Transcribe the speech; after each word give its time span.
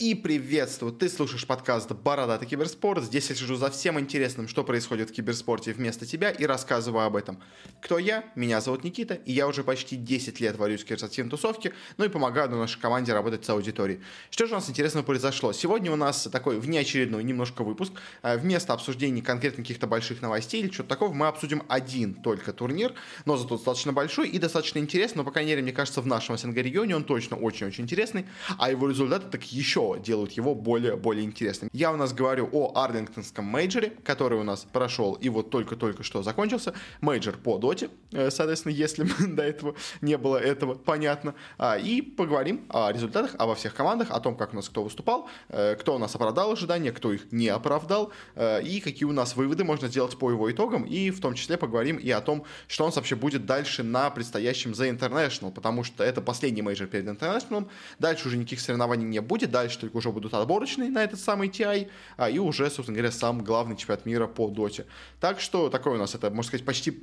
И 0.00 0.14
приветствую! 0.14 0.92
Ты 0.92 1.08
слушаешь 1.08 1.44
подкаст 1.44 1.90
«Бородатый 1.90 2.46
киберспорт». 2.46 3.02
Здесь 3.02 3.30
я 3.30 3.34
сижу 3.34 3.56
за 3.56 3.68
всем 3.68 3.98
интересным, 3.98 4.46
что 4.46 4.62
происходит 4.62 5.10
в 5.10 5.12
киберспорте 5.12 5.72
вместо 5.72 6.06
тебя 6.06 6.30
и 6.30 6.46
рассказываю 6.46 7.04
об 7.04 7.16
этом. 7.16 7.40
Кто 7.80 7.98
я? 7.98 8.24
Меня 8.36 8.60
зовут 8.60 8.84
Никита, 8.84 9.14
и 9.14 9.32
я 9.32 9.48
уже 9.48 9.64
почти 9.64 9.96
10 9.96 10.38
лет 10.38 10.56
варюсь 10.56 10.82
в 10.82 10.84
киберспортивной 10.84 11.32
тусовке, 11.32 11.72
ну 11.96 12.04
и 12.04 12.08
помогаю 12.08 12.48
нашей 12.48 12.80
команде 12.80 13.12
работать 13.12 13.44
с 13.44 13.50
аудиторией. 13.50 14.00
Что 14.30 14.46
же 14.46 14.52
у 14.52 14.54
нас 14.58 14.70
интересного 14.70 15.04
произошло? 15.04 15.52
Сегодня 15.52 15.90
у 15.90 15.96
нас 15.96 16.28
такой 16.30 16.60
внеочередной 16.60 17.24
немножко 17.24 17.64
выпуск. 17.64 17.92
Э, 18.22 18.36
вместо 18.38 18.74
обсуждения 18.74 19.20
конкретно 19.20 19.64
каких-то 19.64 19.88
больших 19.88 20.22
новостей 20.22 20.62
или 20.62 20.70
что-то 20.70 20.90
такого, 20.90 21.12
мы 21.12 21.26
обсудим 21.26 21.64
один 21.68 22.14
только 22.14 22.52
турнир, 22.52 22.94
но 23.24 23.36
зато 23.36 23.56
достаточно 23.56 23.92
большой 23.92 24.28
и 24.28 24.38
достаточно 24.38 24.78
интересный, 24.78 25.18
но, 25.18 25.24
по 25.24 25.32
крайней 25.32 25.50
мере, 25.50 25.62
мне 25.62 25.72
кажется, 25.72 26.00
в 26.02 26.06
нашем 26.06 26.38
СНГ-регионе 26.38 26.94
он 26.94 27.02
точно 27.02 27.36
очень-очень 27.36 27.82
интересный, 27.82 28.26
а 28.58 28.70
его 28.70 28.88
результаты 28.88 29.28
так 29.28 29.42
еще 29.42 29.87
делают 29.96 30.32
его 30.32 30.54
более-более 30.54 31.24
интересным. 31.24 31.70
Я 31.72 31.92
у 31.92 31.96
нас 31.96 32.12
говорю 32.12 32.48
о 32.52 32.72
Арлингтонском 32.74 33.44
мейджоре, 33.44 33.92
который 34.04 34.38
у 34.38 34.42
нас 34.42 34.66
прошел 34.72 35.14
и 35.14 35.28
вот 35.28 35.50
только-только 35.50 36.02
что 36.02 36.22
закончился. 36.22 36.74
Мейджор 37.00 37.36
по 37.36 37.58
доте, 37.58 37.90
э, 38.12 38.30
соответственно, 38.30 38.72
если 38.72 39.06
до 39.26 39.42
этого 39.42 39.74
не 40.00 40.16
было 40.16 40.36
этого, 40.36 40.74
понятно. 40.74 41.34
А, 41.58 41.78
и 41.78 42.02
поговорим 42.02 42.66
о 42.68 42.90
результатах, 42.90 43.34
обо 43.38 43.54
всех 43.54 43.74
командах, 43.74 44.10
о 44.10 44.20
том, 44.20 44.36
как 44.36 44.52
у 44.52 44.56
нас 44.56 44.68
кто 44.68 44.82
выступал, 44.82 45.28
э, 45.48 45.76
кто 45.76 45.94
у 45.94 45.98
нас 45.98 46.14
оправдал 46.14 46.52
ожидания, 46.52 46.92
кто 46.92 47.12
их 47.12 47.32
не 47.32 47.48
оправдал, 47.48 48.12
э, 48.34 48.62
и 48.62 48.80
какие 48.80 49.08
у 49.08 49.12
нас 49.12 49.36
выводы 49.36 49.64
можно 49.64 49.88
сделать 49.88 50.18
по 50.18 50.30
его 50.30 50.50
итогам, 50.50 50.84
и 50.84 51.10
в 51.10 51.20
том 51.20 51.34
числе 51.34 51.56
поговорим 51.56 51.96
и 51.96 52.10
о 52.10 52.20
том, 52.20 52.44
что 52.66 52.84
у 52.84 52.86
нас 52.86 52.96
вообще 52.96 53.16
будет 53.16 53.46
дальше 53.46 53.82
на 53.82 54.10
предстоящем 54.10 54.72
The 54.72 54.96
International, 54.96 55.52
потому 55.52 55.84
что 55.84 56.04
это 56.04 56.20
последний 56.20 56.62
мейджор 56.62 56.88
перед 56.88 57.06
International, 57.06 57.68
дальше 57.98 58.28
уже 58.28 58.36
никаких 58.36 58.60
соревнований 58.60 59.06
не 59.06 59.20
будет, 59.20 59.50
дальше 59.50 59.77
только 59.78 59.96
уже 59.96 60.10
будут 60.10 60.34
отборочные 60.34 60.90
на 60.90 61.02
этот 61.02 61.20
самый 61.20 61.48
TI, 61.48 61.88
а, 62.16 62.30
и 62.30 62.38
уже, 62.38 62.70
собственно 62.70 62.96
говоря, 62.96 63.12
сам 63.12 63.42
главный 63.42 63.76
чемпионат 63.76 64.06
мира 64.06 64.26
по 64.26 64.48
доте. 64.48 64.86
Так 65.20 65.40
что 65.40 65.70
такой 65.70 65.94
у 65.94 65.98
нас 65.98 66.14
это, 66.14 66.30
можно 66.30 66.48
сказать, 66.48 66.66
почти 66.66 67.02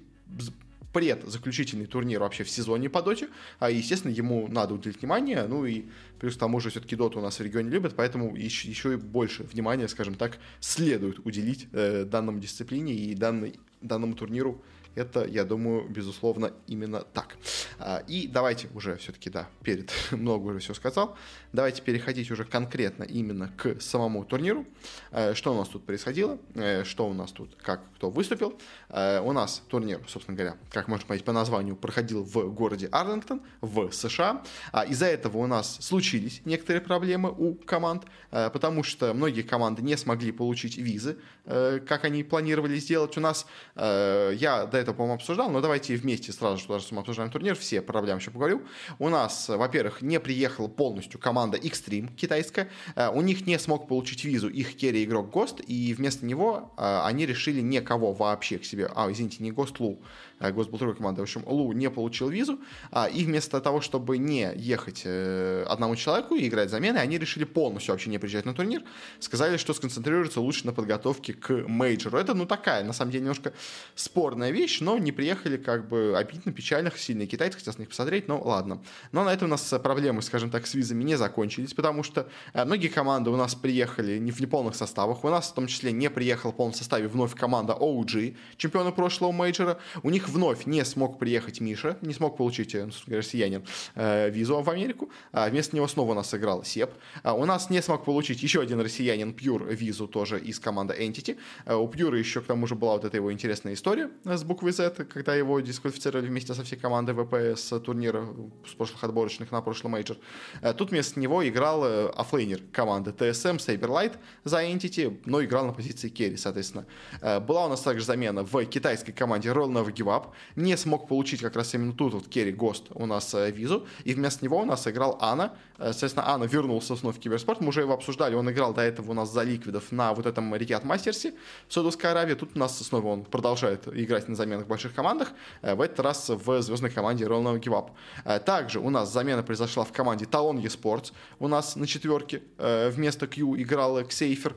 предзаключительный 0.95 1.87
турнир 1.87 2.21
вообще 2.21 2.45
в 2.45 2.49
сезоне 2.49 2.89
по 2.89 3.01
доте, 3.01 3.27
а, 3.59 3.69
естественно, 3.69 4.13
ему 4.13 4.47
надо 4.47 4.73
уделить 4.73 5.01
внимание, 5.01 5.45
ну 5.45 5.65
и 5.65 5.83
плюс 6.19 6.35
к 6.35 6.39
тому 6.39 6.61
же 6.61 6.69
все-таки 6.69 6.95
доту 6.95 7.19
у 7.19 7.21
нас 7.21 7.37
в 7.37 7.43
регионе 7.43 7.69
любят, 7.69 7.95
поэтому 7.97 8.33
еще, 8.33 8.69
еще 8.69 8.93
и 8.93 8.95
больше 8.95 9.43
внимания, 9.43 9.89
скажем 9.89 10.15
так, 10.15 10.37
следует 10.61 11.19
уделить 11.25 11.67
э, 11.73 12.05
данному 12.05 12.39
дисциплине 12.39 12.93
и 12.93 13.13
данной, 13.13 13.55
данному 13.81 14.15
турниру 14.15 14.61
это, 14.95 15.25
я 15.25 15.43
думаю, 15.43 15.87
безусловно, 15.89 16.53
именно 16.67 17.01
так. 17.01 17.37
А, 17.79 18.03
и 18.07 18.27
давайте 18.27 18.67
уже 18.73 18.97
все-таки, 18.97 19.29
да, 19.29 19.47
перед 19.63 19.91
много 20.11 20.47
уже 20.47 20.59
все 20.59 20.73
сказал, 20.73 21.15
давайте 21.53 21.81
переходить 21.81 22.31
уже 22.31 22.45
конкретно 22.45 23.03
именно 23.03 23.51
к 23.57 23.81
самому 23.81 24.23
турниру. 24.25 24.65
Э, 25.11 25.33
что 25.33 25.53
у 25.53 25.57
нас 25.57 25.67
тут 25.69 25.85
происходило, 25.85 26.37
э, 26.53 26.83
что 26.83 27.07
у 27.07 27.13
нас 27.13 27.31
тут, 27.31 27.55
как 27.61 27.81
кто 27.95 28.09
выступил. 28.09 28.59
Э, 28.89 29.19
у 29.21 29.31
нас 29.31 29.63
турнир, 29.69 30.01
собственно 30.07 30.37
говоря, 30.37 30.57
как 30.71 30.87
можно 30.87 31.07
понять 31.07 31.23
по 31.23 31.31
названию, 31.31 31.75
проходил 31.75 32.23
в 32.23 32.53
городе 32.53 32.87
Арлингтон 32.91 33.41
в 33.61 33.91
США. 33.91 34.43
А 34.71 34.85
из-за 34.85 35.07
этого 35.07 35.37
у 35.37 35.47
нас 35.47 35.77
случились 35.81 36.41
некоторые 36.45 36.81
проблемы 36.81 37.31
у 37.31 37.55
команд, 37.55 38.03
потому 38.29 38.83
что 38.83 39.13
многие 39.13 39.41
команды 39.41 39.81
не 39.81 39.97
смогли 39.97 40.31
получить 40.31 40.77
визы, 40.77 41.17
как 41.45 42.03
они 42.03 42.23
планировали 42.23 42.77
сделать. 42.77 43.17
У 43.17 43.21
нас, 43.21 43.45
я 43.75 44.67
до 44.71 44.77
это, 44.85 44.93
по-моему, 44.93 45.15
обсуждал, 45.15 45.49
но 45.49 45.61
давайте 45.61 45.95
вместе 45.95 46.31
сразу 46.31 46.57
же, 46.57 46.79
что 46.79 46.95
мы 46.95 47.01
обсуждаем 47.01 47.31
турнир, 47.31 47.55
все 47.55 47.81
проблемы 47.81 48.19
еще 48.19 48.31
поговорю. 48.31 48.61
У 48.99 49.09
нас, 49.09 49.49
во-первых, 49.49 50.01
не 50.01 50.19
приехала 50.19 50.67
полностью 50.67 51.19
команда 51.19 51.57
Extreme 51.57 52.13
китайская, 52.15 52.69
э, 52.95 53.09
у 53.09 53.21
них 53.21 53.47
не 53.47 53.57
смог 53.57 53.87
получить 53.87 54.23
визу 54.23 54.47
их 54.47 54.75
керри 54.75 55.03
игрок 55.03 55.31
Гост, 55.31 55.59
и 55.65 55.93
вместо 55.93 56.25
него 56.25 56.73
э, 56.77 57.01
они 57.03 57.25
решили 57.25 57.61
никого 57.61 58.13
вообще 58.13 58.59
к 58.59 58.65
себе, 58.65 58.89
а, 58.95 59.11
извините, 59.11 59.37
не 59.39 59.51
Гост 59.51 59.79
Лу, 59.79 59.99
Гост 60.39 60.69
был 60.69 60.77
другой 60.77 60.95
командой, 60.95 61.21
в 61.21 61.23
общем, 61.23 61.43
Лу 61.45 61.71
не 61.71 61.89
получил 61.89 62.29
визу, 62.29 62.59
а, 62.91 63.07
и 63.07 63.23
вместо 63.23 63.61
того, 63.61 63.81
чтобы 63.81 64.17
не 64.17 64.51
ехать 64.55 65.03
э, 65.05 65.63
одному 65.67 65.95
человеку 65.95 66.35
и 66.35 66.47
играть 66.47 66.69
замены, 66.69 66.97
они 66.97 67.17
решили 67.17 67.45
полностью 67.45 67.93
вообще 67.93 68.09
не 68.09 68.17
приезжать 68.17 68.45
на 68.45 68.53
турнир, 68.53 68.83
сказали, 69.19 69.57
что 69.57 69.73
сконцентрируются 69.73 70.41
лучше 70.41 70.65
на 70.65 70.73
подготовке 70.73 71.33
к 71.33 71.67
мейджору. 71.67 72.17
Это, 72.17 72.33
ну, 72.33 72.45
такая, 72.45 72.83
на 72.83 72.93
самом 72.93 73.11
деле, 73.11 73.23
немножко 73.23 73.53
спорная 73.95 74.51
вещь, 74.51 74.74
но 74.81 74.97
не 74.97 75.11
приехали 75.11 75.57
как 75.57 75.87
бы 75.87 76.17
обидно, 76.17 76.51
печально, 76.51 76.91
сильные 76.95 77.27
китайцы, 77.27 77.57
хотел 77.57 77.73
с 77.73 77.77
них 77.77 77.89
посмотреть, 77.89 78.27
но 78.27 78.41
ладно. 78.41 78.81
Но 79.11 79.23
на 79.23 79.33
этом 79.33 79.47
у 79.47 79.51
нас 79.51 79.73
проблемы, 79.83 80.21
скажем 80.21 80.49
так, 80.49 80.67
с 80.67 80.73
визами 80.73 81.03
не 81.03 81.15
закончились, 81.15 81.73
потому 81.73 82.03
что 82.03 82.27
э, 82.53 82.65
многие 82.65 82.87
команды 82.87 83.29
у 83.29 83.35
нас 83.35 83.55
приехали 83.55 84.17
не 84.17 84.31
в 84.31 84.39
неполных 84.39 84.75
составах, 84.75 85.23
у 85.23 85.29
нас 85.29 85.49
в 85.49 85.53
том 85.53 85.67
числе 85.67 85.91
не 85.91 86.09
приехала 86.09 86.51
в 86.51 86.55
полном 86.55 86.73
составе 86.73 87.07
вновь 87.07 87.35
команда 87.35 87.73
OG, 87.73 88.35
чемпионы 88.57 88.91
прошлого 88.91 89.31
мейджора, 89.31 89.77
у 90.03 90.09
них 90.09 90.29
вновь 90.29 90.65
не 90.65 90.83
смог 90.85 91.19
приехать 91.19 91.61
Миша, 91.61 91.97
не 92.01 92.13
смог 92.13 92.37
получить, 92.37 92.75
э, 92.75 92.85
ну, 92.85 92.91
россиянин, 93.07 93.63
э, 93.95 94.29
визу 94.29 94.61
в 94.61 94.69
Америку, 94.69 95.09
а 95.31 95.49
вместо 95.49 95.75
него 95.75 95.87
снова 95.87 96.11
у 96.11 96.15
нас 96.15 96.29
сыграл 96.29 96.63
Ceb, 96.63 96.91
а 97.23 97.33
у 97.33 97.45
нас 97.45 97.69
не 97.69 97.81
смог 97.81 98.05
получить 98.05 98.41
еще 98.43 98.61
один 98.61 98.79
россиянин 98.79 99.33
Pure 99.33 99.65
визу 99.65 100.07
тоже 100.07 100.39
из 100.39 100.59
команды 100.59 100.93
Entity, 100.93 101.37
у 101.65 101.87
Pure 101.87 102.07
'а 102.07 102.17
еще 102.17 102.41
к 102.41 102.45
тому 102.45 102.67
же 102.67 102.75
была 102.75 102.93
вот 102.93 103.05
эта 103.05 103.17
его 103.17 103.31
интересная 103.31 103.73
история 103.73 104.09
с 104.23 104.43
буквой 104.43 104.64
Z, 104.71 105.05
когда 105.05 105.35
его 105.35 105.59
дисквалифицировали 105.59 106.27
вместе 106.27 106.53
со 106.53 106.63
всей 106.63 106.77
командой 106.77 107.13
VP 107.13 107.57
с 107.57 107.79
турнира 107.79 108.27
с 108.67 108.73
прошлых 108.73 109.03
отборочных 109.03 109.51
на 109.51 109.61
прошлый 109.61 109.91
мейджор. 109.91 110.17
Э, 110.61 110.73
тут 110.73 110.91
вместо 110.91 111.19
него 111.19 111.47
играл 111.47 111.85
э, 111.85 112.07
оффлейнер 112.09 112.61
команды 112.71 113.11
TSM 113.11 113.57
Saberlight 113.57 114.17
за 114.43 114.63
Entity, 114.63 115.21
но 115.25 115.43
играл 115.43 115.65
на 115.65 115.73
позиции 115.73 116.09
керри, 116.09 116.37
соответственно. 116.37 116.85
Э, 117.21 117.39
была 117.39 117.65
у 117.65 117.69
нас 117.69 117.81
также 117.81 118.05
замена 118.05 118.43
в 118.43 118.65
китайской 118.65 119.11
команде 119.11 119.49
Royal 119.49 119.71
Never 119.71 119.93
Give 119.93 120.07
Up. 120.07 120.27
Не 120.55 120.77
смог 120.77 121.07
получить 121.07 121.41
как 121.41 121.55
раз 121.55 121.73
именно 121.73 121.93
тут 121.93 122.13
вот 122.13 122.27
керри 122.27 122.51
Ghost 122.51 122.85
у 122.91 123.05
нас 123.05 123.33
визу, 123.33 123.85
и 124.03 124.13
вместо 124.13 124.43
него 124.45 124.59
у 124.59 124.65
нас 124.65 124.87
играл 124.87 125.17
Ana. 125.21 125.53
Соответственно, 125.77 126.29
Ana 126.29 126.45
вернулся 126.45 126.95
снова 126.95 127.13
в 127.13 127.19
киберспорт. 127.19 127.59
Мы 127.59 127.69
уже 127.69 127.81
его 127.81 127.93
обсуждали, 127.93 128.35
он 128.35 128.49
играл 128.49 128.73
до 128.73 128.81
этого 128.81 129.11
у 129.11 129.13
нас 129.13 129.31
за 129.31 129.43
ликвидов 129.43 129.91
на 129.91 130.13
вот 130.13 130.25
этом 130.25 130.55
Riyadh 130.55 130.85
Masters 130.85 131.23
'е 131.23 131.33
в 131.67 131.73
Саудовской 131.73 132.11
Аравии. 132.11 132.33
Тут 132.35 132.51
у 132.55 132.59
нас 132.59 132.77
снова 132.79 133.07
он 133.07 133.25
продолжает 133.25 133.87
играть 133.87 134.29
на 134.29 134.35
замену 134.35 134.54
заменах 134.55 134.65
в 134.65 134.67
больших 134.67 134.93
командах, 134.93 135.33
э, 135.61 135.75
в 135.75 135.81
этот 135.81 135.99
раз 135.99 136.29
в 136.29 136.61
звездной 136.61 136.89
команде 136.89 137.25
Roll 137.25 137.43
No 137.43 137.59
Give 137.59 137.73
Up. 137.73 137.91
Э, 138.25 138.39
также 138.39 138.79
у 138.79 138.89
нас 138.89 139.11
замена 139.11 139.43
произошла 139.43 139.83
в 139.83 139.91
команде 139.91 140.25
Talon 140.25 140.61
eSports. 140.61 141.11
У 141.39 141.47
нас 141.47 141.75
на 141.75 141.87
четверке 141.87 142.41
э, 142.57 142.89
вместо 142.89 143.27
Q 143.27 143.55
играл 143.57 144.03
Ксейфер, 144.05 144.55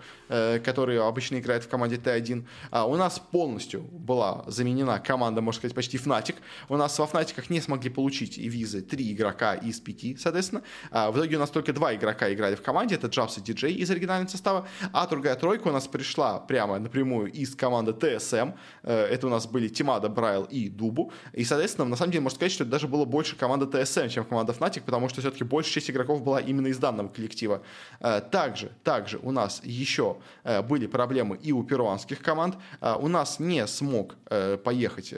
который 0.64 1.00
обычно 1.00 1.38
играет 1.38 1.64
в 1.64 1.68
команде 1.68 1.96
Т1. 1.96 2.44
А 2.70 2.86
у 2.86 2.96
нас 2.96 3.18
полностью 3.18 3.80
была 3.80 4.44
заменена 4.46 4.98
команда, 4.98 5.40
можно 5.40 5.58
сказать, 5.58 5.74
почти 5.74 5.96
Fnatic. 5.96 6.34
У 6.68 6.76
нас 6.76 6.98
во 6.98 7.06
Fnatic 7.06 7.44
не 7.48 7.60
смогли 7.60 7.90
получить 7.90 8.38
визы 8.38 8.80
три 8.80 9.12
игрока 9.12 9.54
из 9.54 9.80
пяти, 9.80 10.16
соответственно. 10.16 10.62
А 10.90 11.10
в 11.10 11.16
итоге 11.16 11.36
у 11.36 11.40
нас 11.40 11.50
только 11.50 11.72
два 11.72 11.94
игрока 11.94 12.32
играли 12.32 12.54
в 12.54 12.62
команде. 12.62 12.94
Это 12.94 13.06
Джабс 13.06 13.38
и 13.38 13.40
Диджей 13.40 13.74
из 13.74 13.90
оригинального 13.90 14.28
состава. 14.28 14.68
А 14.92 15.06
другая 15.06 15.36
тройка 15.36 15.68
у 15.68 15.72
нас 15.72 15.86
пришла 15.86 16.38
прямо 16.40 16.78
напрямую 16.78 17.32
из 17.32 17.54
команды 17.54 17.92
TSM. 17.92 18.54
Это 18.82 19.26
у 19.26 19.30
нас 19.30 19.46
были 19.46 19.68
Тим 19.78 19.88
Ямада, 19.88 20.08
Брайл 20.08 20.44
и 20.44 20.68
Дубу. 20.68 21.12
И, 21.32 21.44
соответственно, 21.44 21.88
на 21.88 21.96
самом 21.96 22.12
деле 22.12 22.22
можно 22.22 22.36
сказать, 22.36 22.52
что 22.52 22.64
это 22.64 22.72
даже 22.72 22.88
было 22.88 23.04
больше 23.04 23.36
команда 23.36 23.66
TSM, 23.66 24.08
чем 24.08 24.24
команда 24.24 24.52
Fnatic, 24.52 24.82
потому 24.84 25.08
что 25.08 25.20
все-таки 25.20 25.44
большая 25.44 25.74
часть 25.74 25.90
игроков 25.90 26.22
была 26.22 26.40
именно 26.40 26.66
из 26.66 26.78
данного 26.78 27.08
коллектива. 27.08 27.62
Э, 28.00 28.20
также, 28.20 28.70
также 28.84 29.18
у 29.18 29.30
нас 29.30 29.60
еще 29.64 30.18
э, 30.44 30.62
были 30.62 30.86
проблемы 30.86 31.36
и 31.36 31.52
у 31.52 31.62
перуанских 31.62 32.20
команд. 32.20 32.56
Э, 32.80 32.96
у 32.98 33.08
нас 33.08 33.38
не 33.38 33.66
смог 33.66 34.16
поехать 34.64 35.14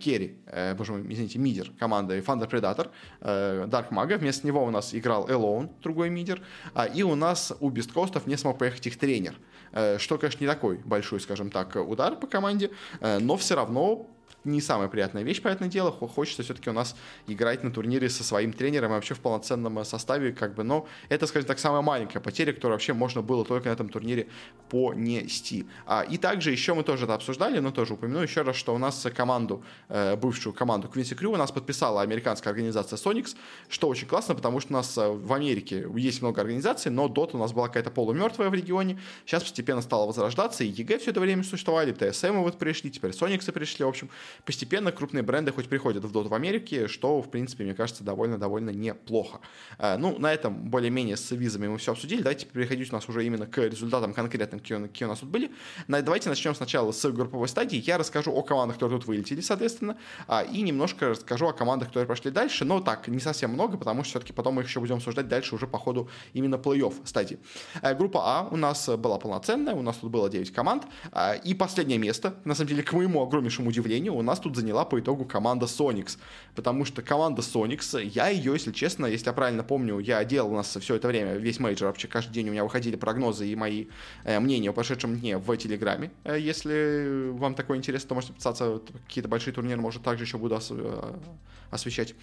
керри, 0.00 0.38
боже 0.76 0.92
мой, 0.92 1.12
извините, 1.12 1.38
мидер 1.38 1.70
команды 1.78 2.18
Thunder 2.18 2.48
Predator, 2.50 2.90
Dark 3.20 3.90
Maga. 3.90 4.18
Вместо 4.18 4.46
него 4.46 4.64
у 4.64 4.70
нас 4.70 4.94
играл 4.94 5.28
Alone, 5.28 5.70
другой 5.82 6.10
мидер. 6.10 6.40
А, 6.74 6.86
и 6.86 7.02
у 7.02 7.14
нас 7.14 7.52
у 7.60 7.70
Бесткостов 7.70 8.26
не 8.26 8.36
смог 8.36 8.58
поехать 8.58 8.86
их 8.86 8.98
тренер. 8.98 9.34
Э, 9.72 9.98
что, 9.98 10.18
конечно, 10.18 10.42
не 10.42 10.48
такой 10.48 10.76
большой, 10.78 11.20
скажем 11.20 11.50
так, 11.50 11.76
удар 11.76 12.16
по 12.16 12.26
команде, 12.26 12.70
э, 13.00 13.18
но 13.18 13.36
все 13.36 13.54
равно 13.54 14.08
не 14.48 14.60
самая 14.60 14.88
приятная 14.88 15.22
вещь, 15.22 15.42
понятное 15.42 15.68
дело. 15.68 15.92
Хочется 15.92 16.42
все-таки 16.42 16.70
у 16.70 16.72
нас 16.72 16.96
играть 17.26 17.62
на 17.64 17.70
турнире 17.70 18.08
со 18.08 18.24
своим 18.24 18.52
тренером 18.52 18.90
и 18.92 18.94
вообще 18.94 19.14
в 19.14 19.20
полноценном 19.20 19.84
составе, 19.84 20.32
как 20.32 20.54
бы, 20.54 20.64
но 20.64 20.86
это, 21.08 21.26
скажем 21.26 21.46
так, 21.46 21.58
самая 21.58 21.82
маленькая 21.82 22.20
потеря, 22.20 22.52
которую 22.52 22.74
вообще 22.74 22.92
можно 22.92 23.22
было 23.22 23.44
только 23.44 23.68
на 23.68 23.72
этом 23.72 23.88
турнире 23.88 24.28
понести. 24.68 25.66
А, 25.86 26.02
и 26.02 26.18
также 26.18 26.50
еще 26.50 26.74
мы 26.74 26.82
тоже 26.82 27.04
это 27.04 27.14
обсуждали, 27.14 27.58
но 27.58 27.70
тоже 27.70 27.94
упомяну 27.94 28.22
еще 28.22 28.42
раз, 28.42 28.56
что 28.56 28.74
у 28.74 28.78
нас 28.78 29.06
команду, 29.14 29.62
э, 29.88 30.16
бывшую 30.16 30.52
команду 30.52 30.90
Quincy 30.92 31.18
Crew 31.18 31.34
у 31.34 31.36
нас 31.36 31.52
подписала 31.52 32.02
американская 32.02 32.52
организация 32.52 32.96
Sonics, 32.96 33.36
что 33.68 33.88
очень 33.88 34.06
классно, 34.06 34.34
потому 34.34 34.60
что 34.60 34.72
у 34.72 34.76
нас 34.76 34.96
э, 34.98 35.08
в 35.08 35.32
Америке 35.32 35.86
есть 35.96 36.22
много 36.22 36.40
организаций, 36.40 36.90
но 36.90 37.06
Dota 37.06 37.30
у 37.34 37.38
нас 37.38 37.52
была 37.52 37.68
какая-то 37.68 37.90
полумертвая 37.90 38.48
в 38.48 38.54
регионе, 38.54 38.98
сейчас 39.26 39.42
постепенно 39.42 39.82
стала 39.82 40.06
возрождаться, 40.06 40.64
и 40.64 40.68
EG 40.68 40.98
все 40.98 41.10
это 41.10 41.20
время 41.20 41.42
существовали, 41.44 41.94
TSM 41.94 42.42
вот 42.42 42.58
пришли, 42.58 42.90
теперь 42.90 43.10
Sonics 43.10 43.50
пришли, 43.52 43.84
в 43.84 43.88
общем, 43.88 44.08
постепенно 44.44 44.92
крупные 44.92 45.22
бренды 45.22 45.52
хоть 45.52 45.68
приходят 45.68 46.04
в 46.04 46.12
доту 46.12 46.28
в 46.28 46.34
Америке, 46.34 46.88
что, 46.88 47.20
в 47.20 47.30
принципе, 47.30 47.64
мне 47.64 47.74
кажется, 47.74 48.04
довольно-довольно 48.04 48.70
неплохо. 48.70 49.40
Э, 49.78 49.96
ну, 49.96 50.18
на 50.18 50.32
этом 50.32 50.70
более-менее 50.70 51.16
с 51.16 51.30
визами 51.30 51.68
мы 51.68 51.78
все 51.78 51.92
обсудили. 51.92 52.22
Давайте 52.22 52.46
переходить 52.46 52.90
у 52.90 52.94
нас 52.94 53.08
уже 53.08 53.24
именно 53.24 53.46
к 53.46 53.58
результатам 53.58 54.14
конкретным, 54.14 54.60
какие, 54.60 55.04
у 55.04 55.08
нас 55.08 55.20
тут 55.20 55.28
были. 55.28 55.50
Давайте 55.86 56.28
начнем 56.28 56.54
сначала 56.54 56.92
с 56.92 57.10
групповой 57.10 57.48
стадии. 57.48 57.82
Я 57.84 57.98
расскажу 57.98 58.32
о 58.32 58.42
командах, 58.42 58.76
которые 58.76 58.98
тут 58.98 59.08
вылетели, 59.08 59.40
соответственно, 59.40 59.96
а, 60.26 60.42
и 60.42 60.62
немножко 60.62 61.10
расскажу 61.10 61.48
о 61.48 61.52
командах, 61.52 61.88
которые 61.88 62.06
прошли 62.06 62.30
дальше, 62.30 62.64
но 62.64 62.80
так, 62.80 63.08
не 63.08 63.20
совсем 63.20 63.50
много, 63.52 63.76
потому 63.76 64.04
что 64.04 64.10
все-таки 64.10 64.32
потом 64.32 64.54
мы 64.54 64.62
еще 64.62 64.80
будем 64.80 64.96
обсуждать 64.96 65.28
дальше 65.28 65.54
уже 65.54 65.66
по 65.66 65.78
ходу 65.78 66.08
именно 66.32 66.56
плей-офф 66.56 66.94
стадии. 67.04 67.38
Э, 67.82 67.94
группа 67.94 68.20
А 68.24 68.48
у 68.50 68.56
нас 68.56 68.88
была 68.88 69.18
полноценная, 69.18 69.74
у 69.74 69.82
нас 69.82 69.96
тут 69.96 70.10
было 70.10 70.28
9 70.28 70.52
команд, 70.52 70.84
а, 71.12 71.34
и 71.34 71.54
последнее 71.54 71.98
место, 71.98 72.34
на 72.44 72.54
самом 72.54 72.68
деле, 72.68 72.82
к 72.82 72.92
моему 72.92 73.22
огромнейшему 73.22 73.68
удивлению, 73.68 74.14
у 74.18 74.22
нас 74.22 74.40
тут 74.40 74.56
заняла 74.56 74.84
по 74.84 74.98
итогу 75.00 75.24
команда 75.24 75.66
Sonics, 75.66 76.18
потому 76.54 76.84
что 76.84 77.02
команда 77.02 77.42
Sonics, 77.42 78.02
я 78.02 78.28
ее, 78.28 78.52
если 78.52 78.72
честно, 78.72 79.06
если 79.06 79.26
я 79.26 79.32
правильно 79.32 79.62
помню, 79.62 79.98
я 79.98 80.24
делал 80.24 80.52
у 80.52 80.56
нас 80.56 80.76
все 80.76 80.94
это 80.94 81.08
время, 81.08 81.34
весь 81.34 81.60
мейджор, 81.60 81.88
вообще 81.88 82.08
каждый 82.08 82.32
день 82.32 82.48
у 82.48 82.52
меня 82.52 82.64
выходили 82.64 82.96
прогнозы 82.96 83.48
и 83.48 83.54
мои 83.54 83.86
э, 84.24 84.38
мнения 84.40 84.70
о 84.70 84.72
прошедшем 84.72 85.18
дне 85.18 85.38
в 85.38 85.56
Телеграме. 85.56 86.10
Э, 86.24 86.38
если 86.38 87.30
вам 87.30 87.54
такое 87.54 87.78
интересно, 87.78 88.08
то 88.08 88.14
можете 88.14 88.32
подписаться, 88.32 88.80
какие-то 89.06 89.28
большие 89.28 89.54
турниры, 89.54 89.80
может, 89.80 90.02
также 90.02 90.24
еще 90.24 90.38
буду 90.38 90.58
э, 90.70 91.12
освещать. 91.70 92.14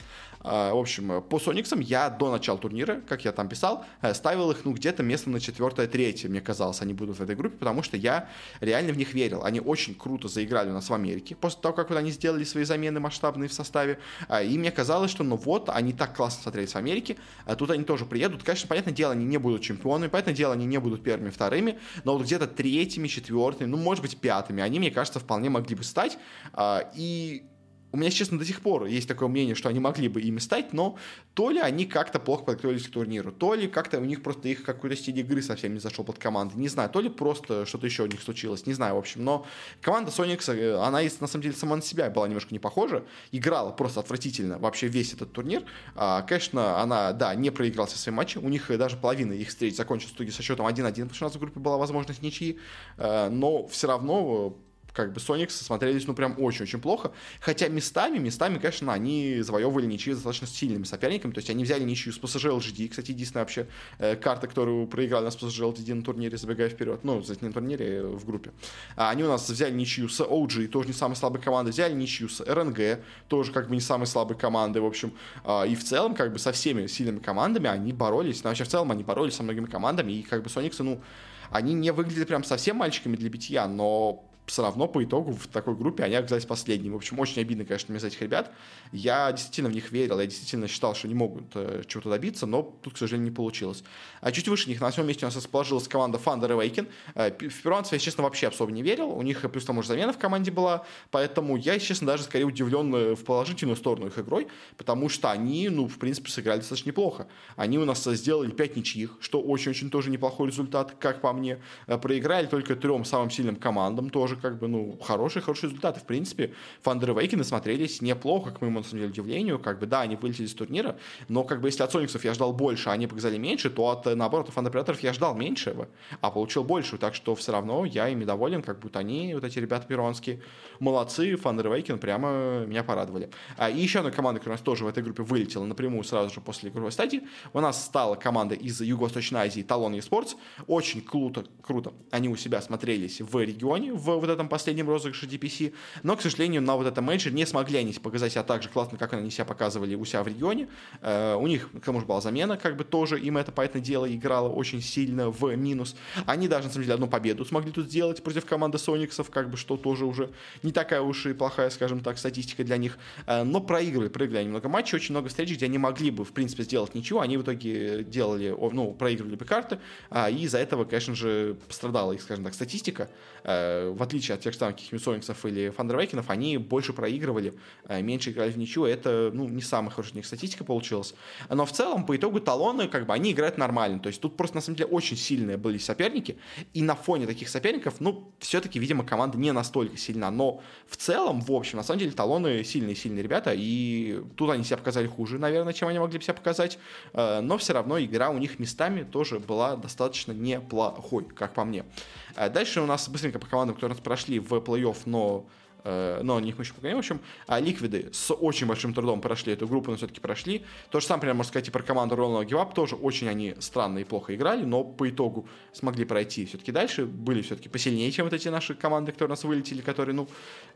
А, 0.41 0.73
в 0.73 0.77
общем, 0.77 1.21
по 1.23 1.39
Сониксам 1.39 1.79
я 1.79 2.09
до 2.09 2.31
начала 2.31 2.57
турнира, 2.57 3.01
как 3.07 3.25
я 3.25 3.31
там 3.31 3.47
писал, 3.47 3.85
э, 4.01 4.13
ставил 4.13 4.51
их, 4.51 4.65
ну, 4.65 4.73
где-то 4.73 5.03
место 5.03 5.29
на 5.29 5.39
четвертое, 5.39 5.87
третье, 5.87 6.29
мне 6.29 6.41
казалось, 6.41 6.81
они 6.81 6.93
будут 6.93 7.17
в 7.17 7.23
этой 7.23 7.35
группе, 7.35 7.57
потому 7.57 7.83
что 7.83 7.97
я 7.97 8.29
реально 8.61 8.93
в 8.93 8.97
них 8.97 9.13
верил. 9.13 9.43
Они 9.43 9.59
очень 9.59 9.95
круто 9.95 10.27
заиграли 10.27 10.69
у 10.69 10.73
нас 10.73 10.89
в 10.89 10.93
Америке, 10.93 11.35
после 11.35 11.61
того, 11.61 11.73
как 11.73 11.84
вот 11.89 11.97
они 11.97 12.11
сделали 12.11 12.43
свои 12.43 12.63
замены 12.63 12.99
масштабные 12.99 13.49
в 13.49 13.53
составе, 13.53 13.99
а, 14.27 14.41
и 14.41 14.57
мне 14.57 14.71
казалось, 14.71 15.11
что, 15.11 15.23
ну 15.23 15.35
вот, 15.35 15.69
они 15.69 15.93
так 15.93 16.15
классно 16.15 16.43
смотрелись 16.43 16.71
в 16.71 16.75
Америке, 16.75 17.17
а 17.45 17.55
тут 17.55 17.71
они 17.71 17.83
тоже 17.83 18.05
приедут. 18.05 18.43
Конечно, 18.43 18.67
понятное 18.67 18.93
дело, 18.93 19.13
они 19.13 19.25
не 19.25 19.37
будут 19.37 19.61
чемпионами, 19.61 20.09
понятное 20.09 20.33
дело, 20.33 20.53
они 20.53 20.65
не 20.65 20.79
будут 20.79 21.03
первыми, 21.03 21.29
вторыми, 21.29 21.79
но 22.03 22.13
вот 22.17 22.23
где-то 22.23 22.47
третьими, 22.47 23.07
четвертыми, 23.07 23.67
ну, 23.67 23.77
может 23.77 24.01
быть, 24.01 24.17
пятыми, 24.17 24.61
они, 24.61 24.79
мне 24.79 24.91
кажется, 24.91 25.19
вполне 25.19 25.49
могли 25.49 25.75
бы 25.75 25.83
стать, 25.83 26.17
а, 26.53 26.89
и 26.95 27.45
у 27.95 27.97
меня, 27.97 28.11
честно, 28.11 28.37
до 28.37 28.43
сих 28.43 28.59
пор 28.59 28.85
есть 28.85 29.07
такое 29.07 29.29
мнение, 29.29 29.55
что 29.55 29.69
они 29.69 29.79
могли 29.79 30.09
бы 30.09 30.21
ими 30.21 30.39
стать, 30.39 30.73
но 30.73 30.97
то 31.33 31.49
ли 31.49 31.59
они 31.59 31.85
как-то 31.85 32.19
плохо 32.19 32.43
подготовились 32.43 32.87
к 32.87 32.91
турниру, 32.91 33.31
то 33.31 33.53
ли 33.53 33.67
как-то 33.67 33.99
у 33.99 34.03
них 34.03 34.21
просто 34.21 34.49
их 34.49 34.63
какой-то 34.63 34.97
стиль 34.97 35.17
игры 35.19 35.41
совсем 35.41 35.73
не 35.73 35.79
зашел 35.79 36.03
под 36.03 36.19
команды, 36.19 36.59
не 36.59 36.67
знаю, 36.67 36.89
то 36.89 36.99
ли 36.99 37.09
просто 37.09 37.65
что-то 37.65 37.85
еще 37.85 38.03
у 38.03 38.07
них 38.07 38.21
случилось, 38.21 38.65
не 38.65 38.73
знаю, 38.73 38.95
в 38.95 38.97
общем, 38.97 39.23
но 39.23 39.45
команда 39.81 40.11
Sonics, 40.11 40.53
э, 40.53 40.75
она 40.75 41.01
на 41.01 41.27
самом 41.27 41.41
деле 41.41 41.55
сама 41.55 41.77
на 41.77 41.81
себя 41.81 42.09
была 42.09 42.27
немножко 42.27 42.53
не 42.53 42.59
похожа, 42.59 43.05
играла 43.31 43.71
просто 43.71 44.01
отвратительно 44.01 44.59
вообще 44.59 44.87
весь 44.87 45.13
этот 45.13 45.31
турнир, 45.31 45.63
а, 45.95 46.21
конечно, 46.23 46.81
она, 46.81 47.13
да, 47.13 47.33
не 47.33 47.49
проиграла 47.49 47.87
все 47.87 47.97
свои 47.97 48.13
матчи, 48.13 48.37
у 48.37 48.49
них 48.49 48.69
даже 48.77 48.97
половина 48.97 49.31
их 49.31 49.47
встреч 49.47 49.77
закончилась 49.77 50.11
в 50.11 50.15
итоге 50.15 50.31
со 50.31 50.43
счетом 50.43 50.67
1-1, 50.67 50.91
потому 50.91 51.13
что 51.13 51.25
у 51.25 51.27
нас 51.29 51.35
в 51.35 51.39
группе 51.39 51.61
была 51.61 51.77
возможность 51.77 52.21
ничьи, 52.21 52.59
э, 52.97 53.29
но 53.29 53.65
все 53.67 53.87
равно 53.87 54.57
как 54.95 55.11
бы 55.11 55.19
Sonics 55.19 55.51
смотрелись, 55.51 56.07
ну, 56.07 56.13
прям 56.13 56.35
очень-очень 56.39 56.79
плохо. 56.79 57.11
Хотя 57.41 57.67
местами, 57.67 58.17
местами, 58.17 58.57
конечно, 58.57 58.93
они 58.93 59.41
завоевывали 59.41 59.85
ничьи 59.85 60.13
достаточно 60.13 60.47
сильными 60.47 60.85
соперниками. 60.85 61.33
То 61.33 61.39
есть 61.39 61.49
они 61.49 61.65
взяли 61.65 61.83
ничью 61.83 62.13
с 62.13 62.19
PSG 62.19 62.57
LGD. 62.57 62.87
Кстати, 62.87 63.11
единственная 63.11 63.43
вообще 63.43 63.67
э, 63.99 64.15
карта, 64.15 64.47
которую 64.47 64.87
проиграли 64.87 65.25
нас 65.25 65.35
PSG 65.35 65.73
LGD 65.73 65.93
на 65.95 66.01
турнире, 66.01 66.37
забегая 66.37 66.69
вперед. 66.69 67.01
Ну, 67.03 67.21
не 67.41 67.47
на 67.47 67.53
турнире, 67.53 67.85
э, 67.85 68.03
в 68.03 68.25
группе. 68.25 68.51
А 68.95 69.09
они 69.09 69.23
у 69.23 69.27
нас 69.27 69.49
взяли 69.49 69.73
ничью 69.73 70.07
с 70.07 70.21
OG, 70.21 70.67
тоже 70.67 70.87
не 70.87 70.93
самой 70.93 71.15
слабой 71.15 71.41
командой. 71.41 71.71
Взяли 71.71 71.93
ничью 71.93 72.29
с 72.29 72.39
РНГ, 72.39 72.99
тоже 73.27 73.51
как 73.51 73.67
бы 73.67 73.75
не 73.75 73.81
самой 73.81 74.07
слабой 74.07 74.37
командой, 74.37 74.79
в 74.79 74.85
общем. 74.85 75.11
А, 75.43 75.63
и 75.63 75.75
в 75.75 75.83
целом, 75.83 76.15
как 76.15 76.31
бы 76.31 76.39
со 76.39 76.53
всеми 76.53 76.87
сильными 76.87 77.19
командами 77.19 77.69
они 77.69 77.91
боролись. 77.91 78.45
Но 78.45 78.49
вообще 78.49 78.63
в 78.63 78.69
целом 78.69 78.91
они 78.91 79.03
боролись 79.03 79.35
со 79.35 79.43
многими 79.43 79.65
командами. 79.65 80.13
И 80.13 80.23
как 80.23 80.41
бы 80.41 80.49
Сониксы, 80.49 80.83
ну, 80.83 81.01
они 81.49 81.73
не 81.73 81.91
выглядят 81.91 82.29
прям 82.29 82.45
совсем 82.45 82.77
мальчиками 82.77 83.17
для 83.17 83.29
битья, 83.29 83.67
но 83.67 84.23
все 84.45 84.61
равно 84.61 84.87
по 84.87 85.03
итогу 85.03 85.31
в 85.31 85.47
такой 85.47 85.75
группе 85.75 86.03
они 86.03 86.15
оказались 86.15 86.45
последними. 86.45 86.93
В 86.93 86.97
общем, 86.97 87.19
очень 87.19 87.41
обидно, 87.41 87.65
конечно, 87.65 87.91
мне 87.91 87.99
за 87.99 88.07
этих 88.07 88.21
ребят. 88.21 88.51
Я 88.91 89.31
действительно 89.31 89.69
в 89.69 89.73
них 89.73 89.91
верил, 89.91 90.19
я 90.19 90.25
действительно 90.25 90.67
считал, 90.67 90.95
что 90.95 91.07
они 91.07 91.15
могут 91.15 91.45
э, 91.55 91.83
чего-то 91.87 92.09
добиться, 92.09 92.45
но 92.45 92.61
тут, 92.61 92.93
к 92.93 92.97
сожалению, 92.97 93.31
не 93.31 93.35
получилось. 93.35 93.83
А 94.21 94.31
чуть 94.31 94.47
выше 94.47 94.69
них 94.69 94.79
на 94.79 94.87
восьмом 94.87 95.07
месте 95.07 95.25
у 95.25 95.27
нас 95.27 95.35
расположилась 95.35 95.87
команда 95.87 96.19
Thunder 96.23 96.49
Awaken. 96.49 96.87
Э, 97.15 97.31
в 97.31 97.61
перуанцев 97.61 97.93
я, 97.93 97.99
честно, 97.99 98.23
вообще 98.23 98.47
особо 98.47 98.71
не 98.71 98.83
верил. 98.83 99.09
У 99.09 99.21
них 99.21 99.41
плюс 99.51 99.65
тому 99.65 99.81
же 99.81 99.87
замена 99.87 100.13
в 100.13 100.17
команде 100.17 100.51
была, 100.51 100.85
поэтому 101.11 101.57
я, 101.57 101.79
честно, 101.79 102.07
даже 102.07 102.23
скорее 102.23 102.45
удивлен 102.45 102.93
э, 102.95 103.15
в 103.15 103.23
положительную 103.23 103.75
сторону 103.75 104.07
их 104.07 104.19
игрой, 104.19 104.47
потому 104.77 105.09
что 105.09 105.31
они, 105.31 105.69
ну, 105.69 105.87
в 105.87 105.97
принципе, 105.97 106.29
сыграли 106.29 106.59
достаточно 106.59 106.89
неплохо. 106.89 107.27
Они 107.55 107.79
у 107.79 107.85
нас 107.85 108.03
сделали 108.03 108.51
5 108.51 108.75
ничьих, 108.75 109.17
что 109.19 109.41
очень-очень 109.41 109.89
тоже 109.89 110.09
неплохой 110.09 110.49
результат, 110.49 110.95
как 110.99 111.21
по 111.21 111.33
мне. 111.33 111.59
Э, 111.87 111.97
проиграли 111.97 112.45
только 112.45 112.75
трем 112.75 113.05
самым 113.05 113.31
сильным 113.31 113.55
командам, 113.55 114.09
тоже 114.09 114.34
тоже 114.35 114.41
как 114.41 114.59
бы, 114.59 114.67
ну, 114.67 114.97
хорошие, 115.01 115.41
хорошие 115.41 115.69
результаты. 115.69 115.99
В 115.99 116.03
принципе, 116.03 116.53
Фандер 116.81 117.17
Вейкины 117.17 117.43
смотрелись 117.43 118.01
неплохо, 118.01 118.51
к 118.51 118.61
моему, 118.61 118.79
на 118.79 118.83
самом 118.83 118.99
деле, 118.99 119.11
удивлению. 119.11 119.59
Как 119.59 119.79
бы, 119.79 119.85
да, 119.85 120.01
они 120.01 120.15
вылетели 120.15 120.45
из 120.45 120.53
турнира, 120.53 120.97
но 121.27 121.43
как 121.43 121.61
бы 121.61 121.67
если 121.67 121.83
от 121.83 121.91
Сониксов 121.91 122.23
я 122.25 122.33
ждал 122.33 122.53
больше, 122.53 122.89
а 122.89 122.93
они 122.93 123.07
показали 123.07 123.37
меньше, 123.37 123.69
то 123.69 123.89
от, 123.89 124.05
наоборот, 124.05 124.49
от 124.49 124.53
Thunder 124.53 124.97
я 125.01 125.13
ждал 125.13 125.35
меньшего, 125.35 125.87
а 126.21 126.31
получил 126.31 126.63
большую. 126.63 126.99
Так 126.99 127.15
что 127.15 127.35
все 127.35 127.51
равно 127.51 127.85
я 127.85 128.09
ими 128.09 128.25
доволен, 128.25 128.61
как 128.61 128.79
будто 128.79 128.99
они, 128.99 129.33
вот 129.33 129.43
эти 129.43 129.59
ребята 129.59 129.87
перуанские, 129.87 130.41
молодцы. 130.79 131.35
Thunder 131.35 131.71
Awaken 131.73 131.99
прямо 131.99 132.65
меня 132.65 132.83
порадовали. 132.83 133.29
А, 133.57 133.69
и 133.69 133.79
еще 133.79 133.99
одна 133.99 134.11
команда, 134.11 134.39
которая 134.39 134.57
у 134.57 134.59
нас 134.59 134.65
тоже 134.65 134.85
в 134.85 134.87
этой 134.87 135.03
группе 135.03 135.23
вылетела 135.23 135.65
напрямую 135.65 136.03
сразу 136.03 136.33
же 136.33 136.41
после 136.41 136.69
групповой 136.69 136.91
стадии, 136.91 137.23
у 137.53 137.59
нас 137.59 137.83
стала 137.83 138.15
команда 138.15 138.55
из 138.55 138.81
Юго-Восточной 138.81 139.41
Азии 139.41 139.61
Talon 139.61 139.95
Esports. 139.95 140.35
Очень 140.67 141.01
круто, 141.01 141.45
круто 141.61 141.93
они 142.11 142.29
у 142.29 142.35
себя 142.35 142.61
смотрелись 142.61 143.21
в 143.21 143.43
регионе, 143.43 143.93
в 143.93 144.24
вот 144.25 144.33
этом 144.33 144.49
последнем 144.49 144.89
розыгрыше 144.89 145.25
DPC, 145.25 145.73
но, 146.03 146.15
к 146.15 146.21
сожалению, 146.21 146.61
на 146.61 146.75
вот 146.75 146.87
этом 146.87 147.05
мейджоре 147.05 147.35
не 147.35 147.45
смогли 147.45 147.79
они 147.79 147.93
показать 147.93 148.33
себя 148.33 148.43
так 148.43 148.63
же 148.63 148.69
классно, 148.69 148.97
как 148.97 149.13
они 149.13 149.29
себя 149.29 149.45
показывали 149.45 149.95
у 149.95 150.05
себя 150.05 150.23
в 150.23 150.27
регионе. 150.27 150.67
Э, 151.01 151.35
у 151.35 151.47
них, 151.47 151.69
к 151.71 151.85
тому 151.85 151.99
же, 151.99 152.05
была 152.05 152.21
замена, 152.21 152.57
как 152.57 152.77
бы 152.77 152.83
тоже 152.83 153.19
им 153.19 153.37
это, 153.37 153.51
поэтому 153.51 153.83
дело, 153.83 154.13
играло 154.13 154.49
очень 154.49 154.81
сильно 154.81 155.29
в 155.29 155.55
минус. 155.55 155.95
Они 156.25 156.47
даже, 156.47 156.67
на 156.67 156.73
самом 156.73 156.83
деле, 156.83 156.95
одну 156.95 157.07
победу 157.07 157.45
смогли 157.45 157.71
тут 157.71 157.87
сделать 157.87 158.23
против 158.23 158.45
команды 158.45 158.77
Сониксов, 158.77 159.29
как 159.29 159.49
бы, 159.49 159.57
что 159.57 159.77
тоже 159.77 160.05
уже 160.05 160.31
не 160.63 160.71
такая 160.71 161.01
уж 161.01 161.25
и 161.25 161.33
плохая, 161.33 161.69
скажем 161.69 162.01
так, 162.01 162.17
статистика 162.17 162.63
для 162.63 162.77
них. 162.77 162.97
Э, 163.27 163.43
но 163.43 163.61
проигрывали, 163.61 164.09
проиграли 164.09 164.47
много 164.47 164.69
матчей, 164.69 164.95
очень 164.95 165.13
много 165.13 165.29
встреч, 165.29 165.51
где 165.51 165.65
они 165.65 165.77
могли 165.77 166.11
бы, 166.11 166.25
в 166.25 166.31
принципе, 166.31 166.63
сделать 166.63 166.95
ничего, 166.95 167.21
они 167.21 167.37
в 167.37 167.43
итоге 167.43 168.03
делали, 168.03 168.55
ну, 168.71 168.93
проигрывали 168.93 169.35
бы 169.35 169.45
карты, 169.45 169.79
а, 170.09 170.29
и 170.29 170.43
из-за 170.43 170.59
этого, 170.59 170.85
конечно 170.85 171.15
же, 171.15 171.57
пострадала 171.67 172.11
их, 172.13 172.21
скажем 172.21 172.43
так, 172.43 172.53
статистика, 172.53 173.09
э, 173.43 173.89
в 173.89 174.01
отличие 174.01 174.14
от 174.29 174.41
тех 174.41 174.53
же 174.53 174.59
самых 174.59 174.91
Мисониксов 174.91 175.45
или 175.45 175.69
Фандервейкинов, 175.69 176.29
они 176.29 176.57
больше 176.57 176.93
проигрывали, 176.93 177.53
э, 177.87 178.01
меньше 178.01 178.31
играли 178.31 178.51
в 178.51 178.57
ничью, 178.57 178.85
это, 178.85 179.31
ну, 179.33 179.47
не 179.47 179.61
самая 179.61 179.91
хорошая 179.91 180.13
у 180.13 180.17
них 180.17 180.25
статистика 180.25 180.63
получилась. 180.63 181.13
Но 181.49 181.65
в 181.65 181.71
целом, 181.71 182.05
по 182.05 182.15
итогу, 182.15 182.39
талоны, 182.39 182.87
как 182.87 183.05
бы, 183.05 183.13
они 183.13 183.31
играют 183.31 183.57
нормально, 183.57 183.99
то 183.99 184.07
есть 184.07 184.21
тут 184.21 184.37
просто, 184.37 184.57
на 184.57 184.61
самом 184.61 184.77
деле, 184.77 184.89
очень 184.89 185.17
сильные 185.17 185.57
были 185.57 185.77
соперники, 185.77 186.37
и 186.73 186.81
на 186.81 186.95
фоне 186.95 187.25
таких 187.25 187.49
соперников, 187.49 187.95
ну, 187.99 188.31
все-таки, 188.39 188.79
видимо, 188.79 189.03
команда 189.03 189.37
не 189.37 189.51
настолько 189.51 189.97
сильна, 189.97 190.31
но 190.31 190.61
в 190.87 190.97
целом, 190.97 191.41
в 191.41 191.51
общем, 191.51 191.77
на 191.77 191.83
самом 191.83 191.99
деле, 191.99 192.11
талоны 192.11 192.63
сильные-сильные 192.63 193.23
ребята, 193.23 193.53
и 193.55 194.21
тут 194.35 194.49
они 194.49 194.63
себя 194.63 194.77
показали 194.77 195.07
хуже, 195.07 195.39
наверное, 195.39 195.73
чем 195.73 195.87
они 195.87 195.99
могли 195.99 196.17
бы 196.17 196.23
себя 196.23 196.33
показать, 196.33 196.77
э, 197.13 197.41
но 197.41 197.57
все 197.57 197.73
равно 197.73 197.99
игра 197.99 198.29
у 198.29 198.37
них 198.37 198.59
местами 198.59 199.03
тоже 199.03 199.39
была 199.39 199.75
достаточно 199.75 200.31
неплохой, 200.31 201.25
как 201.25 201.53
по 201.53 201.63
мне. 201.63 201.85
Э, 202.35 202.49
дальше 202.49 202.81
у 202.81 202.85
нас 202.85 203.07
быстренько 203.09 203.39
по 203.39 203.47
командам, 203.47 203.75
которые 203.75 203.95
нас 203.95 204.03
прошли 204.03 204.39
в 204.39 204.53
плей-офф, 204.53 204.97
но 205.05 205.45
но 205.85 206.37
о 206.37 206.41
них 206.41 206.57
мы 206.57 206.63
еще 206.63 206.73
поговорим. 206.73 206.97
В 206.97 206.99
общем, 206.99 207.21
а 207.47 207.59
ликвиды 207.59 208.09
с 208.11 208.33
очень 208.33 208.67
большим 208.67 208.93
трудом 208.93 209.21
прошли 209.21 209.53
эту 209.53 209.67
группу, 209.67 209.91
но 209.91 209.97
все-таки 209.97 210.19
прошли. 210.19 210.65
То 210.89 210.99
же 210.99 211.05
самое, 211.05 211.21
примерно, 211.21 211.37
можно 211.37 211.49
сказать 211.49 211.67
и 211.67 211.71
про 211.71 211.83
команду 211.83 212.15
Рональда 212.15 212.49
Гивап. 212.49 212.73
Тоже 212.73 212.95
очень 212.95 213.29
они 213.29 213.55
странно 213.59 213.99
и 213.99 214.03
плохо 214.03 214.35
играли, 214.35 214.65
но 214.65 214.83
по 214.83 215.07
итогу 215.09 215.47
смогли 215.73 216.05
пройти 216.05 216.45
все-таки 216.45 216.71
дальше. 216.71 217.05
Были 217.05 217.41
все-таки 217.41 217.69
посильнее, 217.69 218.11
чем 218.11 218.25
вот 218.25 218.33
эти 218.33 218.47
наши 218.47 218.73
команды, 218.73 219.11
которые 219.11 219.29
у 219.29 219.33
нас 219.33 219.43
вылетели, 219.43 219.81
которые, 219.81 220.15
ну, 220.15 220.27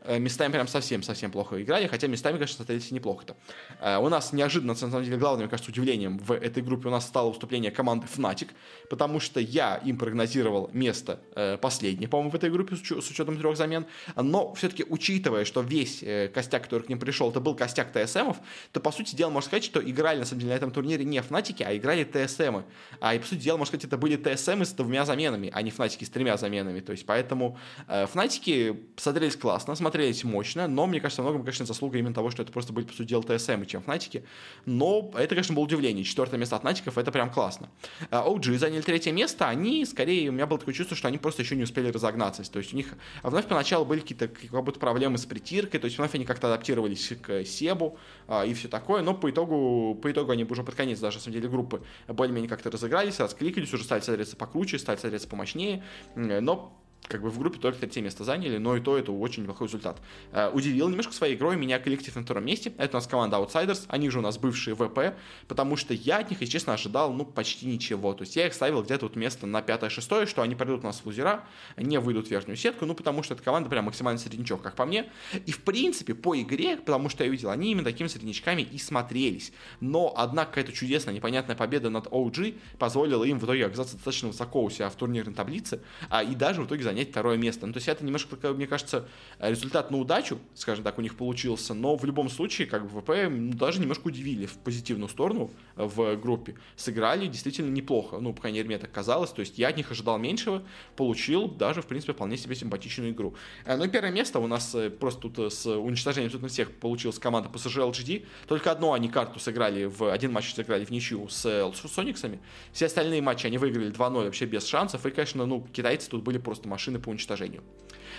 э, 0.02 0.18
местами 0.18 0.52
прям 0.52 0.68
совсем-совсем 0.68 1.30
плохо 1.30 1.60
играли, 1.60 1.86
хотя 1.86 2.06
местами, 2.06 2.34
конечно, 2.34 2.56
смотрелись 2.56 2.90
неплохо-то. 2.90 3.36
Э, 3.80 3.98
у 3.98 4.08
нас 4.08 4.32
неожиданно, 4.32 4.74
на 4.74 4.78
самом 4.78 5.04
деле, 5.04 5.16
главным, 5.16 5.40
мне 5.40 5.50
кажется, 5.50 5.70
удивлением 5.70 6.18
в 6.18 6.32
этой 6.32 6.62
группе 6.62 6.88
у 6.88 6.90
нас 6.90 7.06
стало 7.06 7.30
выступление 7.30 7.70
команды 7.70 8.06
Fnatic, 8.14 8.48
потому 8.88 9.20
что 9.20 9.40
я 9.40 9.76
им 9.76 9.98
прогнозировал 9.98 10.70
место 10.72 11.20
последнее, 11.60 12.08
по-моему, 12.08 12.30
в 12.30 12.34
этой 12.34 12.50
группе 12.50 12.76
с 12.76 13.10
учетом 13.10 13.36
трех 13.36 13.56
замен, 13.56 13.86
но 14.16 14.54
все-таки 14.54 14.84
учитывая, 15.00 15.44
что 15.46 15.62
весь 15.62 16.02
э, 16.02 16.28
костяк, 16.28 16.64
который 16.64 16.82
к 16.82 16.88
ним 16.88 16.98
пришел, 16.98 17.30
это 17.30 17.40
был 17.40 17.54
костяк 17.54 17.90
ТСМов, 17.92 18.36
то, 18.72 18.80
по 18.80 18.92
сути 18.92 19.16
дела, 19.16 19.30
можно 19.30 19.46
сказать, 19.46 19.64
что 19.64 19.80
играли, 19.80 20.18
на 20.18 20.26
самом 20.26 20.40
деле, 20.40 20.52
на 20.52 20.56
этом 20.56 20.70
турнире 20.70 21.04
не 21.04 21.22
Фнатики, 21.22 21.62
а 21.62 21.74
играли 21.74 22.04
ТСМы. 22.04 22.64
А, 23.00 23.14
и, 23.14 23.18
по 23.18 23.26
сути 23.26 23.40
дела, 23.40 23.56
можно 23.56 23.70
сказать, 23.70 23.86
это 23.86 23.96
были 23.96 24.16
ТСМы 24.16 24.66
с 24.66 24.72
двумя 24.72 25.06
заменами, 25.06 25.50
а 25.54 25.62
не 25.62 25.70
Фнатики 25.70 26.04
с 26.04 26.10
тремя 26.10 26.36
заменами. 26.36 26.80
То 26.80 26.92
есть, 26.92 27.06
поэтому 27.06 27.58
э, 27.88 28.06
Фнатики 28.06 28.78
смотрелись 28.96 29.36
классно, 29.36 29.74
смотрелись 29.74 30.22
мощно, 30.22 30.68
но, 30.68 30.86
мне 30.86 31.00
кажется, 31.00 31.22
многом, 31.22 31.42
конечно, 31.42 31.64
заслуга 31.64 31.98
именно 31.98 32.14
того, 32.14 32.30
что 32.30 32.42
это 32.42 32.52
просто 32.52 32.72
были, 32.72 32.84
по 32.84 32.92
сути 32.92 33.08
дела, 33.08 33.22
ТСМы, 33.22 33.64
чем 33.64 33.82
Фнатики. 33.82 34.24
Но 34.66 35.10
это, 35.16 35.28
конечно, 35.28 35.54
было 35.54 35.64
удивление. 35.64 36.04
Четвертое 36.04 36.36
место 36.36 36.56
от 36.56 36.62
Фнатиков, 36.62 36.98
это 36.98 37.10
прям 37.10 37.30
классно. 37.30 37.70
OG 38.10 38.58
заняли 38.58 38.82
третье 38.82 39.12
место, 39.12 39.48
они, 39.48 39.86
скорее, 39.86 40.28
у 40.28 40.32
меня 40.32 40.46
было 40.46 40.58
такое 40.58 40.74
чувство, 40.74 40.96
что 40.96 41.08
они 41.08 41.16
просто 41.16 41.42
еще 41.42 41.56
не 41.56 41.62
успели 41.62 41.88
разогнаться. 41.90 42.42
То 42.50 42.58
есть, 42.58 42.74
у 42.74 42.76
них 42.76 42.88
вновь 43.22 43.46
поначалу 43.46 43.84
были 43.84 44.00
какие-то 44.00 44.28
как 44.28 44.64
будто 44.64 44.80
проблемы 44.90 45.18
с 45.18 45.24
притиркой, 45.26 45.78
то 45.78 45.84
есть 45.84 45.98
вновь 45.98 46.14
они 46.14 46.24
как-то 46.24 46.48
адаптировались 46.48 47.12
к 47.22 47.44
Себу 47.44 47.96
а, 48.26 48.44
и 48.44 48.52
все 48.54 48.66
такое, 48.66 49.02
но 49.02 49.14
по 49.14 49.30
итогу, 49.30 49.94
по 49.94 50.10
итогу 50.10 50.32
они 50.32 50.44
уже 50.44 50.64
под 50.64 50.74
конец 50.74 50.98
даже, 50.98 51.18
на 51.18 51.22
самом 51.22 51.34
деле, 51.34 51.48
группы 51.48 51.82
более-менее 52.08 52.48
как-то 52.48 52.70
разыгрались, 52.70 53.20
раскликались, 53.20 53.72
уже 53.72 53.84
стали 53.84 54.00
смотреться 54.00 54.36
покруче, 54.36 54.78
стали 54.80 54.96
смотреться 54.96 55.28
помощнее, 55.28 55.84
но 56.16 56.76
как 57.08 57.22
бы 57.22 57.30
в 57.30 57.38
группе 57.38 57.58
только 57.58 57.80
третье 57.80 58.02
место 58.02 58.24
заняли, 58.24 58.58
но 58.58 58.76
и 58.76 58.80
то 58.80 58.96
это 58.96 59.10
очень 59.12 59.42
неплохой 59.42 59.66
результат. 59.66 60.00
Э, 60.32 60.50
удивил 60.50 60.88
немножко 60.88 61.12
своей 61.12 61.34
игрой 61.34 61.56
меня 61.56 61.78
коллектив 61.78 62.14
на 62.14 62.22
втором 62.22 62.44
месте. 62.44 62.72
Это 62.78 62.96
у 62.96 63.00
нас 63.00 63.06
команда 63.06 63.38
Outsiders, 63.38 63.84
они 63.88 64.10
же 64.10 64.18
у 64.18 64.22
нас 64.22 64.38
бывшие 64.38 64.74
ВП, 64.76 65.16
потому 65.48 65.76
что 65.76 65.92
я 65.92 66.18
от 66.18 66.30
них, 66.30 66.40
если 66.40 66.52
честно, 66.52 66.74
ожидал, 66.74 67.12
ну, 67.12 67.24
почти 67.24 67.66
ничего. 67.66 68.12
То 68.14 68.22
есть 68.22 68.36
я 68.36 68.46
их 68.46 68.54
ставил 68.54 68.82
где-то 68.82 69.06
вот 69.06 69.16
место 69.16 69.46
на 69.46 69.60
пятое-шестое, 69.60 70.26
что 70.26 70.42
они 70.42 70.54
пройдут 70.54 70.82
у 70.82 70.86
нас 70.86 71.00
в 71.00 71.06
лузера, 71.06 71.44
не 71.76 71.98
выйдут 71.98 72.28
в 72.28 72.30
верхнюю 72.30 72.56
сетку, 72.56 72.86
ну, 72.86 72.94
потому 72.94 73.22
что 73.22 73.34
эта 73.34 73.42
команда 73.42 73.68
прям 73.68 73.86
максимально 73.86 74.18
среднячок, 74.18 74.62
как 74.62 74.76
по 74.76 74.86
мне. 74.86 75.10
И, 75.46 75.52
в 75.52 75.60
принципе, 75.62 76.14
по 76.14 76.40
игре, 76.40 76.76
потому 76.76 77.08
что 77.08 77.24
я 77.24 77.30
видел, 77.30 77.50
они 77.50 77.72
именно 77.72 77.84
такими 77.84 78.06
среднячками 78.06 78.62
и 78.62 78.78
смотрелись. 78.78 79.52
Но, 79.80 80.14
однако, 80.16 80.50
какая-то 80.50 80.72
чудесная, 80.72 81.14
непонятная 81.14 81.56
победа 81.56 81.90
над 81.90 82.06
OG 82.06 82.58
позволила 82.78 83.24
им 83.24 83.38
в 83.38 83.44
итоге 83.44 83.66
оказаться 83.66 83.96
достаточно 83.96 84.28
высоко 84.28 84.62
у 84.62 84.70
себя 84.70 84.88
в 84.90 84.94
турнирной 84.94 85.34
таблице, 85.34 85.80
а, 86.08 86.22
и 86.22 86.34
даже 86.34 86.62
в 86.62 86.66
итоге 86.66 86.84
занять 86.90 87.10
второе 87.10 87.36
место. 87.36 87.66
Ну, 87.66 87.72
то 87.72 87.78
есть 87.78 87.88
это 87.88 88.04
немножко, 88.04 88.36
мне 88.52 88.66
кажется, 88.66 89.08
результат 89.38 89.90
на 89.90 89.98
удачу, 89.98 90.38
скажем 90.54 90.84
так, 90.84 90.98
у 90.98 91.02
них 91.02 91.16
получился, 91.16 91.74
но 91.74 91.96
в 91.96 92.04
любом 92.04 92.28
случае, 92.28 92.66
как 92.66 92.86
бы 92.86 93.00
ВП 93.00 93.30
ну, 93.30 93.52
даже 93.54 93.80
немножко 93.80 94.08
удивили 94.08 94.46
в 94.46 94.54
позитивную 94.58 95.08
сторону 95.08 95.50
э, 95.76 95.84
в 95.84 96.16
группе. 96.16 96.56
Сыграли 96.76 97.26
действительно 97.26 97.70
неплохо, 97.70 98.18
ну, 98.18 98.32
по 98.32 98.42
крайней 98.42 98.58
мере, 98.58 98.68
мне 98.68 98.78
так 98.78 98.90
казалось. 98.90 99.30
То 99.30 99.40
есть 99.40 99.58
я 99.58 99.68
от 99.68 99.76
них 99.76 99.90
ожидал 99.90 100.18
меньшего, 100.18 100.62
получил 100.96 101.48
даже, 101.48 101.82
в 101.82 101.86
принципе, 101.86 102.12
вполне 102.12 102.36
себе 102.36 102.54
симпатичную 102.54 103.12
игру. 103.12 103.34
Э, 103.64 103.76
ну 103.76 103.84
и 103.84 103.88
первое 103.88 104.10
место 104.10 104.38
у 104.40 104.46
нас 104.46 104.74
э, 104.74 104.90
просто 104.90 105.28
тут 105.28 105.52
с 105.52 105.66
уничтожением 105.66 106.30
тут 106.30 106.42
на 106.42 106.48
всех 106.48 106.72
получилась 106.72 107.18
команда 107.18 107.48
PSG 107.48 107.90
LGD. 107.90 108.26
Только 108.48 108.72
одну 108.72 108.92
они 108.92 109.08
карту 109.08 109.38
сыграли 109.38 109.84
в 109.84 110.12
один 110.12 110.32
матч 110.32 110.52
сыграли 110.54 110.84
в 110.84 110.90
ничью 110.90 111.28
с 111.28 111.72
Сониксами. 111.94 112.40
Все 112.72 112.86
остальные 112.86 113.22
матчи 113.22 113.46
они 113.46 113.58
выиграли 113.58 113.92
2-0 113.92 114.24
вообще 114.24 114.46
без 114.46 114.66
шансов. 114.66 115.04
И, 115.06 115.10
конечно, 115.10 115.46
ну, 115.46 115.66
китайцы 115.72 116.08
тут 116.08 116.22
были 116.22 116.38
просто 116.38 116.68
машины 116.68 116.79
по 117.00 117.10
уничтожению. 117.10 117.62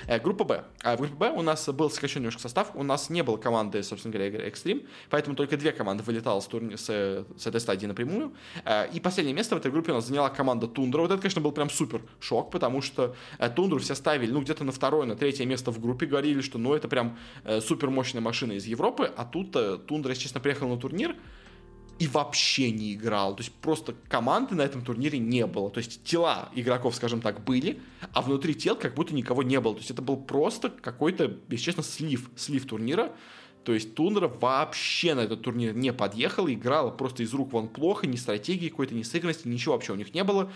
Э, 0.07 0.19
группа 0.19 0.43
Б. 0.43 0.63
А 0.83 0.95
в 0.95 0.99
группе 0.99 1.15
Б 1.15 1.31
у 1.31 1.41
нас 1.41 1.67
был 1.69 1.89
сокращен 1.89 2.21
немножко 2.21 2.41
состав, 2.41 2.71
у 2.75 2.83
нас 2.83 3.09
не 3.09 3.23
было 3.23 3.37
команды, 3.37 3.83
собственно 3.83 4.13
говоря, 4.13 4.47
Extreme, 4.47 4.87
поэтому 5.09 5.35
только 5.35 5.57
две 5.57 5.71
команды 5.71 6.03
вылетало 6.03 6.39
с, 6.39 6.47
турни... 6.47 6.75
с, 6.75 6.85
с 6.85 7.47
этой 7.47 7.59
стадии 7.59 7.85
напрямую. 7.85 8.33
Э, 8.65 8.87
и 8.91 8.99
последнее 8.99 9.35
место 9.35 9.55
в 9.55 9.59
этой 9.59 9.71
группе 9.71 9.91
у 9.91 9.95
нас 9.95 10.07
заняла 10.07 10.29
команда 10.29 10.67
Тундра. 10.67 11.01
Вот 11.01 11.11
это, 11.11 11.21
конечно, 11.21 11.41
был 11.41 11.51
прям 11.51 11.69
супер 11.69 12.01
шок, 12.19 12.51
потому 12.51 12.81
что 12.81 13.15
э, 13.37 13.49
Тундру 13.49 13.79
все 13.79 13.95
ставили, 13.95 14.31
ну, 14.31 14.41
где-то 14.41 14.63
на 14.63 14.71
второе, 14.71 15.05
на 15.05 15.15
третье 15.15 15.45
место 15.45 15.71
в 15.71 15.79
группе, 15.79 16.05
говорили, 16.05 16.41
что, 16.41 16.57
ну, 16.57 16.73
это 16.73 16.87
прям 16.87 17.17
супер 17.61 17.89
мощная 17.89 18.21
машина 18.21 18.53
из 18.53 18.65
Европы, 18.65 19.11
а 19.15 19.25
тут 19.25 19.51
Тундра, 19.87 20.11
если 20.11 20.23
честно, 20.23 20.39
приехал 20.39 20.67
на 20.67 20.77
турнир, 20.77 21.15
и 22.01 22.07
вообще 22.07 22.71
не 22.71 22.95
играл. 22.95 23.35
То 23.35 23.43
есть 23.43 23.53
просто 23.53 23.93
команды 24.09 24.55
на 24.55 24.63
этом 24.63 24.83
турнире 24.83 25.19
не 25.19 25.45
было. 25.45 25.69
То 25.69 25.77
есть 25.77 26.03
тела 26.03 26.49
игроков, 26.55 26.95
скажем 26.95 27.21
так, 27.21 27.43
были, 27.43 27.79
а 28.11 28.23
внутри 28.23 28.55
тел 28.55 28.75
как 28.75 28.95
будто 28.95 29.13
никого 29.13 29.43
не 29.43 29.59
было. 29.59 29.75
То 29.75 29.81
есть 29.81 29.91
это 29.91 30.01
был 30.01 30.17
просто 30.17 30.71
какой-то, 30.71 31.37
если 31.49 31.65
честно, 31.65 31.83
слив, 31.83 32.31
слив 32.35 32.65
турнира. 32.65 33.11
То 33.63 33.75
есть 33.75 33.93
Тундра 33.93 34.27
вообще 34.27 35.13
на 35.13 35.19
этот 35.19 35.43
турнир 35.43 35.75
не 35.75 35.93
подъехал, 35.93 36.49
играла 36.49 36.89
просто 36.89 37.21
из 37.21 37.31
рук 37.35 37.53
вон 37.53 37.67
плохо, 37.67 38.07
ни 38.07 38.15
стратегии 38.15 38.69
какой-то, 38.69 38.95
ни 38.95 39.03
сыгранности, 39.03 39.47
ничего 39.47 39.75
вообще 39.75 39.93
у 39.93 39.95
них 39.95 40.15
не 40.15 40.23
было. 40.23 40.51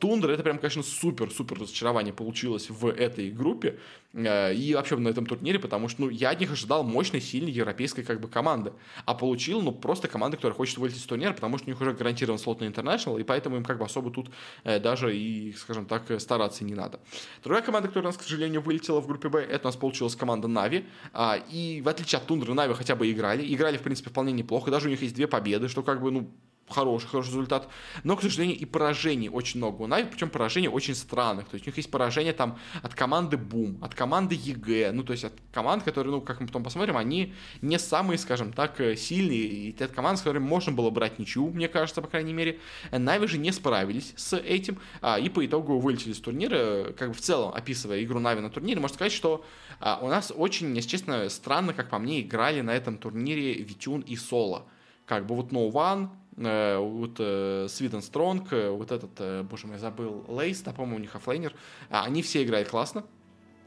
Тундра, 0.00 0.32
это 0.32 0.42
прям, 0.42 0.58
конечно, 0.58 0.82
супер-супер 0.82 1.60
разочарование 1.60 2.14
получилось 2.14 2.70
в 2.70 2.86
этой 2.88 3.30
группе 3.30 3.78
э, 4.14 4.54
и 4.54 4.74
вообще 4.74 4.96
на 4.96 5.08
этом 5.08 5.26
турнире, 5.26 5.58
потому 5.58 5.88
что, 5.88 6.02
ну, 6.02 6.08
я 6.08 6.30
от 6.30 6.40
них 6.40 6.50
ожидал 6.50 6.82
мощной, 6.82 7.20
сильной 7.20 7.52
европейской 7.52 8.02
как 8.02 8.18
бы 8.18 8.26
команды, 8.26 8.72
а 9.04 9.14
получил, 9.14 9.60
ну, 9.60 9.72
просто 9.72 10.08
команда, 10.08 10.38
которая 10.38 10.56
хочет 10.56 10.78
вылететь 10.78 11.02
с 11.02 11.04
турнира, 11.04 11.32
потому 11.34 11.58
что 11.58 11.66
у 11.66 11.70
них 11.70 11.80
уже 11.80 11.92
гарантирован 11.92 12.38
слот 12.38 12.60
на 12.60 12.64
International, 12.64 13.20
и 13.20 13.24
поэтому 13.24 13.56
им 13.56 13.64
как 13.64 13.78
бы 13.78 13.84
особо 13.84 14.10
тут 14.10 14.30
э, 14.64 14.80
даже 14.80 15.14
и, 15.14 15.52
скажем 15.52 15.84
так, 15.84 16.18
стараться 16.18 16.64
не 16.64 16.74
надо. 16.74 16.98
Другая 17.44 17.62
команда, 17.62 17.88
которая 17.88 18.08
у 18.08 18.12
нас, 18.12 18.16
к 18.16 18.22
сожалению, 18.22 18.62
вылетела 18.62 19.00
в 19.00 19.06
группе 19.06 19.28
Б, 19.28 19.40
это 19.42 19.64
у 19.64 19.68
нас 19.68 19.76
получилась 19.76 20.16
команда 20.16 20.48
Нави, 20.48 20.86
а, 21.12 21.36
и 21.50 21.82
в 21.82 21.88
отличие 21.88 22.20
от 22.20 22.26
Тундры, 22.26 22.54
Нави 22.54 22.72
хотя 22.72 22.96
бы 22.96 23.10
играли, 23.12 23.54
играли, 23.54 23.76
в 23.76 23.82
принципе, 23.82 24.08
вполне 24.08 24.32
неплохо, 24.32 24.70
даже 24.70 24.86
у 24.86 24.90
них 24.90 25.02
есть 25.02 25.14
две 25.14 25.26
победы, 25.26 25.68
что 25.68 25.82
как 25.82 26.00
бы, 26.00 26.10
ну, 26.10 26.30
хороший, 26.70 27.08
хороший 27.08 27.28
результат. 27.28 27.68
Но, 28.04 28.16
к 28.16 28.22
сожалению, 28.22 28.58
и 28.58 28.64
поражений 28.64 29.28
очень 29.28 29.58
много 29.58 29.82
у 29.82 29.86
Нави, 29.86 30.08
причем 30.10 30.30
поражения 30.30 30.70
очень 30.70 30.94
странных. 30.94 31.48
То 31.48 31.54
есть 31.54 31.66
у 31.66 31.70
них 31.70 31.76
есть 31.76 31.90
поражения 31.90 32.32
там 32.32 32.58
от 32.82 32.94
команды 32.94 33.36
Бум, 33.36 33.78
от 33.82 33.94
команды 33.94 34.34
EG, 34.34 34.92
ну, 34.92 35.02
то 35.02 35.12
есть 35.12 35.24
от 35.24 35.32
команд, 35.52 35.82
которые, 35.82 36.12
ну, 36.12 36.20
как 36.20 36.40
мы 36.40 36.46
потом 36.46 36.64
посмотрим, 36.64 36.96
они 36.96 37.34
не 37.62 37.78
самые, 37.78 38.18
скажем 38.18 38.52
так, 38.52 38.80
э, 38.80 38.96
сильные. 38.96 39.40
И 39.40 39.70
это 39.72 39.88
команды, 39.88 40.18
с 40.18 40.22
которыми 40.22 40.44
можно 40.44 40.72
было 40.72 40.90
брать 40.90 41.18
ничью, 41.18 41.50
мне 41.50 41.68
кажется, 41.68 42.02
по 42.02 42.08
крайней 42.08 42.32
мере. 42.32 42.58
Нави 42.90 43.26
же 43.26 43.38
не 43.38 43.52
справились 43.52 44.12
с 44.16 44.36
этим, 44.36 44.78
а, 45.00 45.18
и 45.18 45.28
по 45.28 45.44
итогу 45.44 45.78
вылетели 45.78 46.12
с 46.12 46.20
турнира. 46.20 46.92
Как 46.92 47.08
бы 47.08 47.14
в 47.14 47.20
целом, 47.20 47.52
описывая 47.54 48.02
игру 48.02 48.20
Нави 48.20 48.40
на 48.40 48.50
турнире, 48.50 48.80
можно 48.80 48.94
сказать, 48.94 49.12
что 49.12 49.44
а, 49.80 49.98
у 50.02 50.08
нас 50.08 50.32
очень, 50.34 50.74
если 50.76 50.90
честно, 50.90 51.28
странно, 51.28 51.72
как 51.72 51.90
по 51.90 51.98
мне, 51.98 52.20
играли 52.20 52.60
на 52.60 52.70
этом 52.70 52.98
турнире 52.98 53.54
V-Tune 53.54 54.00
и 54.00 54.16
Соло. 54.16 54.66
Как 55.06 55.26
бы 55.26 55.34
вот 55.34 55.50
No 55.50 55.70
One, 55.72 56.10
вот 56.40 57.16
э, 57.18 57.66
SwedenStrong, 57.68 58.52
э, 58.52 58.70
вот 58.70 58.90
этот, 58.92 59.46
боже 59.46 59.66
мой, 59.66 59.78
забыл, 59.78 60.24
Laise, 60.28 60.60
да, 60.62 60.72
по-моему, 60.72 60.96
у 60.96 61.00
них 61.00 61.14
оффлейнер, 61.14 61.54
а, 61.90 62.04
они 62.04 62.22
все 62.22 62.42
играют 62.42 62.68
классно, 62.68 63.04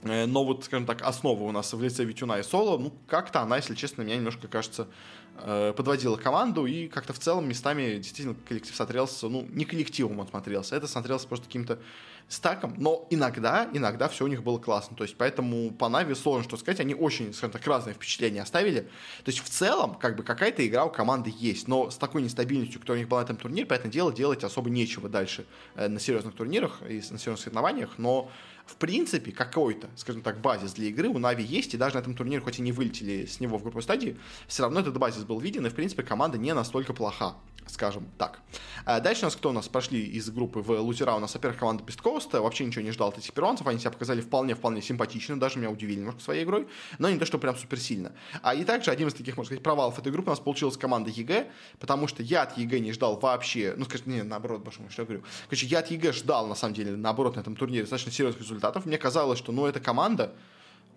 но 0.03 0.43
вот, 0.43 0.65
скажем 0.65 0.85
так, 0.85 1.01
основа 1.01 1.43
у 1.43 1.51
нас 1.51 1.73
в 1.73 1.81
лице 1.81 2.03
V-Tune 2.03 2.30
'а 2.30 2.39
и 2.39 2.43
Соло, 2.43 2.77
ну, 2.77 2.93
как-то 3.07 3.41
она, 3.41 3.57
если 3.57 3.75
честно, 3.75 4.01
меня 4.01 4.17
немножко, 4.17 4.47
кажется, 4.47 4.87
подводила 5.35 6.17
команду, 6.17 6.65
и 6.65 6.87
как-то 6.87 7.13
в 7.13 7.19
целом 7.19 7.47
местами 7.47 7.95
действительно 7.95 8.35
коллектив 8.47 8.75
смотрелся, 8.75 9.27
ну, 9.29 9.47
не 9.49 9.65
коллективом 9.65 10.19
он 10.19 10.27
смотрелся, 10.27 10.75
это 10.75 10.87
смотрелся 10.87 11.27
просто 11.27 11.45
каким-то 11.47 11.79
стаком, 12.27 12.73
но 12.77 13.07
иногда, 13.09 13.69
иногда 13.73 14.07
все 14.07 14.25
у 14.25 14.27
них 14.27 14.43
было 14.43 14.57
классно. 14.57 14.95
То 14.95 15.03
есть, 15.03 15.15
поэтому 15.17 15.71
по 15.71 15.89
Нави 15.89 16.15
сложно 16.15 16.43
что 16.43 16.57
сказать. 16.57 16.79
Они 16.79 16.95
очень, 16.95 17.33
скажем 17.33 17.51
так, 17.51 17.65
разные 17.67 17.93
впечатления 17.93 18.41
оставили. 18.41 18.81
То 19.23 19.31
есть, 19.31 19.39
в 19.39 19.49
целом, 19.49 19.95
как 19.95 20.15
бы 20.15 20.23
какая-то 20.23 20.65
игра 20.65 20.85
у 20.85 20.89
команды 20.89 21.33
есть, 21.37 21.67
но 21.67 21.89
с 21.89 21.97
такой 21.97 22.21
нестабильностью, 22.21 22.79
которая 22.79 22.99
у 22.99 23.01
них 23.01 23.09
была 23.09 23.21
на 23.21 23.25
этом 23.25 23.37
турнире, 23.37 23.65
по 23.65 23.73
этому 23.73 23.91
делу 23.91 24.11
делать 24.11 24.43
особо 24.43 24.69
нечего 24.69 25.09
дальше 25.09 25.45
э, 25.75 25.87
на 25.87 25.99
серьезных 25.99 26.35
турнирах 26.35 26.81
и 26.81 26.95
на 26.95 27.19
серьезных 27.19 27.39
соревнованиях, 27.39 27.97
но 27.97 28.29
в 28.65 28.75
принципе, 28.77 29.31
какой-то, 29.31 29.89
скажем 29.95 30.21
так, 30.21 30.39
базис 30.39 30.73
для 30.73 30.87
игры 30.87 31.09
у 31.09 31.17
Нави 31.17 31.43
есть, 31.43 31.73
и 31.73 31.77
даже 31.77 31.95
на 31.95 31.99
этом 31.99 32.15
турнире, 32.15 32.41
хоть 32.41 32.59
и 32.59 32.61
не 32.61 32.71
вылетели 32.71 33.25
с 33.25 33.39
него 33.39 33.57
в 33.57 33.61
групповой 33.61 33.83
стадии, 33.83 34.17
все 34.47 34.63
равно 34.63 34.79
этот 34.79 34.97
базис 34.97 35.23
был 35.23 35.39
виден, 35.39 35.65
и, 35.65 35.69
в 35.69 35.75
принципе, 35.75 36.03
команда 36.03 36.37
не 36.37 36.53
настолько 36.53 36.93
плоха 36.93 37.35
скажем 37.67 38.07
так. 38.17 38.39
А 38.85 38.99
дальше 38.99 39.21
у 39.21 39.25
нас 39.25 39.35
кто 39.35 39.49
у 39.49 39.53
нас 39.53 39.67
прошли 39.67 40.03
из 40.03 40.29
группы 40.29 40.59
в 40.59 40.71
лузера? 40.79 41.13
У 41.13 41.19
нас, 41.19 41.33
во-первых, 41.33 41.59
команда 41.59 41.83
Beast 41.83 42.01
Coast. 42.01 42.39
Вообще 42.39 42.65
ничего 42.65 42.83
не 42.83 42.91
ждал 42.91 43.09
от 43.09 43.17
этих 43.17 43.33
перуанцев. 43.33 43.65
Они 43.67 43.79
себя 43.79 43.91
показали 43.91 44.21
вполне-вполне 44.21 44.81
симпатично. 44.81 45.39
Даже 45.39 45.59
меня 45.59 45.69
удивили 45.69 45.99
немножко 45.99 46.21
своей 46.21 46.43
игрой. 46.43 46.67
Но 46.99 47.09
не 47.09 47.17
то, 47.17 47.25
что 47.25 47.37
прям 47.37 47.55
супер 47.55 47.79
сильно. 47.79 48.13
А 48.41 48.53
и 48.53 48.63
также 48.63 48.91
один 48.91 49.07
из 49.07 49.13
таких, 49.13 49.37
можно 49.37 49.47
сказать, 49.47 49.63
провалов 49.63 49.97
этой 49.99 50.11
группы 50.11 50.29
у 50.29 50.31
нас 50.31 50.39
получилась 50.39 50.77
команда 50.77 51.09
EG. 51.09 51.47
Потому 51.79 52.07
что 52.07 52.23
я 52.23 52.43
от 52.43 52.57
EG 52.57 52.79
не 52.79 52.91
ждал 52.91 53.19
вообще... 53.19 53.73
Ну, 53.77 53.85
скажем, 53.85 54.11
не, 54.11 54.23
наоборот, 54.23 54.63
мой, 54.63 54.89
что 54.89 55.01
я 55.01 55.05
говорю. 55.05 55.23
Короче, 55.45 55.67
я 55.67 55.79
от 55.79 55.91
EG 55.91 56.13
ждал, 56.13 56.47
на 56.47 56.55
самом 56.55 56.73
деле, 56.73 56.95
наоборот, 56.95 57.35
на 57.35 57.41
этом 57.41 57.55
турнире 57.55 57.83
достаточно 57.83 58.11
серьезных 58.11 58.41
результатов. 58.41 58.85
Мне 58.85 58.97
казалось, 58.97 59.39
что, 59.39 59.51
ну, 59.51 59.65
эта 59.65 59.79
команда 59.79 60.33